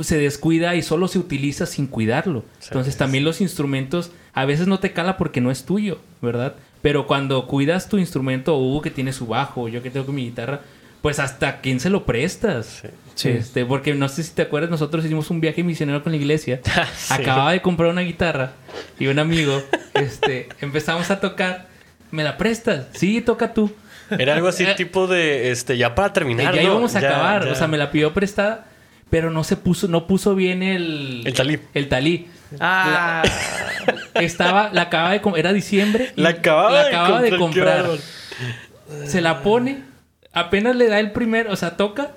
se 0.00 0.18
descuida 0.18 0.74
y 0.74 0.82
solo 0.82 1.08
se 1.08 1.18
utiliza 1.18 1.66
sin 1.66 1.86
cuidarlo. 1.86 2.44
Entonces 2.64 2.96
también 2.96 3.24
los 3.24 3.40
instrumentos 3.40 4.10
a 4.32 4.44
veces 4.44 4.66
no 4.66 4.80
te 4.80 4.92
cala 4.92 5.16
porque 5.16 5.40
no 5.40 5.50
es 5.50 5.64
tuyo, 5.64 5.98
¿verdad? 6.20 6.54
Pero 6.80 7.06
cuando 7.06 7.46
cuidas 7.46 7.88
tu 7.88 7.98
instrumento, 7.98 8.56
o 8.56 8.82
que 8.82 8.90
tiene 8.90 9.12
su 9.12 9.26
bajo, 9.26 9.68
yo 9.68 9.82
que 9.82 9.90
tengo 9.90 10.12
mi 10.12 10.24
guitarra, 10.24 10.60
pues 11.00 11.18
hasta 11.18 11.60
quién 11.60 11.78
se 11.78 11.90
lo 11.90 12.04
prestas. 12.04 12.82
Sí. 13.14 13.28
Este, 13.28 13.64
porque 13.64 13.94
no 13.94 14.08
sé 14.08 14.22
si 14.22 14.32
te 14.32 14.42
acuerdas, 14.42 14.70
nosotros 14.70 15.04
hicimos 15.04 15.30
un 15.30 15.40
viaje 15.40 15.62
misionero 15.62 16.02
con 16.02 16.12
la 16.12 16.18
iglesia. 16.18 16.60
Acababa 17.10 17.52
de 17.52 17.60
comprar 17.60 17.90
una 17.90 18.00
guitarra 18.00 18.52
y 18.98 19.06
un 19.06 19.18
amigo, 19.18 19.62
este, 19.94 20.48
empezamos 20.60 21.10
a 21.10 21.20
tocar. 21.20 21.70
¿Me 22.10 22.24
la 22.24 22.36
prestas? 22.36 22.88
Sí, 22.92 23.22
toca 23.22 23.54
tú. 23.54 23.72
Era 24.10 24.34
algo 24.34 24.48
así 24.48 24.66
tipo 24.76 25.06
de, 25.06 25.50
este, 25.50 25.78
ya 25.78 25.94
para 25.94 26.12
terminar. 26.12 26.54
Ya 26.54 26.62
íbamos 26.62 26.94
a 26.94 26.98
acabar. 26.98 27.46
O 27.48 27.54
sea, 27.54 27.68
me 27.68 27.78
la 27.78 27.90
pidió 27.90 28.12
prestada 28.12 28.66
pero 29.12 29.30
no 29.30 29.44
se 29.44 29.56
puso, 29.58 29.88
no 29.88 30.06
puso 30.06 30.34
bien 30.34 30.62
el... 30.62 31.20
El 31.26 31.34
talí. 31.34 31.58
El 31.74 31.90
talí. 31.90 32.28
Ah. 32.58 33.22
estaba, 34.14 34.70
la 34.72 34.82
acaba 34.82 35.10
de 35.10 35.20
comprar, 35.20 35.40
era 35.40 35.52
diciembre. 35.52 36.12
La 36.16 36.30
acababa, 36.30 37.20
de, 37.20 37.36
comprar, 37.36 37.90
Se 39.04 39.20
la 39.20 39.42
pone, 39.42 39.82
apenas 40.32 40.76
le 40.76 40.88
da 40.88 40.98
el 40.98 41.12
primer, 41.12 41.48
o 41.48 41.56
sea, 41.56 41.76
toca, 41.76 42.12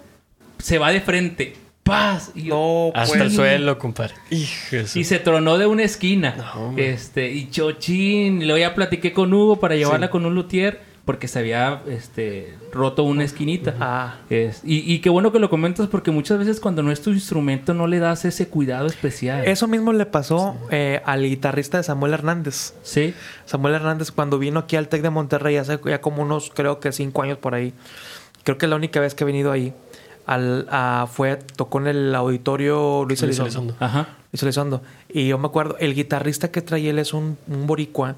se 0.57 0.77
va 0.77 0.91
de 0.91 1.01
frente. 1.01 1.57
¡Paz! 1.83 2.31
Y 2.33 2.43
no, 2.43 2.93
Hasta 2.95 3.23
el 3.23 3.31
suelo, 3.33 3.77
compadre. 3.77 4.13
Y 4.29 4.45
se 4.45 5.19
tronó 5.19 5.57
de 5.57 5.65
una 5.65 5.83
esquina. 5.83 6.53
este, 6.77 7.29
y 7.29 7.49
chochín. 7.49 8.41
Y 8.41 8.45
luego 8.45 8.57
ya 8.57 8.73
platiqué 8.73 9.11
con 9.11 9.33
Hugo 9.33 9.59
para 9.59 9.75
llevarla 9.75 10.09
con 10.09 10.25
un 10.25 10.33
luthier 10.33 10.79
porque 11.05 11.27
se 11.27 11.37
había 11.37 11.83
este, 11.87 12.57
roto 12.71 13.03
una 13.03 13.23
esquinita. 13.23 13.75
Ah. 13.79 14.15
y, 14.63 14.99
qué 14.99 15.09
bueno 15.09 15.31
que 15.31 15.37
lo 15.37 15.51
comentas 15.51 15.87
porque 15.87 16.09
muchas 16.09 16.39
veces 16.39 16.59
cuando 16.59 16.81
no 16.81 16.91
es 16.91 17.01
tu 17.01 17.11
instrumento 17.11 17.75
no 17.75 17.85
le 17.85 17.99
das 17.99 18.25
ese 18.25 18.47
cuidado 18.47 18.87
especial. 18.87 19.45
Eso 19.45 19.67
mismo 19.67 19.93
le 19.93 20.07
pasó 20.07 20.55
eh, 20.71 21.01
al 21.05 21.21
guitarrista 21.21 21.77
de 21.77 21.83
Samuel 21.83 22.13
Hernández. 22.13 22.73
Sí. 22.81 23.13
Samuel 23.45 23.75
Hernández 23.75 24.11
cuando 24.11 24.39
vino 24.39 24.59
aquí 24.59 24.75
al 24.75 24.87
TEC 24.87 25.03
de 25.03 25.11
Monterrey 25.11 25.57
hace 25.57 25.79
ya 25.85 26.01
como 26.01 26.23
unos, 26.23 26.51
creo 26.53 26.79
que 26.79 26.91
cinco 26.91 27.21
años 27.21 27.37
por 27.37 27.53
ahí. 27.53 27.73
Creo 28.43 28.57
que 28.57 28.65
es 28.65 28.69
la 28.71 28.75
única 28.75 28.99
vez 28.99 29.13
que 29.13 29.23
he 29.23 29.27
venido 29.27 29.51
ahí. 29.51 29.73
Al, 30.25 30.67
fue, 31.11 31.35
tocó 31.55 31.79
en 31.81 31.87
el 31.87 32.15
auditorio 32.15 33.05
Luis, 33.05 33.21
Elizondo. 33.21 33.75
Ajá. 33.79 34.07
Luis 34.31 34.41
Elizondo. 34.41 34.81
Y 35.07 35.27
yo 35.27 35.37
me 35.37 35.45
acuerdo, 35.45 35.77
el 35.79 35.93
guitarrista 35.93 36.49
que 36.49 36.63
trae 36.63 36.89
él 36.89 36.97
es 36.97 37.13
un, 37.13 37.37
un 37.47 37.67
boricua 37.67 38.15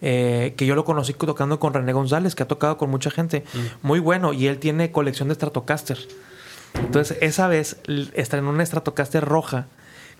eh, 0.00 0.54
que 0.56 0.66
yo 0.66 0.74
lo 0.74 0.84
conocí 0.84 1.12
tocando 1.12 1.58
con 1.58 1.74
René 1.74 1.92
González, 1.92 2.34
que 2.34 2.44
ha 2.44 2.48
tocado 2.48 2.76
con 2.76 2.90
mucha 2.90 3.10
gente. 3.10 3.44
Mm. 3.52 3.86
Muy 3.86 4.00
bueno, 4.00 4.32
y 4.32 4.46
él 4.46 4.58
tiene 4.58 4.92
colección 4.92 5.28
de 5.28 5.34
Stratocaster. 5.34 5.98
Entonces, 6.74 7.18
esa 7.20 7.48
vez 7.48 7.78
estrenó 8.14 8.50
una 8.50 8.64
Stratocaster 8.64 9.24
roja 9.24 9.66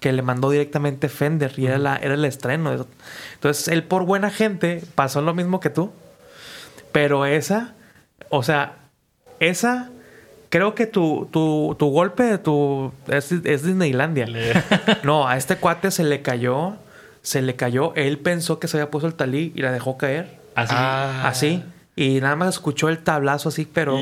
que 0.00 0.12
le 0.12 0.22
mandó 0.22 0.50
directamente 0.50 1.08
Fender 1.08 1.52
y 1.56 1.66
era, 1.66 1.78
la, 1.78 1.96
era 1.96 2.14
el 2.14 2.24
estreno. 2.24 2.86
Entonces, 3.34 3.68
él 3.68 3.84
por 3.84 4.04
buena 4.04 4.30
gente 4.30 4.82
pasó 4.94 5.20
lo 5.20 5.34
mismo 5.34 5.60
que 5.60 5.70
tú. 5.70 5.92
Pero 6.92 7.26
esa, 7.26 7.74
o 8.30 8.42
sea, 8.42 8.76
esa, 9.40 9.90
creo 10.48 10.74
que 10.74 10.86
tu, 10.86 11.28
tu, 11.30 11.76
tu 11.78 11.90
golpe 11.90 12.38
tu, 12.38 12.92
es, 13.08 13.30
es 13.30 13.62
Disneylandia. 13.62 14.26
no, 15.04 15.28
a 15.28 15.36
este 15.36 15.56
cuate 15.56 15.90
se 15.90 16.04
le 16.04 16.22
cayó 16.22 16.76
se 17.28 17.42
le 17.42 17.56
cayó. 17.56 17.92
Él 17.94 18.18
pensó 18.18 18.58
que 18.58 18.68
se 18.68 18.78
había 18.78 18.90
puesto 18.90 19.06
el 19.06 19.12
talí 19.12 19.52
y 19.54 19.60
la 19.60 19.70
dejó 19.70 19.98
caer. 19.98 20.38
Así. 20.54 20.74
Ah. 20.74 21.28
Así. 21.28 21.62
Y 21.94 22.22
nada 22.22 22.36
más 22.36 22.54
escuchó 22.54 22.88
el 22.88 23.00
tablazo 23.00 23.50
así, 23.50 23.68
pero. 23.70 23.98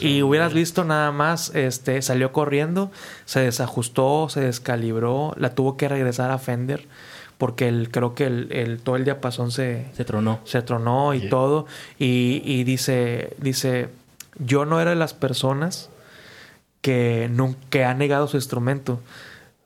y 0.00 0.22
hubieras 0.22 0.52
visto 0.54 0.82
nada 0.82 1.12
más, 1.12 1.54
este, 1.54 2.02
salió 2.02 2.32
corriendo, 2.32 2.90
se 3.26 3.40
desajustó, 3.40 4.28
se 4.28 4.40
descalibró, 4.40 5.34
la 5.36 5.54
tuvo 5.54 5.76
que 5.76 5.88
regresar 5.88 6.32
a 6.32 6.38
Fender. 6.38 6.88
Porque 7.36 7.68
el, 7.68 7.92
creo 7.92 8.16
que 8.16 8.26
el, 8.26 8.80
todo 8.82 8.96
el 8.96 9.04
diapasón 9.04 9.52
se, 9.52 9.86
se 9.92 10.04
tronó. 10.04 10.40
Se 10.42 10.60
tronó 10.62 11.14
y 11.14 11.28
todo. 11.28 11.66
Y, 11.96 12.42
y 12.44 12.64
dice, 12.64 13.36
dice, 13.38 13.88
yo 14.40 14.64
no 14.64 14.80
era 14.80 14.90
de 14.90 14.96
las 14.96 15.14
personas 15.14 15.90
que, 16.80 17.28
nunca, 17.30 17.60
que 17.70 17.84
ha 17.84 17.94
negado 17.94 18.26
su 18.26 18.36
instrumento 18.36 18.98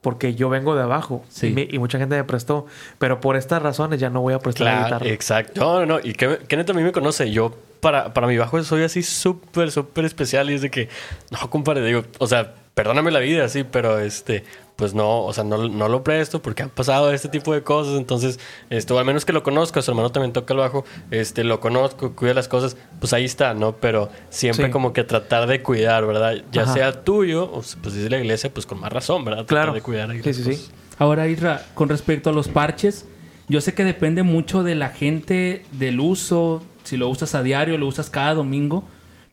porque 0.02 0.34
yo 0.34 0.50
vengo 0.50 0.74
de 0.74 0.82
abajo 0.82 1.24
y, 1.40 1.78
mucha 1.78 1.98
gente 1.98 2.16
me 2.16 2.24
prestó, 2.24 2.66
pero 2.98 3.20
por 3.20 3.36
estas 3.36 3.62
razones 3.62 4.00
ya 4.00 4.10
no 4.10 4.20
voy 4.20 4.34
a 4.34 4.40
prestar 4.40 4.66
la 4.66 4.84
guitarra. 4.84 5.06
Exacto. 5.06 5.60
No, 5.60 5.80
no, 5.80 5.86
no. 5.86 6.00
Y 6.02 6.12
Kenneth 6.12 6.68
a 6.68 6.72
mí 6.74 6.82
me 6.82 6.92
conoce. 6.92 7.30
Yo 7.30 7.56
para, 7.80 8.12
para 8.12 8.26
mi 8.26 8.36
bajo 8.36 8.62
soy 8.64 8.82
así 8.82 9.02
súper, 9.02 9.70
súper 9.70 10.04
especial 10.04 10.50
y 10.50 10.54
es 10.54 10.62
de 10.62 10.70
que, 10.70 10.88
no, 11.30 11.48
compadre, 11.48 11.86
digo, 11.86 12.04
o 12.18 12.26
sea, 12.26 12.52
perdóname 12.74 13.10
la 13.12 13.20
vida, 13.20 13.48
sí, 13.48 13.64
pero 13.64 14.00
este, 14.00 14.44
pues 14.76 14.94
no, 14.94 15.24
o 15.24 15.32
sea, 15.32 15.44
no, 15.44 15.68
no, 15.68 15.88
lo 15.88 16.02
presto 16.02 16.42
porque 16.42 16.62
han 16.62 16.70
pasado 16.70 17.12
este 17.12 17.28
tipo 17.28 17.52
de 17.52 17.62
cosas. 17.62 17.98
Entonces, 17.98 18.40
esto, 18.70 18.98
al 18.98 19.04
menos 19.04 19.24
que 19.24 19.32
lo 19.32 19.42
conozco, 19.42 19.80
su 19.82 19.90
hermano 19.90 20.10
también 20.10 20.32
toca 20.32 20.54
el 20.54 20.60
bajo, 20.60 20.84
este, 21.10 21.44
lo 21.44 21.60
conozco, 21.60 22.14
cuida 22.14 22.34
las 22.34 22.48
cosas, 22.48 22.76
pues 22.98 23.12
ahí 23.12 23.24
está, 23.24 23.54
¿no? 23.54 23.76
Pero 23.76 24.10
siempre 24.30 24.70
como 24.70 24.92
que 24.92 25.04
tratar 25.04 25.46
de 25.46 25.62
cuidar, 25.62 26.06
¿verdad? 26.06 26.42
Ya 26.52 26.66
sea 26.66 27.04
tuyo, 27.04 27.44
o 27.44 27.62
pues 27.82 27.94
si 27.94 28.04
es 28.04 28.10
la 28.10 28.18
iglesia, 28.18 28.52
pues 28.52 28.66
con 28.66 28.80
más 28.80 28.92
razón, 28.92 29.24
¿verdad? 29.24 29.46
Claro. 29.46 29.72
de 29.72 29.82
cuidar. 29.82 30.10
sí, 30.22 30.34
sí, 30.34 30.54
sí. 30.54 30.68
Ahora, 30.98 31.26
Isra, 31.26 31.64
con 31.74 31.88
respecto 31.88 32.30
a 32.30 32.32
los 32.32 32.48
parches, 32.48 33.06
yo 33.48 33.60
sé 33.60 33.74
que 33.74 33.84
depende 33.84 34.22
mucho 34.22 34.62
de 34.62 34.74
la 34.74 34.90
gente, 34.90 35.64
del 35.72 36.00
uso, 36.00 36.62
si 36.84 36.96
lo 36.96 37.08
usas 37.08 37.34
a 37.34 37.42
diario, 37.42 37.78
lo 37.78 37.86
usas 37.86 38.10
cada 38.10 38.34
domingo. 38.34 38.84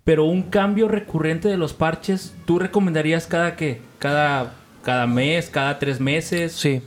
Pero 0.04 0.26
un 0.26 0.44
cambio 0.44 0.88
recurrente 0.88 1.50
de 1.50 1.58
los 1.58 1.74
parches, 1.74 2.34
¿tú 2.46 2.58
recomendarías 2.58 3.28
cada 3.28 3.56
qué? 3.56 3.82
¿Cada, 4.00 4.56
cada 4.90 5.06
mes, 5.06 5.52
cada 5.52 5.78
tres 5.78 6.00
meses? 6.00 6.54
Sí. 6.54 6.82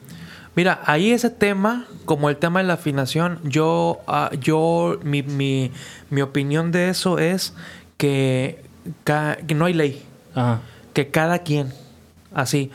Mira, 0.56 0.80
ahí 0.86 1.12
ese 1.12 1.30
tema, 1.30 1.86
como 2.04 2.28
el 2.30 2.36
tema 2.36 2.58
de 2.58 2.66
la 2.66 2.74
afinación, 2.74 3.38
yo, 3.44 4.00
ah, 4.08 4.32
yo 4.40 4.98
mi, 5.04 5.22
mi, 5.22 5.70
mi, 6.10 6.20
opinión 6.20 6.72
de 6.72 6.88
eso 6.88 7.20
es 7.20 7.54
que, 7.98 8.60
no 9.54 9.66
hay 9.66 9.74
ley. 9.74 10.02
Que 10.94 11.12
cada 11.12 11.38
quien, 11.44 11.72
así. 12.34 12.72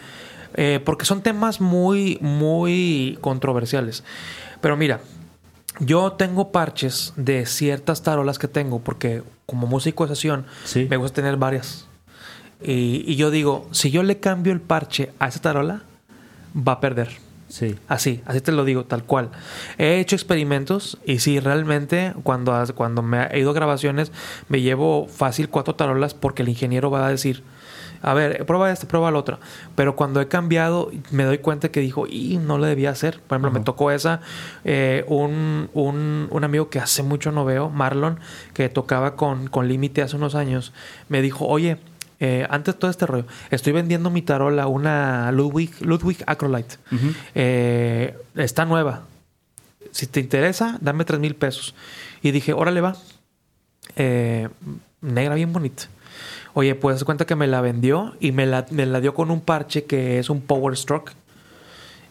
Eh, 0.53 0.80
porque 0.86 1.03
son 1.03 1.21
temas 1.21 1.59
muy, 1.59 2.17
muy 2.21 3.17
controversiales. 3.19 4.05
Pero 4.61 4.78
mira, 4.78 5.01
yo 5.82 6.13
tengo 6.13 6.53
parches 6.53 7.11
de 7.17 7.45
ciertas 7.45 8.01
tarolas 8.01 8.39
que 8.39 8.47
tengo, 8.47 8.80
porque 8.80 9.23
como 9.45 9.67
músico 9.67 10.07
de 10.07 10.15
sesión 10.15 10.45
me 10.89 10.95
gusta 10.95 11.15
tener 11.15 11.36
varias. 11.36 11.86
Y, 12.61 13.15
yo 13.15 13.31
digo, 13.31 13.67
si 13.71 13.91
yo 13.91 14.03
le 14.03 14.19
cambio 14.19 14.53
el 14.53 14.61
parche 14.61 15.11
a 15.19 15.27
esa 15.27 15.41
tarola, 15.41 15.83
va 16.55 16.73
a 16.73 16.79
perder. 16.79 17.09
Sí. 17.49 17.77
Así, 17.87 18.21
así 18.25 18.41
te 18.41 18.51
lo 18.51 18.65
digo, 18.65 18.85
tal 18.85 19.03
cual. 19.03 19.29
He 19.77 19.99
hecho 19.99 20.15
experimentos 20.15 20.97
y 21.05 21.19
sí, 21.19 21.39
realmente 21.39 22.13
cuando, 22.23 22.53
cuando 22.75 23.01
me 23.01 23.27
he 23.27 23.39
ido 23.39 23.51
a 23.51 23.53
grabaciones 23.53 24.11
me 24.49 24.61
llevo 24.61 25.07
fácil 25.07 25.47
cuatro 25.47 25.75
tarolas 25.75 26.13
porque 26.13 26.41
el 26.41 26.49
ingeniero 26.49 26.91
va 26.91 27.07
a 27.07 27.09
decir, 27.09 27.43
a 28.01 28.13
ver, 28.13 28.45
prueba 28.45 28.71
esta, 28.71 28.87
prueba 28.87 29.11
la 29.11 29.19
otra. 29.19 29.39
Pero 29.75 29.95
cuando 29.95 30.21
he 30.21 30.27
cambiado, 30.27 30.91
me 31.11 31.23
doy 31.23 31.39
cuenta 31.39 31.69
que 31.69 31.79
dijo, 31.79 32.05
y 32.07 32.37
no 32.37 32.57
lo 32.57 32.65
debía 32.65 32.89
hacer. 32.89 33.19
Por 33.21 33.35
ejemplo, 33.35 33.51
me 33.51 33.63
tocó 33.63 33.91
esa. 33.91 34.21
Eh, 34.65 35.05
un, 35.07 35.69
un, 35.73 36.27
un, 36.29 36.43
amigo 36.43 36.69
que 36.69 36.79
hace 36.79 37.03
mucho 37.03 37.31
no 37.31 37.45
veo, 37.45 37.69
Marlon, 37.69 38.19
que 38.53 38.69
tocaba 38.69 39.15
con, 39.15 39.47
con 39.47 39.67
Límite 39.67 40.01
hace 40.01 40.15
unos 40.15 40.35
años, 40.35 40.73
me 41.09 41.21
dijo, 41.21 41.45
oye, 41.45 41.77
eh, 42.20 42.47
antes 42.49 42.76
de 42.76 42.80
todo 42.80 42.91
este 42.91 43.05
rollo, 43.05 43.26
estoy 43.49 43.74
vendiendo 43.74 44.09
mi 44.09 44.22
tarola, 44.22 44.68
una 44.68 45.32
Ludwig, 45.32 45.72
Ludwig 45.82 46.24
Acrolite. 46.26 46.76
Eh, 47.36 48.18
está 48.36 48.65
nueva. 48.65 49.03
Si 49.91 50.07
te 50.07 50.20
interesa, 50.20 50.78
dame 50.82 51.05
tres 51.05 51.20
mil 51.20 51.36
pesos. 51.36 51.76
Y 52.22 52.32
dije, 52.32 52.53
órale 52.53 52.82
va. 52.82 52.95
negra 55.01 55.36
bien 55.36 55.53
bonita. 55.53 55.84
Oye, 56.53 56.74
pues 56.74 57.03
cuenta 57.03 57.26
que 57.26 57.36
me 57.36 57.45
la 57.45 57.61
vendió 57.61 58.15
y 58.20 58.32
me 58.32 58.47
la, 58.47 58.65
me 58.72 58.88
la 58.88 58.99
dio 58.99 59.13
con 59.13 59.30
un 59.30 59.41
parche 59.41 59.86
que 59.86 60.18
es 60.18 60.30
un 60.30 60.41
Power 60.41 60.76
Stroke. 60.76 61.13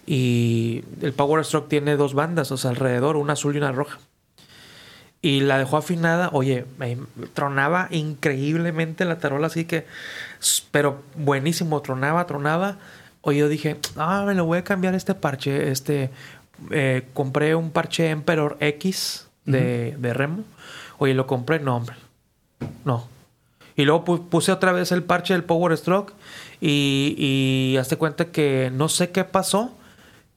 Y 0.07 0.85
el 1.03 1.13
Power 1.13 1.45
Stroke 1.45 1.69
tiene 1.69 1.97
dos 1.97 2.15
bandas, 2.15 2.53
o 2.53 2.57
sea, 2.57 2.71
alrededor, 2.71 3.17
una 3.17 3.33
azul 3.33 3.57
y 3.57 3.59
una 3.59 3.73
roja. 3.73 3.99
Y 5.27 5.41
la 5.41 5.59
dejó 5.59 5.79
afinada, 5.79 6.31
oye, 6.33 6.67
me 6.79 6.97
tronaba 7.35 7.89
increíblemente 7.91 9.05
la 9.05 9.19
tarola, 9.19 9.49
así 9.49 9.65
que, 9.65 9.85
pero 10.71 11.03
buenísimo, 11.17 11.83
tronaba, 11.83 12.29
tronaba. 12.29 12.77
Oye, 13.23 13.41
yo 13.41 13.49
dije, 13.49 13.77
ah, 13.97 14.23
me 14.25 14.35
lo 14.35 14.45
voy 14.45 14.59
a 14.59 14.63
cambiar 14.63 14.95
este 14.95 15.17
parche. 15.17 15.73
Este, 15.73 16.11
eh, 16.71 17.09
compré 17.13 17.57
un 17.57 17.73
parche 17.73 18.09
Emperor 18.11 18.57
X 18.61 19.27
de, 19.45 19.97
de 19.99 20.15
Remo. 20.15 20.45
Oye, 20.99 21.13
lo 21.13 21.27
compré, 21.27 21.59
no, 21.59 21.75
hombre, 21.75 21.97
no, 22.85 23.09
y 23.75 23.85
luego 23.85 24.05
puse 24.05 24.53
otra 24.53 24.71
vez 24.71 24.93
el 24.93 25.03
parche 25.03 25.35
del 25.35 25.43
Power 25.43 25.77
Stroke 25.77 26.15
y, 26.61 27.17
y 27.19 27.77
hazte 27.79 27.97
cuenta 27.97 28.27
que 28.27 28.71
no 28.73 28.89
sé 28.89 29.11
qué 29.11 29.25
pasó, 29.25 29.75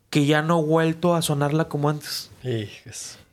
que 0.09 0.25
ya 0.25 0.41
no 0.41 0.61
he 0.61 0.63
vuelto 0.63 1.13
a 1.13 1.21
sonarla 1.21 1.65
como 1.65 1.91
antes. 1.91 2.31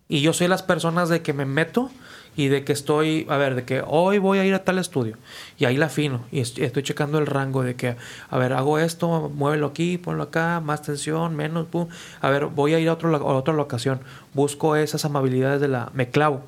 Y 0.09 0.20
yo 0.20 0.32
soy 0.32 0.48
las 0.48 0.62
personas 0.62 1.09
de 1.09 1.22
que 1.22 1.32
me 1.32 1.44
meto 1.44 1.90
y 2.36 2.48
de 2.48 2.64
que 2.64 2.72
estoy, 2.72 3.26
a 3.28 3.36
ver, 3.36 3.54
de 3.54 3.64
que 3.64 3.82
hoy 3.86 4.18
voy 4.18 4.38
a 4.38 4.44
ir 4.44 4.54
a 4.54 4.62
tal 4.62 4.78
estudio 4.78 5.16
y 5.59 5.64
ahí 5.64 5.76
la 5.76 5.86
afino 5.86 6.24
y 6.30 6.40
estoy 6.40 6.82
checando 6.82 7.18
el 7.18 7.26
rango 7.26 7.62
de 7.62 7.74
que, 7.74 7.96
a 8.28 8.38
ver, 8.38 8.52
hago 8.52 8.78
esto, 8.78 9.30
muévelo 9.34 9.66
aquí, 9.66 9.98
ponlo 9.98 10.24
acá, 10.24 10.61
más 10.61 10.82
tensión, 10.82 11.34
menos, 11.34 11.66
pum. 11.66 11.88
A 12.20 12.30
ver, 12.30 12.46
voy 12.46 12.74
a 12.74 12.78
ir 12.78 12.88
a, 12.88 12.92
otro, 12.92 13.14
a 13.16 13.34
otra 13.34 13.54
locación, 13.54 14.00
busco 14.34 14.76
esas 14.76 15.04
amabilidades 15.04 15.61
de 15.61 15.68
la, 15.68 15.90
me 15.94 16.11
clavo. 16.11 16.42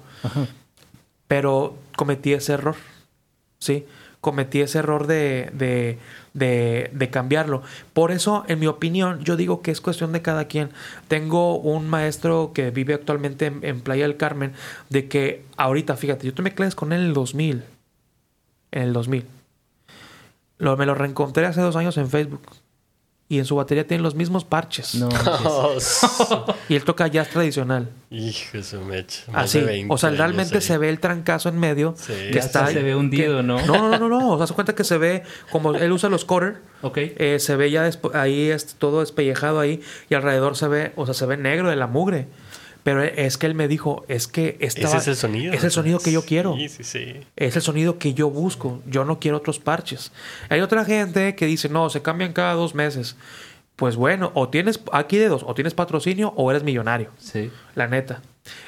Pero 1.27 1.77
cometí 1.97 2.33
ese 2.33 2.53
error. 2.53 2.77
¿sí? 3.59 3.87
Cometí 4.29 4.61
ese 4.61 4.81
error 4.81 5.07
de, 5.07 5.49
de, 6.35 6.91
de, 6.93 7.11
cambiarlo. 7.11 7.63
Por 7.95 8.13
eso, 8.13 8.45
en 8.47 8.59
mi 8.59 8.67
opinión, 8.67 9.25
yo 9.25 9.37
digo 9.37 9.63
que 9.63 9.71
es 9.71 9.81
cuestión 9.81 10.13
de 10.13 10.21
cada 10.21 10.49
quien. 10.49 10.69
Tengo 11.09 11.57
un 11.59 11.89
maestro 11.89 12.53
que 12.53 12.71
vive 12.71 12.93
actualmente 12.93 13.47
en, 13.47 13.81
Playa 13.81 14.07
del 14.07 14.19
Carmen, 14.19 14.53
de 14.91 15.09
que 15.09 15.47
ahorita, 15.57 15.97
fíjate, 15.97 16.27
yo 16.27 16.35
tomé 16.35 16.55
clases 16.55 16.75
con 16.75 16.93
él 16.93 17.01
en 17.01 17.07
el 17.07 17.15
2000. 17.15 17.65
En 18.73 18.83
el 18.83 18.93
2000. 18.93 19.25
Lo, 20.59 20.77
me 20.77 20.85
lo 20.85 20.95
reencontré 20.95 21.47
hace 21.47 21.63
dos 21.63 21.77
años 21.77 21.97
en 21.97 22.11
Facebook. 22.11 22.43
Y 23.31 23.39
en 23.39 23.45
su 23.45 23.57
batería 23.57 23.87
tiene 23.87 24.03
los 24.03 24.15
mismos 24.15 24.45
parches. 24.45 24.95
No. 24.95 25.09
y 26.69 26.75
él 26.75 26.85
toca 26.85 27.07
jazz 27.09 27.29
tradicional. 27.29 27.91
Hijo 28.11 28.57
de 28.57 28.63
su 28.63 28.81
mecha. 28.81 29.25
Así. 29.35 29.63
o 29.87 29.99
sea, 29.99 30.11
realmente 30.11 30.63
se 30.63 30.79
ve 30.79 30.89
el 30.89 30.99
trancazo 30.99 31.51
en 31.51 31.59
medio. 31.59 31.95
Sí. 31.99 32.15
Que 32.33 32.39
está, 32.39 32.69
se 32.69 32.83
ve 32.83 32.97
hundido, 32.97 33.43
¿no? 33.43 33.61
No, 33.67 33.91
no, 33.91 33.99
no, 33.99 34.09
no. 34.09 34.31
O 34.31 34.39
sea, 34.39 34.47
se 34.47 34.55
cuenta 34.55 34.75
que 34.75 34.85
se 34.85 34.97
ve 34.97 35.25
como 35.53 35.75
él 35.75 35.93
usa 35.93 36.09
los 36.09 36.25
quarter. 36.25 36.63
Ok. 36.81 36.97
Eh, 37.01 37.39
se 37.39 37.55
ve 37.57 37.71
ya 37.71 37.91
ahí 38.15 38.49
es 38.49 38.77
todo 38.77 39.01
despellejado 39.01 39.61
ahí. 39.61 39.83
Y 40.09 40.15
alrededor 40.15 40.57
se 40.57 40.69
ve, 40.69 40.93
o 40.97 41.05
sea, 41.05 41.13
se 41.13 41.27
ve 41.27 41.37
negro 41.37 41.69
de 41.69 41.77
la 41.77 41.87
mugre. 41.87 42.29
Pero 42.83 43.03
es 43.03 43.37
que 43.37 43.47
él 43.47 43.55
me 43.55 43.69
dijo, 43.69 44.05
es 44.09 44.29
que 44.29 44.57
estaba, 44.61 44.89
Ese 44.89 44.99
es 44.99 45.09
el 45.09 45.17
sonido. 45.17 45.53
Es 45.53 45.65
el 45.65 45.71
sonido 45.71 45.99
que 45.99 46.13
yo 46.13 46.25
quiero. 46.25 46.57
Sí, 46.57 46.69
sí, 46.69 46.85
sí. 46.85 47.15
Es 47.37 47.57
el 47.57 47.63
sonido 47.63 47.99
que 47.99 48.15
yo 48.15 48.31
busco. 48.31 48.83
Yo 48.87 49.05
no 49.05 49.19
quiero 49.19 49.37
otros 49.37 49.59
parches. 49.59 50.13
Hay 50.49 50.61
otra 50.61 50.85
gente 50.85 51.35
que 51.35 51.47
dice, 51.47 51.69
no, 51.69 51.91
se 51.91 52.03
cambian 52.03 52.33
cada 52.33 52.55
dos 52.55 52.75
meses. 52.75 53.17
Pues 53.77 53.97
bueno, 53.97 54.33
o 54.35 54.49
tienes 54.49 54.81
aquí 54.93 55.19
de 55.19 55.29
dos, 55.29 55.45
o 55.47 55.55
tienes 55.55 55.75
patrocinio 55.75 56.33
o 56.37 56.51
eres 56.51 56.63
millonario. 56.63 57.11
Sí. 57.19 57.51
La 57.75 57.87
neta. 57.87 58.23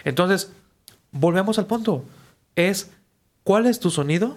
Entonces, 0.04 0.52
volvemos 1.10 1.58
al 1.58 1.66
punto. 1.66 2.04
Es, 2.56 2.90
¿cuál 3.42 3.66
es 3.66 3.80
tu 3.80 3.90
sonido? 3.90 4.36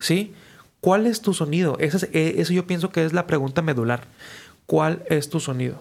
¿Sí? 0.00 0.34
¿Cuál 0.80 1.06
es 1.06 1.22
tu 1.22 1.32
sonido? 1.32 1.78
Eso, 1.78 2.06
eso 2.12 2.52
yo 2.52 2.66
pienso 2.66 2.90
que 2.90 3.04
es 3.04 3.12
la 3.12 3.26
pregunta 3.26 3.62
medular. 3.62 4.04
¿Cuál 4.66 5.02
es 5.08 5.30
tu 5.30 5.40
sonido? 5.40 5.80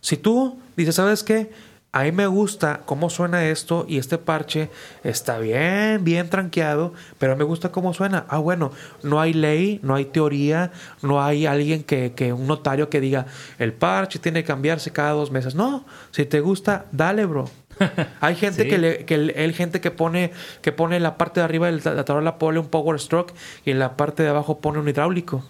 Si 0.00 0.16
tú 0.16 0.58
dices, 0.76 0.94
¿sabes 0.94 1.24
qué? 1.24 1.50
A 1.92 2.04
mí 2.04 2.12
me 2.12 2.28
gusta 2.28 2.82
cómo 2.84 3.10
suena 3.10 3.44
esto 3.46 3.84
y 3.88 3.98
este 3.98 4.16
parche 4.16 4.70
está 5.02 5.38
bien, 5.38 6.04
bien 6.04 6.30
tranqueado, 6.30 6.94
pero 7.18 7.36
me 7.36 7.42
gusta 7.42 7.72
cómo 7.72 7.92
suena. 7.94 8.26
Ah, 8.28 8.38
bueno, 8.38 8.70
no 9.02 9.20
hay 9.20 9.32
ley, 9.32 9.80
no 9.82 9.96
hay 9.96 10.04
teoría, 10.04 10.70
no 11.02 11.22
hay 11.22 11.46
alguien 11.46 11.82
que, 11.82 12.12
que 12.12 12.32
un 12.32 12.46
notario 12.46 12.88
que 12.90 13.00
diga, 13.00 13.26
el 13.58 13.72
parche 13.72 14.20
tiene 14.20 14.42
que 14.42 14.46
cambiarse 14.46 14.92
cada 14.92 15.12
dos 15.12 15.32
meses. 15.32 15.56
No, 15.56 15.84
si 16.12 16.26
te 16.26 16.40
gusta, 16.40 16.86
dale, 16.92 17.24
bro. 17.26 17.50
Hay 18.20 18.34
gente 18.34 18.68
que, 18.68 18.76
le, 18.76 19.04
que 19.06 19.14
el, 19.14 19.54
gente 19.54 19.80
que 19.80 19.90
pone 19.90 20.32
que 20.60 20.70
pone 20.70 20.96
en 20.96 21.02
la 21.02 21.16
parte 21.16 21.40
de 21.40 21.44
arriba 21.44 21.70
de 21.70 21.94
la 21.94 22.04
tarola 22.04 22.38
pone 22.38 22.58
un 22.58 22.68
power 22.68 23.00
stroke 23.00 23.32
y 23.64 23.70
en 23.70 23.78
la 23.78 23.96
parte 23.96 24.22
de 24.22 24.28
abajo 24.28 24.60
pone 24.60 24.78
un 24.78 24.88
hidráulico. 24.88 25.44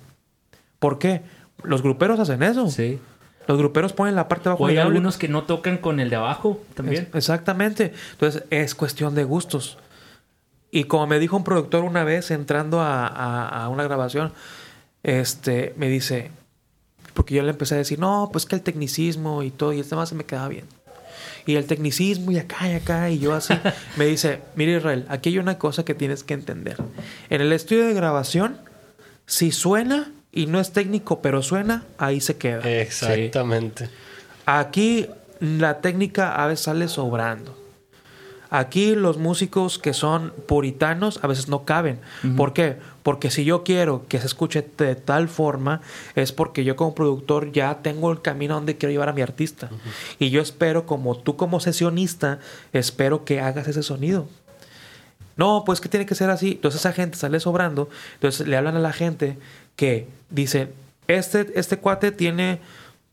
¿Por 0.78 1.00
qué? 1.00 1.22
Los 1.64 1.82
gruperos 1.82 2.20
hacen 2.20 2.42
eso. 2.44 2.70
Sí. 2.70 3.00
Los 3.46 3.58
gruperos 3.58 3.92
ponen 3.92 4.14
la 4.14 4.28
parte 4.28 4.44
de 4.44 4.50
abajo. 4.50 4.64
O 4.64 4.66
hay 4.66 4.78
algunos 4.78 5.16
que 5.16 5.28
no 5.28 5.42
tocan 5.42 5.78
con 5.78 6.00
el 6.00 6.10
de 6.10 6.16
abajo 6.16 6.60
también. 6.74 7.08
exactamente. 7.14 7.92
Entonces 8.12 8.44
es 8.50 8.74
cuestión 8.74 9.14
de 9.14 9.24
gustos. 9.24 9.78
Y 10.70 10.84
como 10.84 11.06
me 11.06 11.18
dijo 11.18 11.36
un 11.36 11.44
productor 11.44 11.84
una 11.84 12.04
vez 12.04 12.30
entrando 12.30 12.80
a, 12.80 13.68
una 13.70 13.82
grabación, 13.82 14.32
este, 15.02 15.74
me 15.76 15.88
dice, 15.88 16.30
porque 17.14 17.34
yo 17.34 17.42
le 17.42 17.50
empecé 17.50 17.74
a 17.74 17.78
decir, 17.78 17.98
no, 17.98 18.28
pues 18.30 18.46
que 18.46 18.54
el 18.54 18.62
tecnicismo 18.62 19.42
y 19.42 19.50
todo, 19.50 19.72
y 19.72 19.80
el 19.80 19.88
tema 19.88 20.06
se 20.06 20.14
me 20.14 20.24
quedaba 20.24 20.48
bien. 20.48 20.66
Y 21.46 21.56
el 21.56 21.66
tecnicismo 21.66 22.30
y 22.30 22.38
acá 22.38 22.68
y 22.70 22.74
acá, 22.74 23.10
y 23.10 23.18
yo 23.18 23.34
así, 23.34 23.54
me 23.96 24.06
dice, 24.06 24.40
mira 24.54 24.76
Israel, 24.76 25.06
aquí 25.08 25.30
hay 25.30 25.38
una 25.38 25.58
cosa 25.58 25.84
que 25.84 25.94
tienes 25.94 26.22
que 26.22 26.34
entender. 26.34 26.76
En 27.30 27.40
el 27.40 27.52
estudio 27.52 27.86
de 27.86 27.94
grabación, 27.94 28.58
si 29.26 29.50
suena, 29.50 30.12
y 30.32 30.46
no 30.46 30.60
es 30.60 30.72
técnico, 30.72 31.20
pero 31.20 31.42
suena, 31.42 31.84
ahí 31.98 32.20
se 32.20 32.36
queda. 32.36 32.68
Exactamente. 32.70 33.88
Aquí 34.46 35.06
la 35.40 35.80
técnica 35.80 36.34
a 36.34 36.46
veces 36.46 36.64
sale 36.64 36.88
sobrando. 36.88 37.56
Aquí 38.52 38.96
los 38.96 39.16
músicos 39.16 39.78
que 39.78 39.94
son 39.94 40.32
puritanos 40.46 41.20
a 41.22 41.28
veces 41.28 41.48
no 41.48 41.64
caben. 41.64 42.00
¿Por 42.36 42.52
qué? 42.52 42.78
Porque 43.04 43.30
si 43.30 43.44
yo 43.44 43.62
quiero 43.62 44.06
que 44.08 44.18
se 44.18 44.26
escuche 44.26 44.68
de 44.76 44.96
tal 44.96 45.28
forma, 45.28 45.82
es 46.16 46.32
porque 46.32 46.64
yo 46.64 46.74
como 46.74 46.92
productor 46.92 47.52
ya 47.52 47.78
tengo 47.80 48.10
el 48.10 48.22
camino 48.22 48.54
donde 48.54 48.76
quiero 48.76 48.90
llevar 48.90 49.08
a 49.08 49.12
mi 49.12 49.22
artista. 49.22 49.70
Y 50.18 50.30
yo 50.30 50.42
espero, 50.42 50.84
como 50.84 51.16
tú 51.16 51.36
como 51.36 51.60
sesionista, 51.60 52.40
espero 52.72 53.24
que 53.24 53.40
hagas 53.40 53.68
ese 53.68 53.84
sonido. 53.84 54.26
No, 55.36 55.62
pues 55.64 55.80
que 55.80 55.88
tiene 55.88 56.04
que 56.04 56.16
ser 56.16 56.28
así. 56.28 56.52
Entonces 56.52 56.80
esa 56.80 56.92
gente 56.92 57.16
sale 57.16 57.38
sobrando. 57.38 57.88
Entonces 58.14 58.48
le 58.48 58.56
hablan 58.56 58.76
a 58.76 58.80
la 58.80 58.92
gente 58.92 59.38
que 59.80 60.06
dice, 60.28 60.68
este, 61.08 61.58
este 61.58 61.78
cuate 61.78 62.12
tiene, 62.12 62.58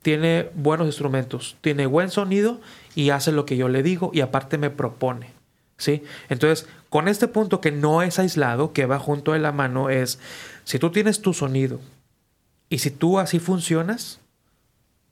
tiene 0.01 0.49
buenos 0.53 0.85
instrumentos, 0.87 1.55
tiene 1.61 1.85
buen 1.85 2.11
sonido 2.11 2.59
y 2.93 3.11
hace 3.11 3.31
lo 3.31 3.45
que 3.45 3.55
yo 3.55 3.69
le 3.69 3.83
digo 3.83 4.11
y 4.13 4.19
aparte 4.19 4.57
me 4.57 4.69
propone. 4.69 5.31
¿Sí? 5.77 6.03
Entonces, 6.27 6.67
con 6.89 7.07
este 7.07 7.29
punto 7.29 7.61
que 7.61 7.71
no 7.71 8.01
es 8.01 8.19
aislado, 8.19 8.73
que 8.73 8.85
va 8.85 8.99
junto 8.99 9.31
de 9.31 9.39
la 9.39 9.53
mano, 9.53 9.89
es, 9.89 10.19
si 10.65 10.77
tú 10.77 10.89
tienes 10.89 11.21
tu 11.21 11.33
sonido 11.33 11.79
y 12.67 12.79
si 12.79 12.91
tú 12.91 13.17
así 13.17 13.39
funcionas, 13.39 14.19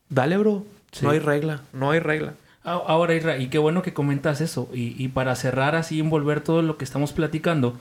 dale, 0.09 0.35
bro. 0.35 0.65
No 1.01 1.11
hay 1.11 1.19
regla, 1.19 1.61
no 1.71 1.91
hay 1.91 1.99
regla. 1.99 2.33
Ahora, 2.65 3.15
Isra, 3.15 3.37
y 3.37 3.47
qué 3.47 3.59
bueno 3.59 3.81
que 3.81 3.93
comentas 3.93 4.41
eso. 4.41 4.67
Y, 4.73 5.01
y, 5.01 5.07
para 5.07 5.37
cerrar 5.37 5.75
así, 5.75 6.01
envolver 6.01 6.41
todo 6.41 6.61
lo 6.61 6.77
que 6.77 6.83
estamos 6.83 7.13
platicando, 7.13 7.77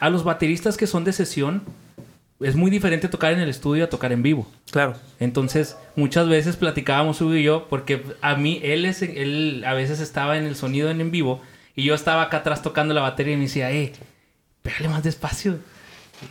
a 0.00 0.10
los 0.10 0.22
bateristas 0.22 0.76
que 0.76 0.86
son 0.86 1.04
de 1.04 1.14
sesión, 1.14 1.62
es 2.40 2.56
muy 2.56 2.70
diferente 2.70 3.08
tocar 3.08 3.32
en 3.32 3.40
el 3.40 3.48
estudio 3.48 3.84
a 3.84 3.88
tocar 3.88 4.12
en 4.12 4.22
vivo. 4.22 4.46
Claro. 4.70 4.94
Entonces, 5.18 5.76
muchas 5.94 6.28
veces 6.28 6.56
platicábamos 6.56 7.20
Hugo 7.20 7.34
y 7.34 7.42
yo, 7.42 7.66
porque 7.68 8.02
a 8.22 8.34
mí, 8.36 8.60
él, 8.62 8.86
es, 8.86 9.02
él 9.02 9.62
a 9.66 9.74
veces 9.74 10.00
estaba 10.00 10.38
en 10.38 10.46
el 10.46 10.56
sonido 10.56 10.90
en, 10.90 11.00
en 11.00 11.10
vivo 11.10 11.42
y 11.76 11.84
yo 11.84 11.94
estaba 11.94 12.22
acá 12.22 12.38
atrás 12.38 12.62
tocando 12.62 12.94
la 12.94 13.02
batería 13.02 13.34
y 13.34 13.36
me 13.36 13.44
decía, 13.44 13.70
eh, 13.70 13.92
pégale 14.62 14.88
más 14.88 15.02
despacio. 15.02 15.58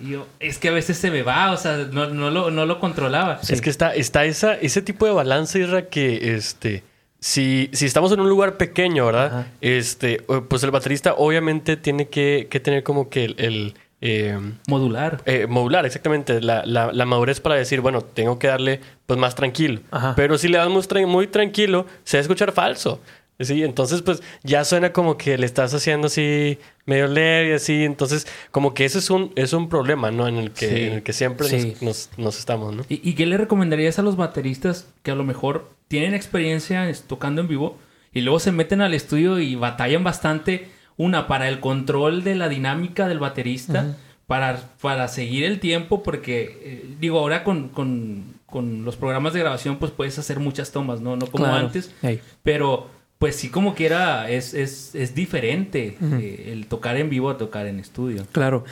Y 0.02 0.12
yo, 0.12 0.28
es 0.40 0.58
que 0.58 0.70
a 0.70 0.72
veces 0.72 0.98
se 0.98 1.12
me 1.12 1.24
va, 1.24 1.52
o 1.52 1.58
sea, 1.58 1.78
no, 1.92 2.08
no, 2.08 2.30
lo, 2.30 2.52
no 2.52 2.66
lo 2.66 2.80
controlaba. 2.80 3.40
Es 3.48 3.62
que 3.62 3.70
está, 3.70 3.94
está 3.94 4.26
esa, 4.26 4.54
ese 4.56 4.82
tipo 4.82 5.06
de 5.06 5.12
balance, 5.12 5.60
Isra, 5.60 5.88
que 5.88 6.36
este. 6.36 6.84
Si, 7.22 7.70
si 7.74 7.86
estamos 7.86 8.14
en 8.14 8.22
un 8.22 8.30
lugar 8.30 8.56
pequeño, 8.56 9.08
¿verdad? 9.08 9.48
Este, 9.60 10.22
pues 10.48 10.64
el 10.64 10.72
baterista 10.72 11.16
obviamente 11.18 11.76
tiene 11.76 12.08
que, 12.08 12.48
que 12.50 12.62
tener 12.62 12.84
como 12.84 13.10
que 13.10 13.26
el 13.26 13.74
eh, 14.02 14.38
modular. 14.68 15.22
Eh, 15.26 15.46
modular, 15.48 15.86
exactamente. 15.86 16.42
La, 16.42 16.66
la, 16.66 17.06
madurez 17.06 17.40
para 17.40 17.56
decir, 17.56 17.82
bueno, 17.82 18.02
tengo 18.02 18.40
que 18.40 18.48
darle 18.48 18.80
pues 19.06 19.20
más 19.20 19.36
tranquilo. 19.36 19.82
Pero 20.16 20.38
si 20.38 20.48
le 20.48 20.58
das 20.58 20.70
muy, 20.70 21.28
tranquilo, 21.28 21.86
se 22.04 22.18
va 22.18 22.20
a 22.20 22.22
escuchar 22.22 22.52
falso. 22.52 23.02
Sí, 23.42 23.64
entonces 23.64 24.02
pues 24.02 24.22
ya 24.44 24.66
suena 24.66 24.92
como 24.92 25.18
que 25.18 25.38
le 25.38 25.46
estás 25.46 25.74
haciendo 25.74 26.08
así 26.08 26.60
medio 26.86 27.08
leve 27.08 27.52
y 27.52 27.54
así. 27.54 27.86
Entonces, 27.86 28.28
como 28.52 28.74
que 28.74 28.84
ese 28.84 29.00
es 29.00 29.10
un, 29.10 29.32
es 29.36 29.54
un 29.54 29.70
problema, 29.70 30.12
¿no? 30.12 30.28
En 30.28 30.36
el 30.36 30.52
que, 30.52 30.88
en 30.88 30.94
el 30.96 31.04
que 31.04 31.14
siempre 31.14 31.48
nos, 31.80 32.10
nos, 32.18 32.38
estamos, 32.38 32.76
¿no? 32.76 32.84
¿Y, 32.90 33.10
¿Y 33.10 33.14
qué 33.14 33.26
le 33.26 33.38
recomendarías 33.38 33.98
a 33.98 34.02
los 34.02 34.18
bateristas 34.18 34.90
que 35.04 35.12
a 35.12 35.16
lo 35.16 35.24
mejor 35.24 35.70
tienen 35.88 36.16
experiencia 36.16 36.92
tocando 37.08 37.40
en 37.40 37.48
vivo 37.48 37.78
y 38.14 38.22
luego 38.22 38.40
se 38.40 38.52
meten 38.52 38.82
al 38.82 38.94
estudio 38.94 39.40
y 39.40 39.56
batallan 39.56 40.04
bastante? 40.04 40.68
Una, 41.00 41.28
para 41.28 41.48
el 41.48 41.62
control 41.62 42.26
de 42.26 42.36
la 42.36 42.50
dinámica 42.50 43.08
del 43.08 43.20
baterista, 43.20 43.96
para, 44.28 44.60
para 44.82 45.08
seguir 45.08 45.46
el 45.46 45.62
tiempo, 45.62 46.04
porque, 46.04 46.60
eh, 46.62 46.96
digo, 47.00 47.20
ahora 47.20 47.46
con, 47.46 47.70
con, 47.70 48.36
los 48.84 48.98
programas 48.98 49.32
de 49.32 49.40
grabación, 49.40 49.78
pues 49.78 49.94
puedes 49.94 50.20
hacer 50.20 50.42
muchas 50.42 50.74
tomas, 50.74 51.00
¿no? 51.00 51.16
No 51.16 51.28
como 51.28 51.46
antes. 51.46 51.96
Pero, 52.44 52.90
pues 53.18 53.38
sí, 53.38 53.48
como 53.50 53.76
quiera, 53.76 54.30
es, 54.30 54.54
es, 54.54 54.94
es 54.94 55.16
diferente 55.16 55.98
eh, 56.02 56.50
el 56.52 56.68
tocar 56.68 56.98
en 56.98 57.10
vivo 57.10 57.30
a 57.30 57.38
tocar 57.38 57.66
en 57.68 57.80
estudio. 57.80 58.28
Claro. 58.34 58.66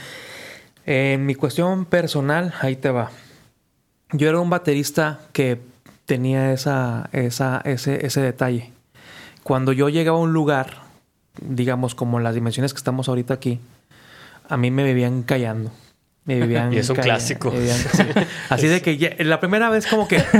En 0.84 1.24
mi 1.24 1.34
cuestión 1.34 1.86
personal, 1.86 2.52
ahí 2.60 2.76
te 2.76 2.90
va. 2.90 3.10
Yo 4.12 4.28
era 4.28 4.38
un 4.38 4.50
baterista 4.50 5.20
que 5.32 5.62
tenía 6.04 6.52
esa, 6.52 7.08
esa, 7.12 7.62
ese, 7.64 8.04
ese 8.04 8.20
detalle. 8.20 8.70
Cuando 9.44 9.72
yo 9.72 9.88
llegaba 9.88 10.18
a 10.18 10.20
un 10.20 10.34
lugar 10.34 10.87
digamos, 11.40 11.94
como 11.94 12.20
las 12.20 12.34
dimensiones 12.34 12.72
que 12.72 12.78
estamos 12.78 13.08
ahorita 13.08 13.34
aquí, 13.34 13.60
a 14.48 14.56
mí 14.56 14.70
me 14.70 14.84
vivían 14.84 15.22
callando. 15.22 15.70
Me 16.24 16.36
vivían 16.40 16.72
y 16.72 16.78
es 16.78 16.90
un 16.90 16.96
clásico. 16.96 17.52
así 18.48 18.66
de 18.66 18.82
que 18.82 19.16
la 19.24 19.40
primera 19.40 19.70
vez 19.70 19.86
como 19.86 20.08
que... 20.08 20.22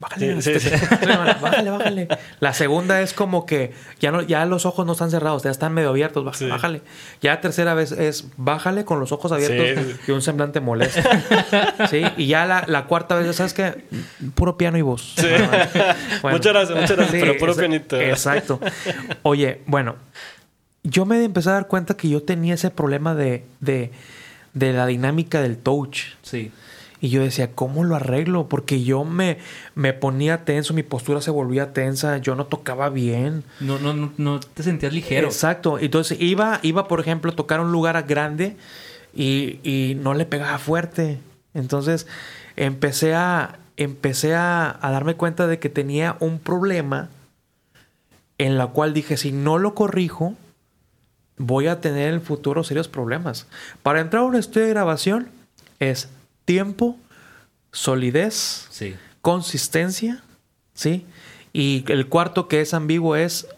Bájale, 0.00 0.34
bájale, 1.42 1.70
bájale. 1.70 2.08
La 2.38 2.52
segunda 2.52 3.00
es 3.00 3.12
como 3.12 3.46
que 3.46 3.72
ya 3.98 4.12
no, 4.12 4.22
ya 4.22 4.46
los 4.46 4.64
ojos 4.64 4.86
no 4.86 4.92
están 4.92 5.10
cerrados, 5.10 5.42
ya 5.42 5.50
están 5.50 5.74
medio 5.74 5.88
abiertos, 5.88 6.24
bájale. 6.24 6.82
Ya 7.20 7.32
la 7.34 7.40
tercera 7.40 7.74
vez 7.74 7.90
es 7.90 8.26
bájale 8.36 8.84
con 8.84 9.00
los 9.00 9.10
ojos 9.10 9.32
abiertos 9.32 9.98
y 10.06 10.10
un 10.12 10.22
semblante 10.22 10.60
molesto. 10.60 11.00
sí, 11.90 12.04
y 12.16 12.28
ya 12.28 12.46
la, 12.46 12.64
la 12.68 12.84
cuarta 12.84 13.16
vez, 13.16 13.34
¿sabes 13.34 13.54
qué? 13.54 13.86
Puro 14.36 14.56
piano 14.56 14.78
y 14.78 14.82
voz. 14.82 15.16
muchas 16.22 16.52
gracias, 16.52 16.80
muchas 16.80 16.96
gracias, 16.96 17.20
pero 17.20 17.36
puro 17.36 17.56
pianito. 17.56 18.00
Exacto. 18.00 18.60
Oye, 19.22 19.62
bueno, 19.66 19.96
yo 20.84 21.06
me 21.06 21.24
empecé 21.24 21.50
a 21.50 21.54
dar 21.54 21.66
cuenta 21.66 21.96
que 21.96 22.08
yo 22.08 22.22
tenía 22.22 22.54
ese 22.54 22.70
problema 22.70 23.16
de, 23.16 23.46
de, 23.58 23.90
de 24.54 24.72
la 24.72 24.86
dinámica 24.86 25.42
del 25.42 25.58
touch. 25.58 26.02
Sí. 26.22 26.52
Y 27.00 27.10
yo 27.10 27.22
decía, 27.22 27.52
¿cómo 27.54 27.84
lo 27.84 27.94
arreglo? 27.94 28.48
Porque 28.48 28.82
yo 28.82 29.04
me, 29.04 29.38
me 29.74 29.92
ponía 29.92 30.44
tenso, 30.44 30.74
mi 30.74 30.82
postura 30.82 31.20
se 31.20 31.30
volvía 31.30 31.72
tensa, 31.72 32.18
yo 32.18 32.34
no 32.34 32.46
tocaba 32.46 32.88
bien. 32.88 33.44
No, 33.60 33.78
no, 33.78 33.94
no, 33.94 34.12
no 34.16 34.40
te 34.40 34.62
sentías 34.62 34.92
ligero. 34.92 35.28
Exacto. 35.28 35.78
Entonces 35.78 36.20
iba, 36.20 36.58
iba, 36.62 36.88
por 36.88 37.00
ejemplo, 37.00 37.30
a 37.30 37.36
tocar 37.36 37.60
un 37.60 37.70
lugar 37.70 38.02
grande 38.02 38.56
y, 39.14 39.60
y 39.62 39.94
no 39.94 40.14
le 40.14 40.26
pegaba 40.26 40.58
fuerte. 40.58 41.20
Entonces 41.54 42.08
empecé 42.56 43.14
a, 43.14 43.60
empecé 43.76 44.34
a, 44.34 44.76
a 44.80 44.90
darme 44.90 45.14
cuenta 45.14 45.46
de 45.46 45.60
que 45.60 45.68
tenía 45.68 46.16
un 46.18 46.40
problema 46.40 47.10
en 48.38 48.58
la 48.58 48.68
cual 48.68 48.92
dije, 48.92 49.16
si 49.16 49.30
no 49.30 49.58
lo 49.58 49.74
corrijo, 49.74 50.34
voy 51.36 51.68
a 51.68 51.80
tener 51.80 52.08
en 52.08 52.14
el 52.14 52.20
futuro 52.20 52.64
serios 52.64 52.88
problemas. 52.88 53.46
Para 53.82 54.00
entrar 54.00 54.22
a 54.22 54.26
un 54.26 54.34
estudio 54.34 54.66
de 54.66 54.72
grabación 54.72 55.28
es 55.78 56.08
tiempo, 56.48 56.96
solidez, 57.72 58.70
consistencia, 59.20 60.22
¿sí? 60.72 61.04
Y 61.52 61.84
el 61.88 62.08
cuarto 62.08 62.48
que 62.48 62.62
es 62.62 62.72
ambiguo 62.72 63.16
es 63.16 63.48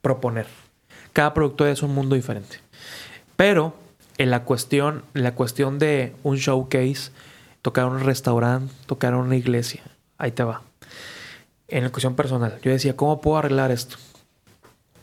proponer. 0.00 0.46
Cada 1.12 1.34
productor 1.34 1.68
es 1.68 1.82
un 1.82 1.94
mundo 1.94 2.14
diferente. 2.14 2.56
Pero 3.36 3.76
en 4.16 4.30
la 4.30 4.44
cuestión, 4.44 5.04
la 5.12 5.34
cuestión 5.34 5.78
de 5.78 6.16
un 6.22 6.36
showcase, 6.36 7.10
tocar 7.60 7.84
un 7.84 8.00
restaurante, 8.00 8.72
tocar 8.86 9.14
una 9.14 9.36
iglesia, 9.36 9.82
ahí 10.16 10.32
te 10.32 10.42
va. 10.42 10.62
En 11.68 11.84
la 11.84 11.90
cuestión 11.90 12.14
personal, 12.14 12.58
yo 12.62 12.70
decía, 12.70 12.96
¿cómo 12.96 13.20
puedo 13.20 13.36
arreglar 13.36 13.70
esto? 13.70 13.98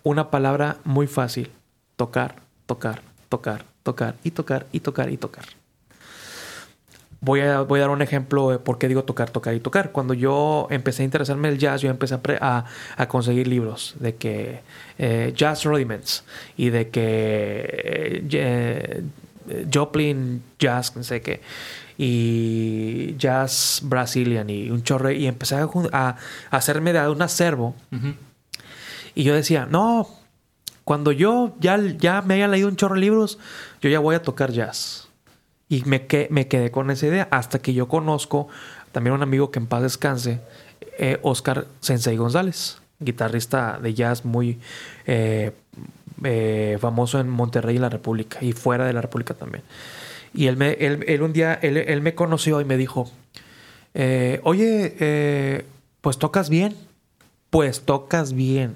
Una 0.01 0.32
palabra 0.32 0.77
muy 0.84 1.05
fácil, 1.05 1.51
tocar, 1.95 2.38
tocar, 2.65 3.03
tocar, 3.30 3.65
tocar 3.84 4.15
y 4.23 4.32
tocar 4.32 4.65
y 4.71 4.80
tocar 4.80 5.11
y 5.11 5.17
tocar. 5.17 5.59
Voy 7.22 7.41
a, 7.41 7.61
voy 7.61 7.80
a 7.80 7.82
dar 7.82 7.89
un 7.89 8.01
ejemplo 8.01 8.49
de 8.49 8.59
por 8.59 8.78
qué 8.78 8.88
digo 8.88 9.03
tocar, 9.03 9.30
tocar 9.30 9.53
y 9.53 9.59
tocar. 9.59 9.91
Cuando 9.91 10.13
yo 10.13 10.67
empecé 10.70 11.03
a 11.03 11.05
interesarme 11.05 11.49
en 11.49 11.55
el 11.55 11.59
jazz, 11.59 11.82
yo 11.82 11.89
empecé 11.89 12.15
a, 12.39 12.65
a, 12.95 13.07
conseguir 13.09 13.47
libros 13.47 13.95
de 13.99 14.15
que 14.15 14.61
eh, 14.97 15.34
Jazz 15.36 15.65
Rudiments 15.65 16.24
y 16.55 16.70
de 16.70 16.89
que 16.89 18.24
eh, 18.32 19.03
Joplin 19.74 20.41
Jazz, 20.59 20.95
no 20.95 21.03
sé 21.03 21.22
qué, 21.22 21.41
y 21.97 23.15
Jazz 23.17 23.82
Brazilian 23.84 24.49
y 24.49 24.70
un 24.70 24.84
chorre, 24.84 25.15
y 25.15 25.28
empecé 25.28 25.55
a, 25.55 25.67
a 25.91 26.17
hacerme 26.51 26.93
de 26.93 27.09
un 27.09 27.22
acervo. 27.22 27.76
Y 29.13 29.24
yo 29.24 29.36
decía, 29.36 29.67
no, 29.70 30.07
cuando 30.86 31.11
yo 31.11 31.53
ya, 31.59 31.78
ya 31.97 32.22
me 32.22 32.36
haya 32.36 32.47
leído 32.47 32.70
un 32.70 32.78
chorro 32.78 32.95
de 32.95 33.01
libros, 33.01 33.38
yo 33.82 33.89
ya 33.89 33.99
voy 33.99 34.15
a 34.15 34.22
tocar 34.22 34.51
jazz. 34.53 35.09
Y 35.70 35.84
me, 35.86 36.05
me 36.32 36.47
quedé 36.47 36.72
con 36.72 36.89
esa 36.89 37.05
idea 37.05 37.28
hasta 37.32 37.59
que 37.59 37.74
yo 37.74 37.88
conozco 37.88 38.47
también 38.91 39.13
un 39.13 39.22
amigo 39.22 39.51
que 39.51 39.59
en 39.59 39.67
paz 39.67 39.84
descanse, 39.84 40.41
eh, 40.97 41.20
Oscar 41.22 41.67
Sensei 41.80 42.17
González, 42.17 42.80
guitarrista 42.99 43.80
de 43.82 43.93
jazz 43.93 44.26
muy 44.26 44.59
eh, 45.05 45.51
eh, 46.24 46.78
famoso 46.82 47.20
en 47.20 47.30
Monterrey 47.30 47.76
y 47.76 47.80
la 47.80 47.89
República 47.89 48.39
y 48.41 48.53
fuera 48.53 48.86
de 48.86 48.93
la 48.93 49.01
República 49.01 49.34
también. 49.34 49.63
Y 50.34 50.47
él, 50.47 50.57
me, 50.57 50.74
él, 50.74 51.22
un 51.22 51.34
día, 51.34 51.53
él, 51.53 52.01
me 52.01 52.15
conoció 52.15 52.61
y 52.61 52.65
me 52.65 52.78
dijo, 52.78 53.09
oye, 54.43 55.65
pues 56.01 56.17
tocas 56.20 56.49
bien, 56.49 56.76
pues 57.49 57.82
tocas 57.82 58.34
bien. 58.34 58.76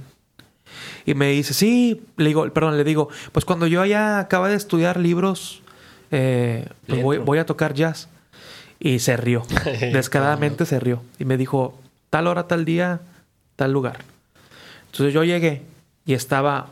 Y 1.06 1.14
me 1.14 1.30
dice, 1.30 1.54
sí, 1.54 2.02
le 2.18 2.28
digo, 2.30 2.50
perdón, 2.52 2.78
le 2.78 2.84
digo, 2.84 3.10
pues 3.32 3.46
cuando 3.46 3.68
yo 3.68 3.86
ya 3.86 4.20
acaba 4.20 4.50
de 4.50 4.56
estudiar 4.56 5.00
libros 5.00 5.62
eh, 6.14 6.68
pues 6.88 7.01
voy, 7.26 7.39
a 7.39 7.45
tocar 7.45 7.74
jazz. 7.74 8.07
Y 8.80 8.99
se 8.99 9.18
rió, 9.18 9.43
descaradamente 9.93 10.66
se 10.66 10.80
rió. 10.80 11.01
Y 11.18 11.26
me 11.26 11.38
dijo, 11.38 11.80
tal 12.09 12.28
hora, 12.28 12.47
tal 12.47 12.66
día, 12.66 13.01
tal 13.55 13.72
lugar. 13.72 13.99
Entonces 14.91 15.14
yo 15.14 15.24
llegué 15.24 15.64
y 16.05 16.14
estaba 16.14 16.68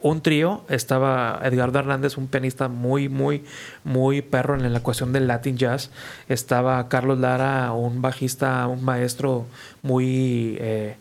un 0.00 0.22
trío, 0.22 0.64
estaba 0.68 1.40
Edgardo 1.42 1.80
Hernández, 1.80 2.16
un 2.16 2.28
pianista 2.28 2.68
muy, 2.68 3.08
muy, 3.08 3.44
muy 3.84 4.22
perro 4.22 4.54
en 4.54 4.72
la 4.72 4.80
cuestión 4.80 5.12
del 5.12 5.26
Latin 5.26 5.58
Jazz. 5.58 5.90
Estaba 6.28 6.88
Carlos 6.88 7.18
Lara, 7.18 7.72
un 7.72 8.00
bajista, 8.00 8.66
un 8.68 8.84
maestro 8.84 9.46
muy... 9.82 10.56
Eh, 10.60 10.96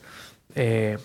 eh, 0.56 0.98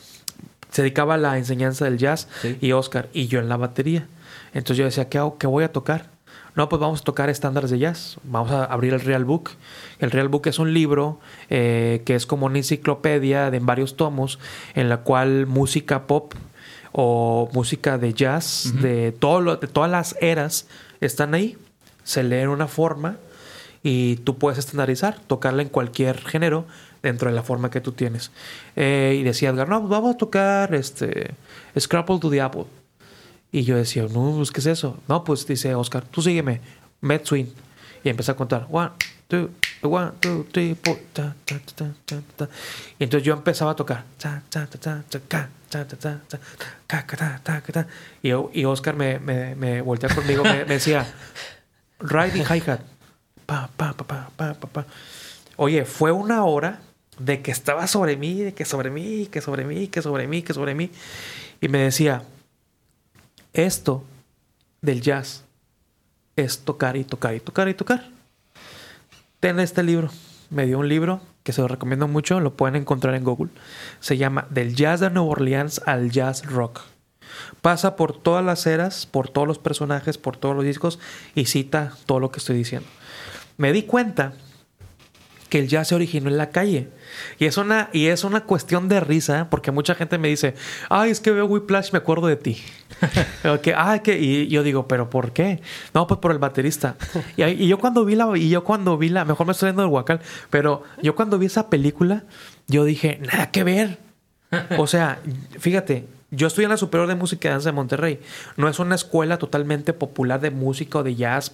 se 0.70 0.80
dedicaba 0.80 1.14
a 1.14 1.18
la 1.18 1.36
enseñanza 1.36 1.84
del 1.84 1.98
jazz 1.98 2.28
y 2.62 2.72
Oscar 2.72 3.10
y 3.12 3.26
yo 3.26 3.40
en 3.40 3.50
la 3.50 3.58
batería. 3.58 4.06
Entonces 4.54 4.78
yo 4.78 4.84
decía, 4.86 5.10
¿qué, 5.10 5.18
hago? 5.18 5.36
¿qué 5.36 5.46
voy 5.46 5.64
a 5.64 5.70
tocar? 5.70 6.11
No, 6.54 6.68
pues 6.68 6.80
vamos 6.80 7.00
a 7.00 7.04
tocar 7.04 7.30
estándares 7.30 7.70
de 7.70 7.78
jazz. 7.78 8.18
Vamos 8.24 8.50
a 8.52 8.64
abrir 8.64 8.92
el 8.92 9.00
Real 9.00 9.24
Book. 9.24 9.50
El 9.98 10.10
Real 10.10 10.28
Book 10.28 10.46
es 10.46 10.58
un 10.58 10.74
libro 10.74 11.18
eh, 11.48 12.02
que 12.04 12.14
es 12.14 12.26
como 12.26 12.46
una 12.46 12.58
enciclopedia 12.58 13.50
de 13.50 13.58
varios 13.58 13.96
tomos 13.96 14.38
en 14.74 14.90
la 14.90 14.98
cual 14.98 15.46
música 15.46 16.06
pop 16.06 16.34
o 16.92 17.48
música 17.54 17.96
de 17.96 18.12
jazz 18.12 18.74
de, 18.82 19.12
todo 19.12 19.56
de 19.56 19.66
todas 19.66 19.90
las 19.90 20.14
eras 20.20 20.66
están 21.00 21.32
ahí. 21.34 21.56
Se 22.04 22.22
lee 22.22 22.40
en 22.40 22.50
una 22.50 22.68
forma 22.68 23.16
y 23.82 24.16
tú 24.16 24.36
puedes 24.36 24.58
estandarizar, 24.58 25.18
tocarla 25.26 25.62
en 25.62 25.70
cualquier 25.70 26.18
género 26.18 26.66
dentro 27.02 27.30
de 27.30 27.34
la 27.34 27.42
forma 27.42 27.70
que 27.70 27.80
tú 27.80 27.92
tienes. 27.92 28.30
Eh, 28.76 29.16
y 29.18 29.22
decía 29.22 29.50
Edgar, 29.50 29.70
no, 29.70 29.80
pues 29.80 29.90
vamos 29.90 30.14
a 30.14 30.18
tocar 30.18 30.74
este 30.74 31.34
Scrapple 31.78 32.18
to 32.18 32.28
the 32.28 32.42
Apple. 32.42 32.64
Y 33.52 33.64
yo 33.64 33.76
decía, 33.76 34.06
no, 34.10 34.32
pues, 34.34 34.50
¿qué 34.50 34.60
es 34.60 34.66
eso? 34.66 34.98
No, 35.06 35.22
pues, 35.24 35.46
dice 35.46 35.74
Oscar, 35.74 36.04
tú 36.04 36.22
sígueme, 36.22 36.62
med 37.02 37.20
swing. 37.22 37.46
Y 38.02 38.08
empecé 38.08 38.32
a 38.32 38.34
contar, 38.34 38.66
one, 38.70 38.90
two, 39.28 39.50
one, 39.82 40.12
two, 40.20 40.46
three, 40.50 40.74
four, 40.82 40.98
ta, 41.12 41.36
ta, 41.44 41.60
ta, 41.74 42.22
ta, 42.36 42.48
Y 42.98 43.04
entonces 43.04 43.26
yo 43.26 43.34
empezaba 43.34 43.72
a 43.72 43.76
tocar. 43.76 44.04
Y, 48.22 48.64
Oscar 48.64 48.96
me, 48.96 49.18
me, 49.18 49.54
me 49.54 49.82
voltea 49.82 50.14
conmigo, 50.14 50.42
me, 50.44 50.64
decía, 50.64 51.06
riding 52.00 52.44
hi-hat, 52.44 52.80
pa, 53.44 53.68
pa, 53.76 53.92
pa, 53.92 54.04
pa, 54.04 54.30
pa, 54.34 54.54
pa, 54.54 54.68
pa. 54.68 54.86
Oye, 55.56 55.84
fue 55.84 56.10
una 56.10 56.44
hora 56.44 56.80
de 57.18 57.42
que 57.42 57.50
estaba 57.50 57.86
sobre 57.86 58.16
mí, 58.16 58.40
de 58.40 58.54
que 58.54 58.64
sobre 58.64 58.90
mí, 58.90 59.26
que 59.26 59.42
sobre 59.42 59.64
mí, 59.64 59.88
que 59.88 60.00
sobre 60.00 60.26
mí, 60.26 60.42
que 60.42 60.54
sobre 60.54 60.74
mí. 60.74 60.90
Y 61.60 61.68
me 61.68 61.78
decía, 61.78 62.22
esto 63.52 64.04
del 64.80 65.00
jazz 65.00 65.44
es 66.36 66.60
tocar 66.60 66.96
y 66.96 67.04
tocar 67.04 67.34
y 67.34 67.40
tocar 67.40 67.68
y 67.68 67.74
tocar. 67.74 68.08
Ten 69.40 69.60
este 69.60 69.82
libro. 69.82 70.10
Me 70.50 70.66
dio 70.66 70.78
un 70.78 70.88
libro 70.88 71.20
que 71.42 71.52
se 71.52 71.60
lo 71.60 71.68
recomiendo 71.68 72.08
mucho, 72.08 72.40
lo 72.40 72.54
pueden 72.54 72.76
encontrar 72.76 73.14
en 73.14 73.24
Google. 73.24 73.50
Se 74.00 74.16
llama 74.16 74.46
Del 74.50 74.74
jazz 74.74 75.00
de 75.00 75.10
Nueva 75.10 75.30
Orleans 75.30 75.82
al 75.86 76.10
jazz 76.10 76.46
rock. 76.46 76.80
Pasa 77.60 77.96
por 77.96 78.16
todas 78.16 78.44
las 78.44 78.66
eras, 78.66 79.06
por 79.06 79.28
todos 79.28 79.48
los 79.48 79.58
personajes, 79.58 80.18
por 80.18 80.36
todos 80.36 80.54
los 80.54 80.64
discos 80.64 80.98
y 81.34 81.46
cita 81.46 81.94
todo 82.06 82.20
lo 82.20 82.30
que 82.30 82.38
estoy 82.38 82.56
diciendo. 82.56 82.88
Me 83.56 83.72
di 83.72 83.82
cuenta 83.82 84.34
que 85.52 85.58
el 85.58 85.68
jazz 85.68 85.88
se 85.88 85.94
originó 85.94 86.30
en 86.30 86.38
la 86.38 86.48
calle. 86.48 86.88
Y 87.38 87.44
es 87.44 87.58
una, 87.58 87.90
y 87.92 88.06
es 88.06 88.24
una 88.24 88.44
cuestión 88.44 88.88
de 88.88 89.00
risa, 89.00 89.48
porque 89.50 89.70
mucha 89.70 89.94
gente 89.94 90.16
me 90.16 90.28
dice, 90.28 90.54
ay, 90.88 91.10
es 91.10 91.20
que 91.20 91.30
veo 91.30 91.44
Whiplash, 91.44 91.92
me 91.92 91.98
acuerdo 91.98 92.26
de 92.26 92.36
ti. 92.36 92.62
que, 93.62 93.74
ay, 93.74 94.00
que, 94.00 94.18
y 94.18 94.48
yo 94.48 94.62
digo, 94.62 94.86
¿pero 94.86 95.10
por 95.10 95.32
qué? 95.32 95.60
No, 95.94 96.06
pues 96.06 96.20
por 96.20 96.32
el 96.32 96.38
baterista. 96.38 96.96
Y, 97.36 97.66
yo 97.66 97.78
cuando 97.78 98.04
vi 98.04 98.14
la, 98.14 98.36
y 98.36 98.48
yo 98.48 98.64
cuando 98.64 98.98
vi 98.98 99.08
la, 99.08 99.24
mejor 99.24 99.46
me 99.46 99.52
estoy 99.52 99.68
yendo 99.70 99.82
del 99.82 99.90
Huacal, 99.90 100.20
pero 100.50 100.82
yo 101.02 101.14
cuando 101.14 101.38
vi 101.38 101.46
esa 101.46 101.68
película, 101.70 102.24
yo 102.68 102.84
dije, 102.84 103.18
nada 103.22 103.50
que 103.50 103.64
ver. 103.64 103.98
O 104.78 104.86
sea, 104.86 105.18
fíjate, 105.58 106.06
yo 106.30 106.46
estoy 106.46 106.64
en 106.64 106.70
la 106.70 106.76
Superior 106.76 107.08
de 107.08 107.14
Música 107.14 107.48
y 107.48 107.50
Danza 107.50 107.70
de 107.70 107.72
Monterrey. 107.72 108.20
No 108.56 108.68
es 108.68 108.78
una 108.78 108.94
escuela 108.94 109.38
totalmente 109.38 109.92
popular 109.92 110.40
de 110.40 110.50
música 110.50 110.98
o 110.98 111.02
de 111.02 111.14
jazz, 111.14 111.52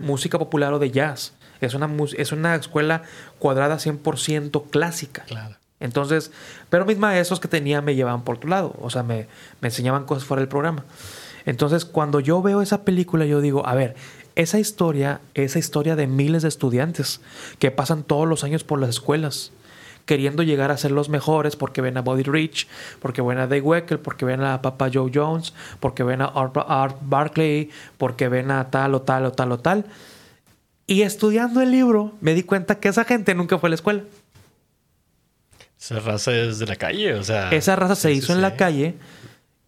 música 0.00 0.38
popular 0.38 0.72
o 0.72 0.78
de 0.78 0.90
jazz. 0.90 1.32
Es 1.60 1.74
una, 1.74 1.90
es 2.16 2.32
una 2.32 2.54
escuela 2.54 3.02
cuadrada 3.38 3.76
100% 3.76 4.70
clásica. 4.70 5.22
Claro. 5.24 5.56
Entonces, 5.84 6.32
pero 6.70 6.86
mis 6.86 6.96
maestros 6.96 7.40
que 7.40 7.46
tenía 7.46 7.82
me 7.82 7.94
llevaban 7.94 8.24
por 8.24 8.38
tu 8.38 8.48
lado. 8.48 8.74
O 8.80 8.88
sea, 8.88 9.02
me, 9.02 9.28
enseñaban 9.60 10.06
cosas 10.06 10.24
fuera 10.24 10.40
del 10.40 10.48
programa. 10.48 10.82
Entonces, 11.44 11.84
cuando 11.84 12.20
yo 12.20 12.40
veo 12.40 12.62
esa 12.62 12.84
película, 12.84 13.26
yo 13.26 13.42
digo, 13.42 13.66
a 13.66 13.74
ver, 13.74 13.94
esa 14.34 14.58
historia, 14.58 15.20
esa 15.34 15.58
historia 15.58 15.94
de 15.94 16.06
miles 16.06 16.40
de 16.40 16.48
estudiantes 16.48 17.20
que 17.58 17.70
pasan 17.70 18.02
todos 18.02 18.26
los 18.26 18.44
años 18.44 18.64
por 18.64 18.80
las 18.80 18.88
escuelas 18.88 19.52
queriendo 20.06 20.42
llegar 20.42 20.70
a 20.70 20.76
ser 20.76 20.90
los 20.90 21.08
mejores 21.08 21.56
porque 21.56 21.80
ven 21.80 21.96
a 21.96 22.02
Body 22.02 22.24
Rich, 22.24 22.68
porque 23.00 23.22
ven 23.22 23.38
a 23.38 23.46
Dave 23.46 23.62
Weckl, 23.62 23.96
porque 23.96 24.26
ven 24.26 24.42
a 24.42 24.60
Papa 24.60 24.90
Joe 24.92 25.10
Jones, 25.12 25.54
porque 25.80 26.02
ven 26.02 26.20
a 26.20 26.26
Art, 26.26 26.58
Art 26.58 26.98
Barkley, 27.00 27.70
porque 27.96 28.28
ven 28.28 28.50
a 28.50 28.70
tal 28.70 28.94
o 28.94 29.00
tal 29.00 29.24
o 29.24 29.32
tal 29.32 29.52
o 29.52 29.58
tal. 29.58 29.86
Y 30.86 31.02
estudiando 31.02 31.62
el 31.62 31.70
libro 31.70 32.12
me 32.20 32.34
di 32.34 32.42
cuenta 32.42 32.74
que 32.74 32.88
esa 32.88 33.04
gente 33.04 33.34
nunca 33.34 33.58
fue 33.58 33.68
a 33.68 33.70
la 33.70 33.76
escuela. 33.76 34.02
Esa 35.84 36.00
raza 36.00 36.34
es 36.34 36.58
de 36.58 36.66
la 36.66 36.76
calle, 36.76 37.12
o 37.12 37.22
sea. 37.22 37.50
Esa 37.50 37.76
raza 37.76 37.94
se 37.94 38.10
hizo 38.10 38.32
en 38.32 38.40
la 38.40 38.56
calle. 38.56 38.94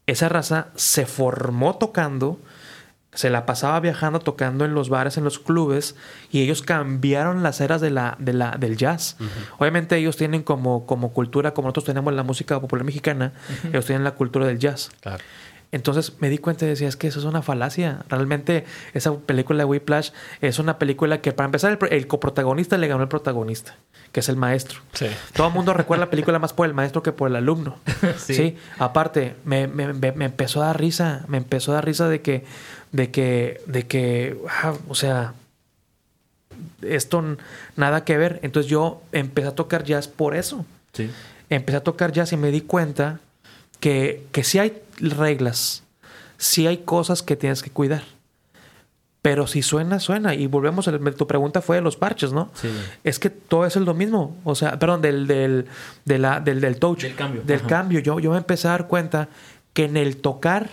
Esa 0.06 0.30
raza 0.30 0.68
se 0.74 1.04
formó 1.04 1.76
tocando, 1.76 2.40
se 3.12 3.28
la 3.28 3.44
pasaba 3.44 3.80
viajando, 3.80 4.20
tocando 4.20 4.64
en 4.64 4.72
los 4.72 4.88
bares, 4.88 5.18
en 5.18 5.24
los 5.24 5.38
clubes, 5.38 5.94
y 6.30 6.40
ellos 6.40 6.62
cambiaron 6.62 7.42
las 7.42 7.60
eras 7.60 7.82
de 7.82 7.90
la, 7.90 8.16
de 8.18 8.32
la, 8.32 8.52
del 8.52 8.78
jazz. 8.78 9.18
Obviamente 9.58 9.96
ellos 9.96 10.16
tienen 10.16 10.42
como, 10.42 10.86
como 10.86 11.12
cultura, 11.12 11.52
como 11.52 11.66
nosotros 11.66 11.84
tenemos 11.84 12.14
la 12.14 12.22
música 12.22 12.58
popular 12.60 12.84
mexicana, 12.84 13.32
ellos 13.68 13.84
tienen 13.84 14.04
la 14.04 14.12
cultura 14.12 14.46
del 14.46 14.58
jazz. 14.58 14.90
Claro. 15.00 15.22
Entonces 15.72 16.14
me 16.20 16.30
di 16.30 16.38
cuenta 16.38 16.64
y 16.64 16.68
decía, 16.68 16.88
es 16.88 16.96
que 16.96 17.08
eso 17.08 17.18
es 17.18 17.24
una 17.24 17.42
falacia. 17.42 18.04
Realmente 18.08 18.64
esa 18.94 19.14
película 19.14 19.58
de 19.58 19.64
Whiplash 19.64 20.10
es 20.40 20.58
una 20.58 20.78
película 20.78 21.20
que 21.20 21.32
para 21.32 21.46
empezar 21.46 21.78
el, 21.90 22.06
coprotagonista 22.06 22.78
le 22.78 22.88
ganó 22.88 23.02
al 23.02 23.08
protagonista, 23.08 23.76
que 24.12 24.20
es 24.20 24.28
el 24.28 24.36
maestro. 24.36 24.80
Sí. 24.92 25.06
Todo 25.34 25.48
el 25.48 25.52
mundo 25.52 25.72
recuerda 25.72 26.04
la 26.04 26.10
película 26.10 26.38
más 26.38 26.52
por 26.52 26.66
el 26.66 26.74
maestro 26.74 27.02
que 27.02 27.12
por 27.12 27.28
el 27.28 27.36
alumno. 27.36 27.76
sí. 28.18 28.56
Aparte, 28.78 29.34
me, 29.44 29.66
me, 29.66 29.92
me, 29.92 30.24
empezó 30.24 30.62
a 30.62 30.66
dar 30.66 30.80
risa, 30.80 31.24
me 31.28 31.38
empezó 31.38 31.72
a 31.72 31.76
dar 31.76 31.84
risa 31.84 32.08
de 32.08 32.22
que, 32.22 32.44
de 32.92 33.10
que, 33.10 33.60
de 33.66 33.86
que, 33.86 34.38
ah, 34.48 34.74
o 34.88 34.94
sea, 34.94 35.34
esto 36.82 37.36
nada 37.74 38.04
que 38.04 38.16
ver. 38.16 38.38
Entonces 38.42 38.70
yo 38.70 39.02
empecé 39.12 39.48
a 39.48 39.54
tocar 39.54 39.84
jazz 39.84 40.06
por 40.06 40.36
eso. 40.36 40.64
Sí. 40.92 41.10
Empecé 41.50 41.78
a 41.78 41.84
tocar 41.84 42.12
jazz 42.12 42.32
y 42.32 42.36
me 42.36 42.50
di 42.50 42.60
cuenta 42.60 43.20
que, 43.80 44.26
que 44.32 44.44
sí 44.44 44.58
hay 44.58 44.82
reglas, 45.01 45.84
sí 46.36 46.66
hay 46.66 46.78
cosas 46.78 47.22
que 47.22 47.36
tienes 47.36 47.62
que 47.62 47.70
cuidar. 47.70 48.03
Pero 49.22 49.49
si 49.49 49.61
suena, 49.62 49.99
suena. 49.99 50.34
Y 50.34 50.47
volvemos, 50.47 50.86
a, 50.86 50.97
tu 51.16 51.26
pregunta 51.26 51.61
fue 51.61 51.76
de 51.76 51.82
los 51.82 51.97
parches, 51.97 52.32
¿no? 52.32 52.49
Sí. 52.55 52.68
Es 53.03 53.18
que 53.18 53.28
todo 53.28 53.66
es 53.66 53.74
lo 53.74 53.92
mismo. 53.92 54.36
O 54.44 54.55
sea, 54.55 54.78
perdón, 54.78 55.03
del, 55.03 55.26
del, 55.26 55.66
de 56.05 56.18
la, 56.20 56.38
del, 56.38 56.61
del 56.61 56.78
touch. 56.78 57.03
Del 57.03 57.16
cambio. 57.16 57.42
Del 57.44 57.62
cambio. 57.62 57.99
Yo, 57.99 58.20
yo 58.20 58.30
me 58.30 58.36
empecé 58.36 58.68
a 58.68 58.72
dar 58.72 58.86
cuenta 58.86 59.28
que 59.72 59.86
en 59.86 59.97
el 59.97 60.18
tocar, 60.18 60.70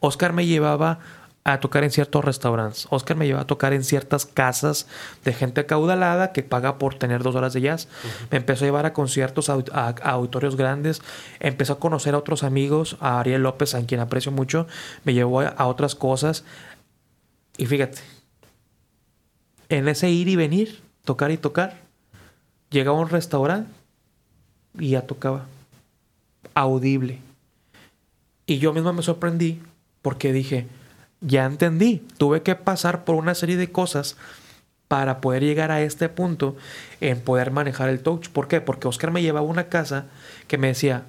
Oscar 0.00 0.32
me 0.32 0.44
llevaba 0.44 0.98
a 1.46 1.60
tocar 1.60 1.84
en 1.84 1.90
ciertos 1.90 2.24
restaurantes. 2.24 2.86
Oscar 2.88 3.18
me 3.18 3.26
lleva 3.26 3.42
a 3.42 3.46
tocar 3.46 3.74
en 3.74 3.84
ciertas 3.84 4.24
casas 4.24 4.86
de 5.24 5.34
gente 5.34 5.60
acaudalada 5.60 6.32
que 6.32 6.42
paga 6.42 6.78
por 6.78 6.94
tener 6.94 7.22
dos 7.22 7.34
horas 7.34 7.52
de 7.52 7.60
jazz. 7.60 7.86
Me 8.30 8.38
empezó 8.38 8.64
a 8.64 8.68
llevar 8.68 8.86
a 8.86 8.94
conciertos, 8.94 9.50
a, 9.50 9.88
auditorios 10.04 10.56
grandes. 10.56 11.02
Empezó 11.40 11.74
a 11.74 11.78
conocer 11.78 12.14
a 12.14 12.18
otros 12.18 12.44
amigos, 12.44 12.96
a 13.00 13.20
Ariel 13.20 13.42
López, 13.42 13.74
a 13.74 13.84
quien 13.84 14.00
aprecio 14.00 14.32
mucho. 14.32 14.66
Me 15.04 15.12
llevó 15.12 15.42
a, 15.42 15.66
otras 15.66 15.94
cosas. 15.94 16.44
Y 17.58 17.66
fíjate, 17.66 18.00
en 19.68 19.86
ese 19.88 20.08
ir 20.08 20.28
y 20.28 20.36
venir, 20.36 20.82
tocar 21.04 21.30
y 21.30 21.36
tocar, 21.36 21.76
llegaba 22.70 22.96
a 22.96 23.02
un 23.02 23.10
restaurante 23.10 23.70
y 24.78 24.90
ya 24.90 25.02
tocaba. 25.02 25.44
Audible. 26.54 27.20
Y 28.46 28.58
yo 28.58 28.72
mismo 28.72 28.94
me 28.94 29.02
sorprendí 29.02 29.60
porque 30.00 30.32
dije, 30.32 30.68
ya 31.26 31.44
entendí, 31.44 32.02
tuve 32.18 32.42
que 32.42 32.54
pasar 32.54 33.04
por 33.04 33.16
una 33.16 33.34
serie 33.34 33.56
de 33.56 33.72
cosas 33.72 34.16
para 34.88 35.20
poder 35.20 35.42
llegar 35.42 35.70
a 35.70 35.80
este 35.82 36.08
punto 36.08 36.56
en 37.00 37.20
poder 37.20 37.50
manejar 37.50 37.88
el 37.88 38.00
touch. 38.02 38.28
¿Por 38.28 38.48
qué? 38.48 38.60
Porque 38.60 38.88
Oscar 38.88 39.10
me 39.10 39.22
llevaba 39.22 39.46
a 39.46 39.50
una 39.50 39.68
casa 39.68 40.06
que 40.46 40.58
me 40.58 40.68
decía, 40.68 41.04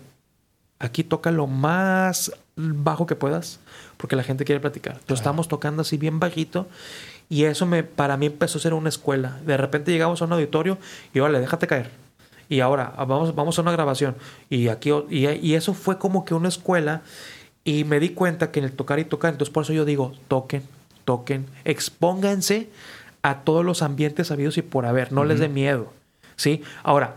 aquí 0.80 1.04
toca 1.04 1.32
lo 1.32 1.48
más 1.48 2.32
bajo 2.56 3.06
que 3.06 3.16
puedas, 3.16 3.60
porque 3.98 4.16
la 4.16 4.24
gente 4.24 4.46
quiere 4.46 4.62
platicar. 4.62 4.94
Entonces 4.94 5.20
estamos 5.20 5.48
tocando 5.48 5.82
así 5.82 5.98
bien 5.98 6.20
bajito 6.20 6.68
y 7.30 7.44
eso 7.44 7.66
me, 7.66 7.84
para 7.84 8.18
mí 8.18 8.28
empezó 8.28 8.58
a 8.58 8.62
ser 8.62 8.74
una 8.74 8.90
escuela. 8.90 9.40
De 9.46 9.58
repente 9.58 9.92
llegamos 9.92 10.22
a 10.22 10.26
un 10.26 10.34
auditorio 10.34 10.78
y 11.14 11.20
vale, 11.20 11.40
déjate 11.40 11.68
caer. 11.68 11.92
Y 12.48 12.60
ahora 12.60 12.94
vamos, 12.98 13.36
vamos 13.36 13.58
a 13.58 13.62
una 13.62 13.72
grabación. 13.72 14.16
Y 14.50 14.70
aquí 14.70 14.92
y, 15.10 15.28
y 15.28 15.56
eso 15.56 15.74
fue 15.74 15.98
como 15.98 16.24
que 16.24 16.34
una 16.34 16.48
escuela 16.48 17.02
y 17.66 17.84
me 17.84 18.00
di 18.00 18.10
cuenta 18.10 18.52
que 18.52 18.60
en 18.60 18.66
el 18.66 18.72
tocar 18.72 19.00
y 19.00 19.06
tocar, 19.06 19.34
entonces 19.34 19.52
por 19.52 19.64
eso 19.64 19.74
yo 19.74 19.84
digo, 19.84 20.14
toquen, 20.30 20.64
toquen, 21.04 21.48
expónganse 21.66 22.70
a 23.24 23.42
todos 23.42 23.66
los 23.66 23.82
ambientes 23.82 24.32
habidos 24.32 24.58
y 24.58 24.62
por 24.62 24.86
haber, 24.86 25.12
no 25.12 25.26
les 25.26 25.40
dé 25.40 25.50
miedo. 25.50 25.92
¿Sí? 26.38 26.64
Ahora, 26.84 27.16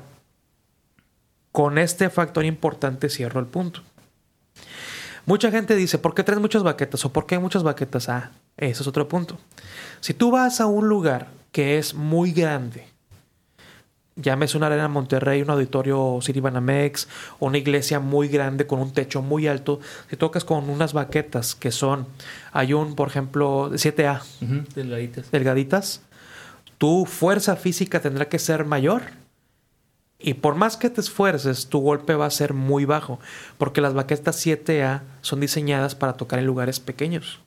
con 1.53 1.77
este 1.77 2.09
factor 2.09 2.45
importante 2.45 3.11
cierro 3.11 3.41
el 3.41 3.47
punto. 3.47 3.83
Mucha 5.27 5.51
gente 5.51 5.77
dice, 5.77 5.99
¿por 5.99 6.15
qué 6.15 6.25
traes 6.25 6.41
muchas 6.41 6.63
baquetas? 6.63 7.05
¿O 7.05 7.13
por 7.13 7.27
qué 7.27 7.35
hay 7.35 7.41
muchas 7.43 7.63
baquetas? 7.63 8.09
Ah, 8.09 8.31
ese 8.57 8.83
es 8.83 8.89
otro 8.89 9.07
punto. 9.07 9.39
Si 10.01 10.15
tú 10.15 10.31
vas 10.31 10.63
a 10.63 10.67
un 10.67 10.89
lugar 10.89 11.29
que 11.53 11.79
es 11.79 11.93
muy 11.93 12.33
grande, 12.33 12.87
llámese 14.21 14.57
una 14.57 14.67
arena 14.67 14.87
en 14.87 14.91
Monterrey, 14.91 15.43
un 15.43 15.51
auditorio 15.51 16.19
Banamex, 16.41 17.09
una 17.39 17.59
iglesia 17.59 18.01
muy 18.01 18.29
grande 18.29 18.67
con 18.67 18.81
un 18.81 18.93
techo 18.93 19.23
muy 19.23 19.47
alto, 19.47 19.81
si 20.11 20.17
tocas 20.17 20.45
con 20.45 20.69
unas 20.69 20.93
baquetas 20.93 21.55
que 21.55 21.71
son, 21.71 22.07
hay 22.53 22.75
un, 22.75 22.95
por 22.95 23.09
ejemplo, 23.09 23.71
7A, 23.71 24.23
delgaditas. 24.75 25.31
delgaditas, 25.31 26.03
tu 26.79 27.07
fuerza 27.07 27.57
física 27.57 28.01
tendrá 28.01 28.29
que 28.29 28.39
ser 28.39 28.65
mayor. 28.65 29.03
Y 30.21 30.35
por 30.35 30.57
más 30.57 30.77
que 30.77 30.91
te 30.91 31.01
esfuerces, 31.01 31.69
tu 31.69 31.79
golpe 31.79 32.15
va 32.15 32.27
a 32.27 32.31
ser 32.31 32.53
muy 32.53 32.85
bajo, 32.85 33.21
porque 33.57 33.81
las 33.81 33.95
baquetas 33.95 34.45
7A 34.45 35.03
son 35.21 35.39
diseñadas 35.39 35.95
para 35.95 36.15
tocar 36.15 36.41
en 36.41 36.47
lugares 36.47 36.81
pequeños. 36.81 37.41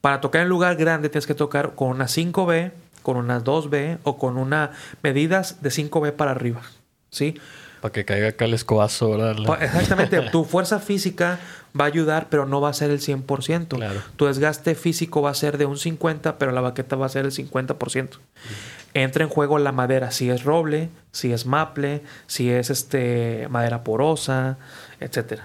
Para 0.00 0.20
tocar 0.22 0.42
en 0.42 0.48
lugar 0.48 0.76
grande 0.76 1.10
tienes 1.10 1.26
que 1.26 1.34
tocar 1.34 1.74
con 1.74 1.88
una 1.90 2.06
5B, 2.06 2.72
con 3.08 3.16
unas 3.16 3.42
2B 3.42 4.00
o 4.02 4.18
con 4.18 4.36
una 4.36 4.72
medidas 5.02 5.62
de 5.62 5.70
5B 5.70 6.12
para 6.12 6.32
arriba. 6.32 6.60
¿Sí? 7.08 7.40
Para 7.80 7.90
que 7.90 8.04
caiga 8.04 8.28
acá 8.28 8.44
el 8.44 8.52
escobazo, 8.52 9.12
¿verdad? 9.12 9.62
Exactamente. 9.62 10.20
tu 10.30 10.44
fuerza 10.44 10.78
física 10.78 11.40
va 11.78 11.86
a 11.86 11.88
ayudar, 11.88 12.26
pero 12.28 12.44
no 12.44 12.60
va 12.60 12.68
a 12.68 12.74
ser 12.74 12.90
el 12.90 13.00
100%. 13.00 13.68
Claro. 13.68 14.02
Tu 14.16 14.26
desgaste 14.26 14.74
físico 14.74 15.22
va 15.22 15.30
a 15.30 15.34
ser 15.34 15.56
de 15.56 15.64
un 15.64 15.76
50%, 15.76 16.34
pero 16.38 16.52
la 16.52 16.60
baqueta 16.60 16.96
va 16.96 17.06
a 17.06 17.08
ser 17.08 17.24
el 17.24 17.32
50%. 17.32 18.18
Entra 18.92 19.24
en 19.24 19.30
juego 19.30 19.58
la 19.58 19.72
madera, 19.72 20.10
si 20.10 20.28
es 20.28 20.44
roble, 20.44 20.90
si 21.10 21.32
es 21.32 21.46
maple, 21.46 22.02
si 22.26 22.50
es 22.50 22.68
este, 22.68 23.48
madera 23.48 23.84
porosa, 23.84 24.58
etc. 25.00 25.40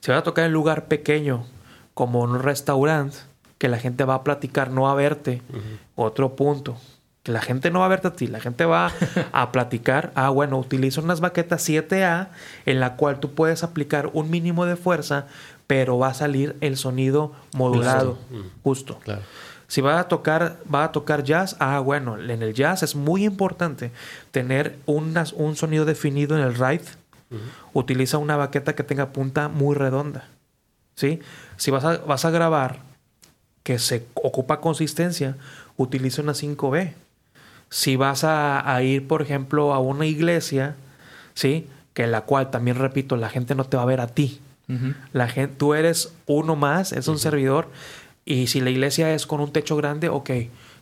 Si 0.00 0.10
vas 0.10 0.20
a 0.20 0.22
tocar 0.22 0.44
en 0.44 0.52
un 0.52 0.54
lugar 0.54 0.86
pequeño, 0.86 1.44
como 1.92 2.22
un 2.22 2.42
restaurante, 2.42 3.18
que 3.58 3.68
la 3.68 3.78
gente 3.78 4.04
va 4.04 4.14
a 4.14 4.24
platicar, 4.24 4.70
no 4.70 4.90
a 4.90 4.94
verte. 4.94 5.40
Otro 5.96 6.36
punto, 6.36 6.76
que 7.24 7.32
la 7.32 7.40
gente 7.40 7.70
no 7.70 7.80
va 7.80 7.86
a 7.86 7.88
verte 7.88 8.08
a 8.08 8.12
ti, 8.12 8.28
la 8.28 8.38
gente 8.38 8.66
va 8.66 8.92
a 9.32 9.50
platicar. 9.50 10.12
Ah, 10.14 10.28
bueno, 10.28 10.58
utiliza 10.58 11.00
unas 11.00 11.20
baquetas 11.20 11.68
7A 11.68 12.28
en 12.66 12.78
la 12.78 12.94
cual 12.96 13.18
tú 13.18 13.34
puedes 13.34 13.64
aplicar 13.64 14.10
un 14.12 14.30
mínimo 14.30 14.66
de 14.66 14.76
fuerza, 14.76 15.26
pero 15.66 15.98
va 15.98 16.08
a 16.08 16.14
salir 16.14 16.54
el 16.60 16.76
sonido 16.76 17.32
modulado, 17.54 18.18
justo. 18.62 19.00
Si 19.66 19.80
va 19.80 19.98
a 19.98 20.08
tocar, 20.08 20.58
va 20.72 20.84
a 20.84 20.92
tocar 20.92 21.24
jazz, 21.24 21.56
ah, 21.58 21.80
bueno, 21.80 22.18
en 22.18 22.42
el 22.42 22.52
jazz 22.52 22.82
es 22.82 22.94
muy 22.94 23.24
importante 23.24 23.90
tener 24.30 24.76
unas, 24.84 25.32
un 25.32 25.56
sonido 25.56 25.86
definido 25.86 26.36
en 26.36 26.44
el 26.44 26.54
ride. 26.54 26.84
Utiliza 27.72 28.18
una 28.18 28.36
baqueta 28.36 28.74
que 28.74 28.84
tenga 28.84 29.08
punta 29.08 29.48
muy 29.48 29.74
redonda. 29.74 30.28
¿Sí? 30.94 31.20
Si 31.56 31.72
vas 31.72 31.84
a, 31.84 31.96
vas 31.98 32.24
a 32.24 32.30
grabar 32.30 32.80
que 33.64 33.80
se 33.80 34.06
ocupa 34.14 34.60
consistencia, 34.60 35.36
utiliza 35.76 36.22
una 36.22 36.32
5B. 36.32 36.92
Si 37.74 37.96
vas 37.96 38.22
a, 38.22 38.80
ir, 38.84 39.08
por 39.08 39.20
ejemplo, 39.20 39.74
a 39.74 39.80
una 39.80 40.06
iglesia, 40.06 40.76
¿sí? 41.34 41.66
Que 41.92 42.06
la 42.06 42.20
cual, 42.20 42.52
también 42.52 42.78
repito, 42.78 43.16
la 43.16 43.28
gente 43.28 43.56
no 43.56 43.64
te 43.64 43.76
va 43.76 43.82
a 43.82 43.86
ver 43.86 44.00
a 44.00 44.06
ti. 44.06 44.40
la 45.12 45.26
gente, 45.26 45.56
tú 45.56 45.74
eres 45.74 46.14
uno 46.26 46.54
más, 46.54 46.92
es 46.92 47.08
un 47.08 47.18
servidor. 47.18 47.68
Y 48.24 48.46
si 48.46 48.60
la 48.60 48.70
iglesia 48.70 49.12
es 49.12 49.26
con 49.26 49.40
un 49.40 49.52
techo 49.52 49.74
grande, 49.74 50.08
ok, 50.08 50.30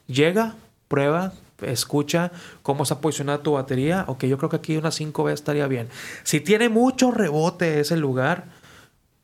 llega, 0.07 0.55
prueba, 0.89 1.33
escucha 1.63 2.31
cómo 2.61 2.85
se 2.85 2.93
ha 2.93 3.01
posicionado 3.01 3.41
tu 3.41 3.53
batería. 3.53 4.05
Ok, 4.07 4.25
yo 4.27 4.37
creo 4.37 4.51
que 4.51 4.57
aquí 4.57 4.77
una 4.77 4.91
5B 4.91 5.33
estaría 5.33 5.67
bien. 5.69 5.89
Si 6.25 6.41
tiene 6.41 6.69
mucho 6.69 7.11
rebote 7.11 7.81
ese 7.81 7.97
lugar, 7.97 8.45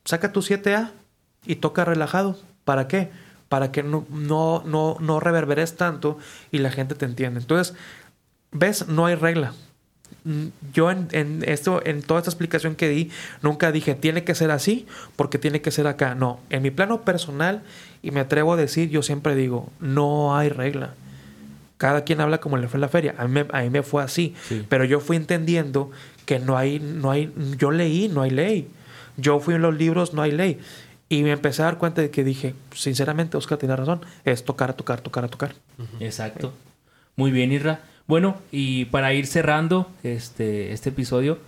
saca 0.07 0.33
tu 0.33 0.41
7A 0.41 0.93
y 1.45 1.57
toca 1.57 1.85
relajado. 1.85 2.39
¿Para 2.65 2.89
qué? 2.89 3.11
Para 3.49 3.73
que 3.73 3.83
no, 3.83 4.07
no, 4.11 4.63
no, 4.67 4.97
no 5.01 5.21
reverberes 5.21 5.77
tanto 5.77 6.19
y 6.51 6.59
la 6.59 6.71
gente 6.71 6.95
te 6.95 7.05
entienda. 7.05 7.41
Entonces, 7.41 7.75
ves, 8.53 8.89
no 8.89 9.07
hay 9.07 9.15
regla. 9.15 9.53
Mm, 10.25 10.47
yo 10.73 10.91
en, 10.91 11.09
en, 11.13 11.45
esto, 11.47 11.81
en 11.85 12.03
toda 12.03 12.21
esta 12.21 12.31
explicación 12.31 12.75
que 12.75 12.89
di, 12.89 13.11
nunca 13.43 13.73
dije 13.73 13.95
tiene 13.95 14.25
que 14.25 14.35
ser 14.35 14.51
así 14.51 14.87
porque 15.17 15.39
tiene 15.39 15.61
que 15.63 15.71
ser 15.71 15.87
acá. 15.87 16.15
No, 16.15 16.41
en 16.51 16.63
mi 16.63 16.71
plano 16.71 17.03
personal, 17.03 17.63
y 18.03 18.11
me 18.11 18.21
atrevo 18.21 18.53
a 18.53 18.57
decir, 18.57 18.91
yo 18.91 19.03
siempre 19.03 19.35
digo, 19.35 19.71
no 19.81 20.37
hay 20.37 20.49
regla. 20.49 20.95
Cada 21.77 22.03
quien 22.03 22.21
habla 22.21 22.39
como 22.39 22.57
le 22.57 22.69
fue 22.69 22.81
la 22.81 22.89
feria. 22.89 23.15
A 23.19 23.29
mí, 23.29 23.41
a 23.53 23.63
mí 23.63 23.71
me 23.71 23.83
fue 23.83 24.03
así. 24.03 24.35
Pero 24.69 24.85
yo 24.85 24.99
fui 24.99 25.17
entendiendo 25.17 25.91
que 26.27 26.41
no 26.41 26.57
hay, 26.57 26.81
no 26.81 27.11
hay, 27.11 27.33
yo 27.57 27.71
leí, 27.71 28.09
no 28.09 28.23
hay 28.23 28.31
ley. 28.31 28.69
Yo 29.17 29.39
fui 29.39 29.55
en 29.55 29.63
los 29.63 29.77
libros, 29.77 30.13
no 30.13 30.23
hay 30.23 30.33
ley. 30.33 30.59
Y 31.09 31.23
me 31.23 31.33
empecé 31.33 31.63
a 31.63 31.67
dar 31.67 31.79
cuenta 31.79 32.03
de 32.03 32.11
que 32.11 32.23
dije, 32.23 32.55
sinceramente, 32.75 33.37
Oscar 33.37 33.59
tiene 33.59 33.75
razón, 33.75 34.01
es 34.25 34.45
tocar, 34.45 34.75
tocar, 34.75 35.01
tocar, 35.01 35.29
tocar. 35.29 35.55
Exacto. 36.01 36.53
Muy 37.17 37.31
bien, 37.31 37.51
Irra. 37.51 37.81
Bueno, 38.07 38.37
y 38.53 38.87
para 38.87 39.13
ir 39.15 39.27
cerrando 39.27 39.91
este, 40.03 40.73
este 40.73 40.91
episodio, 40.91 41.39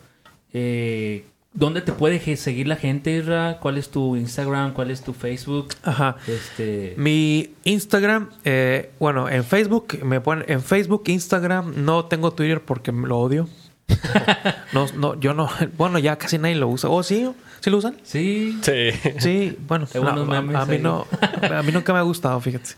eh, 0.52 1.24
¿dónde 1.52 1.82
te 1.82 1.92
puede 1.92 2.36
seguir 2.36 2.68
la 2.68 2.76
gente, 2.76 3.10
Irra? 3.10 3.58
¿Cuál 3.60 3.76
es 3.76 3.90
tu 3.90 4.16
Instagram? 4.16 4.72
¿Cuál 4.72 4.90
es 4.90 5.02
tu 5.02 5.12
Facebook? 5.12 5.68
Ajá. 5.82 6.16
Este... 6.26 6.94
Mi 6.96 7.54
Instagram, 7.64 8.30
eh, 8.44 8.90
bueno, 8.98 9.28
en 9.28 9.44
Facebook, 9.44 9.98
me 10.04 10.20
ponen, 10.20 10.44
en 10.48 10.62
Facebook, 10.62 11.04
Instagram, 11.06 11.84
no 11.84 12.06
tengo 12.06 12.32
Twitter 12.32 12.62
porque 12.62 12.92
lo 12.92 13.18
odio. 13.18 13.48
no, 14.72 14.86
no, 14.96 15.18
yo 15.20 15.34
no. 15.34 15.48
Bueno, 15.76 15.98
ya 15.98 16.16
casi 16.16 16.38
nadie 16.38 16.56
lo 16.56 16.68
usa. 16.68 16.90
¿Oh, 16.90 17.02
sí? 17.02 17.30
¿Sí 17.60 17.70
lo 17.70 17.76
usan? 17.78 17.96
Sí. 18.02 18.58
Sí. 18.62 18.90
Sí, 19.18 19.56
bueno. 19.66 19.86
a, 19.94 20.66
mí 20.66 20.78
no, 20.78 21.06
a 21.42 21.62
mí 21.62 21.72
nunca 21.72 21.92
me 21.92 21.98
ha 21.98 22.02
gustado, 22.02 22.40
fíjate. 22.40 22.70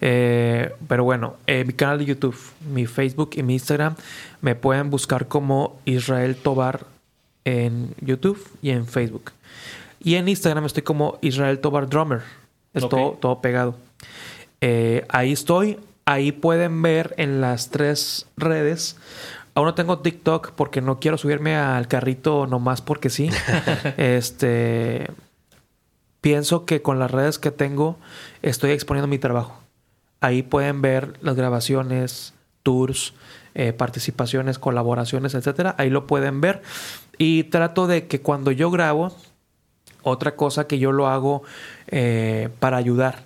Eh, 0.00 0.72
pero 0.86 1.04
bueno, 1.04 1.36
eh, 1.46 1.64
mi 1.64 1.72
canal 1.72 1.98
de 1.98 2.04
YouTube, 2.04 2.36
mi 2.72 2.86
Facebook 2.86 3.30
y 3.34 3.42
mi 3.42 3.54
Instagram 3.54 3.94
me 4.40 4.54
pueden 4.54 4.90
buscar 4.90 5.28
como 5.28 5.80
Israel 5.84 6.36
Tobar 6.36 6.86
en 7.44 7.94
YouTube 8.00 8.38
y 8.60 8.70
en 8.70 8.86
Facebook. 8.86 9.32
Y 10.00 10.14
en 10.14 10.28
Instagram 10.28 10.64
estoy 10.66 10.82
como 10.82 11.18
Israel 11.22 11.58
Tobar 11.58 11.88
Drummer. 11.88 12.20
Es 12.74 12.88
todo, 12.88 13.40
pegado. 13.40 13.76
Eh, 14.60 15.04
ahí 15.08 15.32
estoy. 15.32 15.78
Ahí 16.04 16.32
pueden 16.32 16.80
ver 16.80 17.14
en 17.18 17.40
las 17.40 17.70
tres 17.70 18.26
redes. 18.36 18.96
Aún 19.54 19.66
no 19.66 19.74
tengo 19.74 19.98
TikTok 19.98 20.52
porque 20.52 20.80
no 20.80 21.00
quiero 21.00 21.18
subirme 21.18 21.56
al 21.56 21.88
carrito 21.88 22.46
nomás 22.46 22.80
porque 22.80 23.10
sí. 23.10 23.30
este. 23.96 25.10
Pienso 26.20 26.64
que 26.64 26.82
con 26.82 26.98
las 26.98 27.10
redes 27.10 27.38
que 27.38 27.50
tengo 27.50 27.96
estoy 28.42 28.72
exponiendo 28.72 29.06
mi 29.08 29.18
trabajo. 29.18 29.60
Ahí 30.20 30.42
pueden 30.42 30.82
ver 30.82 31.14
las 31.22 31.36
grabaciones, 31.36 32.34
tours, 32.64 33.14
eh, 33.54 33.72
participaciones, 33.72 34.58
colaboraciones, 34.58 35.34
etcétera. 35.34 35.74
Ahí 35.78 35.90
lo 35.90 36.06
pueden 36.06 36.40
ver. 36.40 36.62
Y 37.18 37.44
trato 37.44 37.86
de 37.86 38.06
que 38.06 38.20
cuando 38.20 38.50
yo 38.50 38.70
grabo, 38.70 39.12
otra 40.02 40.36
cosa 40.36 40.66
que 40.66 40.78
yo 40.78 40.92
lo 40.92 41.08
hago 41.08 41.42
eh, 41.88 42.48
para 42.58 42.76
ayudar. 42.76 43.24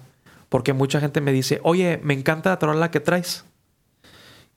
Porque 0.49 0.73
mucha 0.73 1.01
gente 1.01 1.21
me 1.21 1.33
dice, 1.33 1.61
oye, 1.63 1.99
me 2.03 2.15
encanta 2.15 2.51
la 2.51 2.59
trola 2.59 2.91
que 2.91 3.01
traes. 3.01 3.45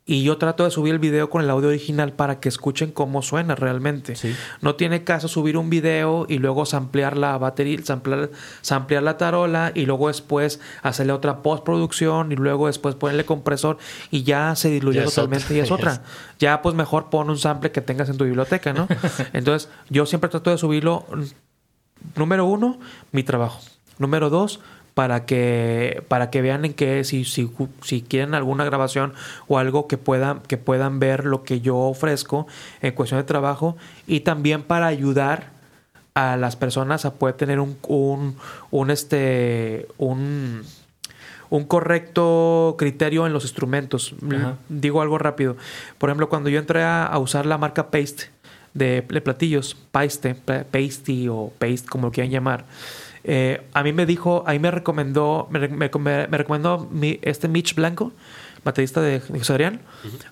Y 0.08 0.22
yo 0.22 0.38
trato 0.38 0.66
de 0.66 0.70
subir 0.70 0.94
el 0.94 1.00
video 1.00 1.32
con 1.32 1.42
el 1.42 1.50
audio 1.50 1.70
original 1.70 2.14
para 2.14 2.40
que 2.40 2.48
escuchen 2.48 2.92
cómo 2.92 3.24
suena 3.24 3.56
realmente. 3.56 4.14
No 4.62 4.76
tiene 4.76 5.04
caso 5.04 5.28
subir 5.28 5.58
un 5.58 5.72
video 5.72 6.28
y 6.30 6.38
luego 6.38 6.68
samplear 6.68 7.18
la 7.18 7.36
batería, 7.40 7.80
samplear, 7.84 8.30
samplear 8.62 9.02
la 9.02 9.18
tarola 9.18 9.72
y 9.74 9.88
luego 9.88 10.10
después 10.10 10.60
hacerle 10.84 11.12
otra 11.12 11.42
postproducción 11.42 12.32
y 12.32 12.36
luego 12.36 12.68
después 12.68 12.94
ponerle 12.94 13.26
compresor 13.26 13.80
y 14.12 14.22
ya 14.22 14.56
se 14.56 14.70
diluye 14.70 15.02
totalmente 15.02 15.56
y 15.56 15.60
es 15.60 15.72
otra. 15.72 16.04
Ya 16.38 16.62
pues 16.62 16.76
mejor 16.76 17.10
pon 17.10 17.30
un 17.30 17.38
sample 17.38 17.72
que 17.72 17.80
tengas 17.80 18.10
en 18.10 18.18
tu 18.18 18.26
biblioteca, 18.26 18.74
¿no? 18.74 18.90
Entonces 19.34 19.70
yo 19.90 20.06
siempre 20.06 20.30
trato 20.30 20.52
de 20.52 20.58
subirlo 20.58 21.06
número 22.16 22.46
uno, 22.46 22.78
mi 23.12 23.24
trabajo. 23.24 23.62
Número 23.98 24.30
dos, 24.30 24.60
para 24.96 25.26
que, 25.26 26.04
para 26.08 26.32
que 26.32 26.42
vean 26.42 26.66
en 26.66 26.74
que 26.74 27.04
si, 27.04 27.26
si, 27.26 27.52
si, 27.82 28.02
quieren 28.02 28.34
alguna 28.34 28.64
grabación 28.64 29.14
o 29.48 29.60
algo 29.60 29.88
que 29.88 29.98
puedan, 29.98 30.40
que 30.40 30.58
puedan 30.58 31.00
ver 31.00 31.26
lo 31.26 31.44
que 31.44 31.62
yo 31.62 31.78
ofrezco 31.78 32.48
en 32.82 32.96
cuestión 32.96 33.20
de 33.20 33.26
trabajo 33.26 33.78
y 34.08 34.22
también 34.22 34.64
para 34.64 34.88
ayudar 34.88 35.52
a 36.16 36.38
las 36.38 36.56
personas 36.56 37.06
a 37.06 37.14
poder 37.16 37.36
tener 37.36 37.60
un, 37.60 37.78
un, 37.88 38.38
un 38.72 38.90
este 38.90 39.86
un, 39.98 40.64
un 41.50 41.66
correcto 41.66 42.76
criterio 42.80 43.28
en 43.28 43.34
los 43.34 43.44
instrumentos. 43.44 44.16
Digo 44.70 45.02
algo 45.02 45.18
rápido. 45.18 45.58
Por 45.98 46.10
ejemplo, 46.10 46.30
cuando 46.30 46.50
yo 46.50 46.58
entré 46.58 46.84
a, 46.84 47.06
a 47.06 47.20
usar 47.20 47.46
la 47.46 47.58
marca 47.58 47.92
Paste, 47.92 48.30
de, 48.76 49.02
platillos, 49.02 49.76
paste, 49.92 50.36
pasty 50.36 51.28
o 51.30 51.52
paste, 51.58 51.88
como 51.90 52.08
lo 52.08 52.12
quieran 52.12 52.32
llamar. 52.32 52.66
Eh, 53.28 53.66
a 53.74 53.82
mí 53.82 53.92
me 53.92 54.06
dijo, 54.06 54.44
a 54.46 54.52
mí 54.52 54.60
me 54.60 54.70
recomendó, 54.70 55.48
me, 55.50 55.60
recomendó 56.28 56.88
mi, 56.92 57.20
este 57.24 57.48
Mitch 57.48 57.74
Blanco, 57.74 58.14
baterista 58.64 59.02
de, 59.02 59.20
José 59.20 59.54
Adrián, 59.54 59.82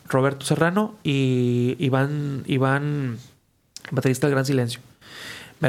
Roberto 0.07 0.45
Serrano 0.45 0.95
y 1.03 1.75
Iván, 1.79 2.43
Iván, 2.45 3.17
baterista 3.89 4.27
del 4.27 4.35
Gran 4.35 4.45
Silencio. 4.45 4.79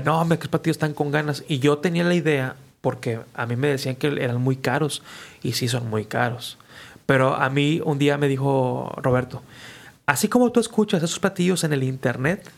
No, 0.05 0.20
hombre, 0.20 0.39
que 0.39 0.49
platillos 0.49 0.77
están 0.77 0.93
con 0.93 1.11
ganas. 1.11 1.45
Y 1.49 1.61
yo 1.61 1.79
tenía 1.79 2.05
la 2.05 2.14
idea, 2.14 2.57
porque 2.83 3.20
a 3.33 3.47
mí 3.47 3.57
me 3.57 3.68
decían 3.68 3.97
que 3.97 4.09
eran 4.09 4.43
muy 4.43 4.57
caros, 4.57 5.03
y 5.43 5.53
sí 5.53 5.66
son 5.66 5.89
muy 5.89 6.05
caros. 6.05 6.59
Pero 7.07 7.35
a 7.35 7.49
mí 7.49 7.81
un 7.83 7.99
día 7.99 8.18
me 8.18 8.29
dijo 8.29 8.93
Roberto, 8.97 9.43
así 10.05 10.29
como 10.29 10.53
tú 10.53 10.61
escuchas 10.61 11.03
esos 11.03 11.20
platillos 11.20 11.64
en 11.64 11.72
el 11.72 11.85
internet, 11.85 12.51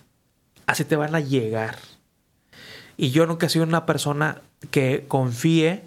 así 0.66 0.84
te 0.84 0.96
van 0.96 1.14
a 1.14 1.20
llegar. 1.20 1.76
Y 2.96 3.10
yo 3.10 3.26
nunca 3.26 3.46
he 3.46 3.48
sido 3.48 3.64
una 3.64 3.86
persona 3.86 4.40
que 4.70 5.04
confíe 5.08 5.82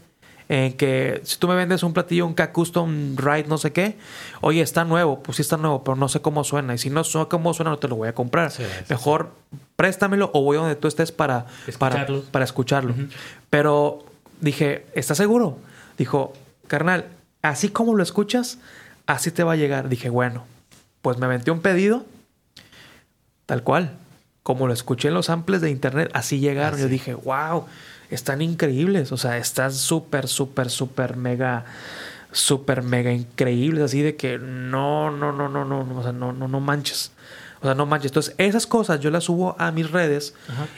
en 0.48 0.74
que 0.74 1.22
si 1.24 1.38
tú 1.38 1.48
me 1.48 1.56
vendes 1.56 1.84
un 1.84 1.94
platillo, 1.94 2.26
un 2.26 2.34
K-Custom 2.34 3.16
Ride, 3.18 3.46
no 3.48 3.60
sé 3.60 3.72
qué, 3.72 3.98
oye, 4.42 4.62
está 4.62 4.84
nuevo, 4.84 5.22
pues 5.22 5.36
sí 5.36 5.44
está 5.44 5.58
nuevo, 5.58 5.84
pero 5.84 5.96
no 5.96 6.10
sé 6.10 6.22
cómo 6.22 6.44
suena. 6.44 6.74
Y 6.74 6.80
si 6.80 6.90
no 6.90 7.04
sé 7.04 7.20
cómo 7.30 7.54
suena, 7.54 7.70
no 7.70 7.78
te 7.78 7.88
lo 7.88 7.96
voy 7.96 8.08
a 8.08 8.16
comprar. 8.16 8.52
Mejor 8.90 9.32
préstamelo 9.76 10.32
o 10.34 10.42
voy 10.42 10.58
a 10.58 10.62
donde 10.62 10.76
tú 10.76 10.88
estés 10.88 11.12
para 11.12 11.46
escucharlo. 11.68 12.24
Para, 12.32 12.46
escucharlo. 12.46 12.96
Pero 13.52 14.04
dije, 14.42 14.88
¿estás 14.96 15.18
seguro? 15.18 15.60
Dijo, 16.00 16.34
carnal, 16.68 17.06
así 17.44 17.70
como 17.70 17.96
lo 17.96 18.02
escuchas, 18.02 18.58
así 19.06 19.30
te 19.30 19.44
va 19.44 19.54
a 19.54 19.56
llegar. 19.56 19.88
Dije, 19.88 20.10
bueno, 20.10 20.46
pues 21.04 21.20
me 21.20 21.28
aventé 21.28 21.52
un 21.52 21.62
pedido, 21.62 22.06
tal 23.46 23.62
cual 23.64 23.94
como 24.50 24.66
lo 24.66 24.74
escuché 24.74 25.10
en 25.10 25.14
los 25.14 25.28
samples 25.28 25.62
de 25.62 25.70
internet, 25.70 26.10
así 26.12 26.40
llegaron. 26.40 26.80
Yo 26.80 26.88
dije, 26.88 27.14
wow, 27.14 27.66
están 28.10 28.42
increíbles. 28.42 29.12
O 29.12 29.18
sea, 29.18 29.38
están 29.38 29.72
súper, 29.72 30.28
súper, 30.28 30.72
súper 30.72 31.18
mega, 31.18 31.66
súper 32.32 32.82
mega 32.82 33.14
increíbles. 33.14 33.84
Así 33.84 34.02
de 34.02 34.16
que 34.16 34.40
no, 34.40 35.12
no, 35.12 35.32
no, 35.32 35.50
no, 35.50 35.66
no, 35.66 35.88
o 35.96 36.02
sea, 36.02 36.14
no, 36.14 36.34
no, 36.34 36.48
no 36.48 36.60
manches. 36.62 37.12
O 37.62 37.66
sea, 37.66 37.76
no 37.76 37.86
manches. 37.86 38.10
Entonces, 38.10 38.34
esas 38.40 38.66
cosas 38.66 39.00
yo 39.02 39.12
las 39.12 39.26
subo 39.26 39.56
a 39.60 39.72
mis 39.72 39.92
redes 39.92 40.34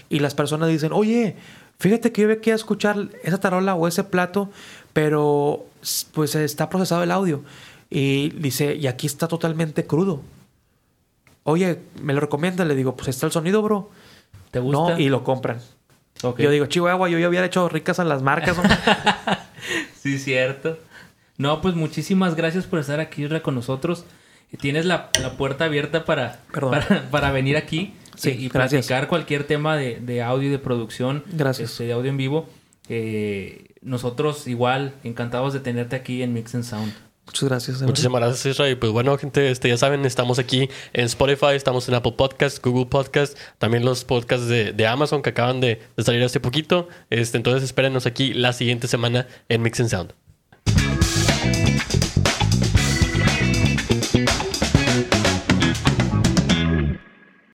y 0.09 0.19
las 0.19 0.35
personas 0.35 0.67
dicen, 0.67 0.91
oye, 0.91 1.37
fíjate 1.79 2.11
que 2.11 2.23
yo 2.23 2.41
quiero 2.41 2.57
escuchar 2.57 3.07
esa 3.23 3.39
tarola 3.39 3.75
o 3.75 3.87
ese 3.87 4.03
plato, 4.03 4.49
pero 4.91 5.65
pues 6.13 6.35
está 6.35 6.67
procesado 6.69 7.03
el 7.03 7.11
audio. 7.11 7.41
Y 7.89 8.31
dice, 8.31 8.75
y 8.75 8.87
aquí 8.87 9.07
está 9.07 9.29
totalmente 9.29 9.85
crudo. 9.85 10.19
Oye, 11.43 11.79
me 12.01 12.13
lo 12.13 12.19
recomiendan, 12.19 12.67
le 12.67 12.75
digo, 12.75 12.95
pues 12.95 13.09
está 13.09 13.25
el 13.25 13.31
sonido, 13.31 13.61
bro. 13.61 13.89
¿Te 14.51 14.59
gusta? 14.59 14.93
No, 14.93 14.99
y 14.99 15.09
lo 15.09 15.23
compran. 15.23 15.59
Yo 16.21 16.51
digo, 16.51 16.67
Chihuahua, 16.67 17.09
yo 17.09 17.17
ya 17.17 17.25
había 17.25 17.43
hecho 17.43 17.67
ricas 17.67 17.99
a 17.99 18.03
las 18.03 18.21
marcas. 18.21 18.57
sí, 19.95 20.19
cierto. 20.19 20.77
No, 21.37 21.61
pues 21.61 21.73
muchísimas 21.73 22.35
gracias 22.35 22.67
por 22.67 22.79
estar 22.79 22.99
aquí 22.99 23.27
con 23.41 23.55
nosotros. 23.55 24.05
Tienes 24.59 24.85
la, 24.85 25.11
puerta 25.37 25.65
abierta 25.65 26.05
para, 26.05 26.41
para, 27.09 27.31
venir 27.31 27.55
aquí 27.55 27.93
sí, 28.15 28.35
y, 28.37 28.49
practicar 28.49 29.07
cualquier 29.07 29.45
tema 29.45 29.77
de, 29.77 30.21
audio 30.21 30.49
y 30.49 30.51
de 30.51 30.59
producción. 30.59 31.23
Gracias. 31.31 31.71
Este, 31.71 31.85
de 31.85 31.93
audio 31.93 32.09
en 32.09 32.17
vivo. 32.17 32.49
Eh, 32.89 33.73
nosotros 33.81 34.47
igual 34.47 34.93
encantados 35.03 35.53
de 35.53 35.61
tenerte 35.61 35.95
aquí 35.95 36.21
en 36.21 36.33
Mix 36.33 36.53
and 36.53 36.65
Sound. 36.65 36.93
Muchas 37.31 37.49
gracias. 37.49 37.81
Muchísimas 37.81 38.21
gracias, 38.21 38.45
Israel. 38.45 38.77
Pues 38.77 38.91
bueno, 38.91 39.17
gente, 39.17 39.49
este, 39.49 39.69
ya 39.69 39.77
saben, 39.77 40.05
estamos 40.05 40.37
aquí 40.37 40.69
en 40.91 41.05
Spotify, 41.05 41.53
estamos 41.55 41.87
en 41.87 41.95
Apple 41.95 42.11
Podcast, 42.17 42.63
Google 42.63 42.87
Podcast, 42.87 43.37
también 43.57 43.85
los 43.85 44.03
podcasts 44.03 44.47
de, 44.47 44.87
Amazon 44.87 45.21
que 45.21 45.29
acaban 45.29 45.61
de, 45.61 45.81
salir 45.97 46.21
hace 46.23 46.41
poquito. 46.41 46.89
Este, 47.09 47.37
entonces 47.37 47.63
espérenos 47.63 48.05
aquí 48.05 48.33
la 48.33 48.51
siguiente 48.51 48.87
semana 48.87 49.27
en 49.47 49.61
Mix 49.61 49.79
and 49.79 49.89
Sound. 49.89 50.20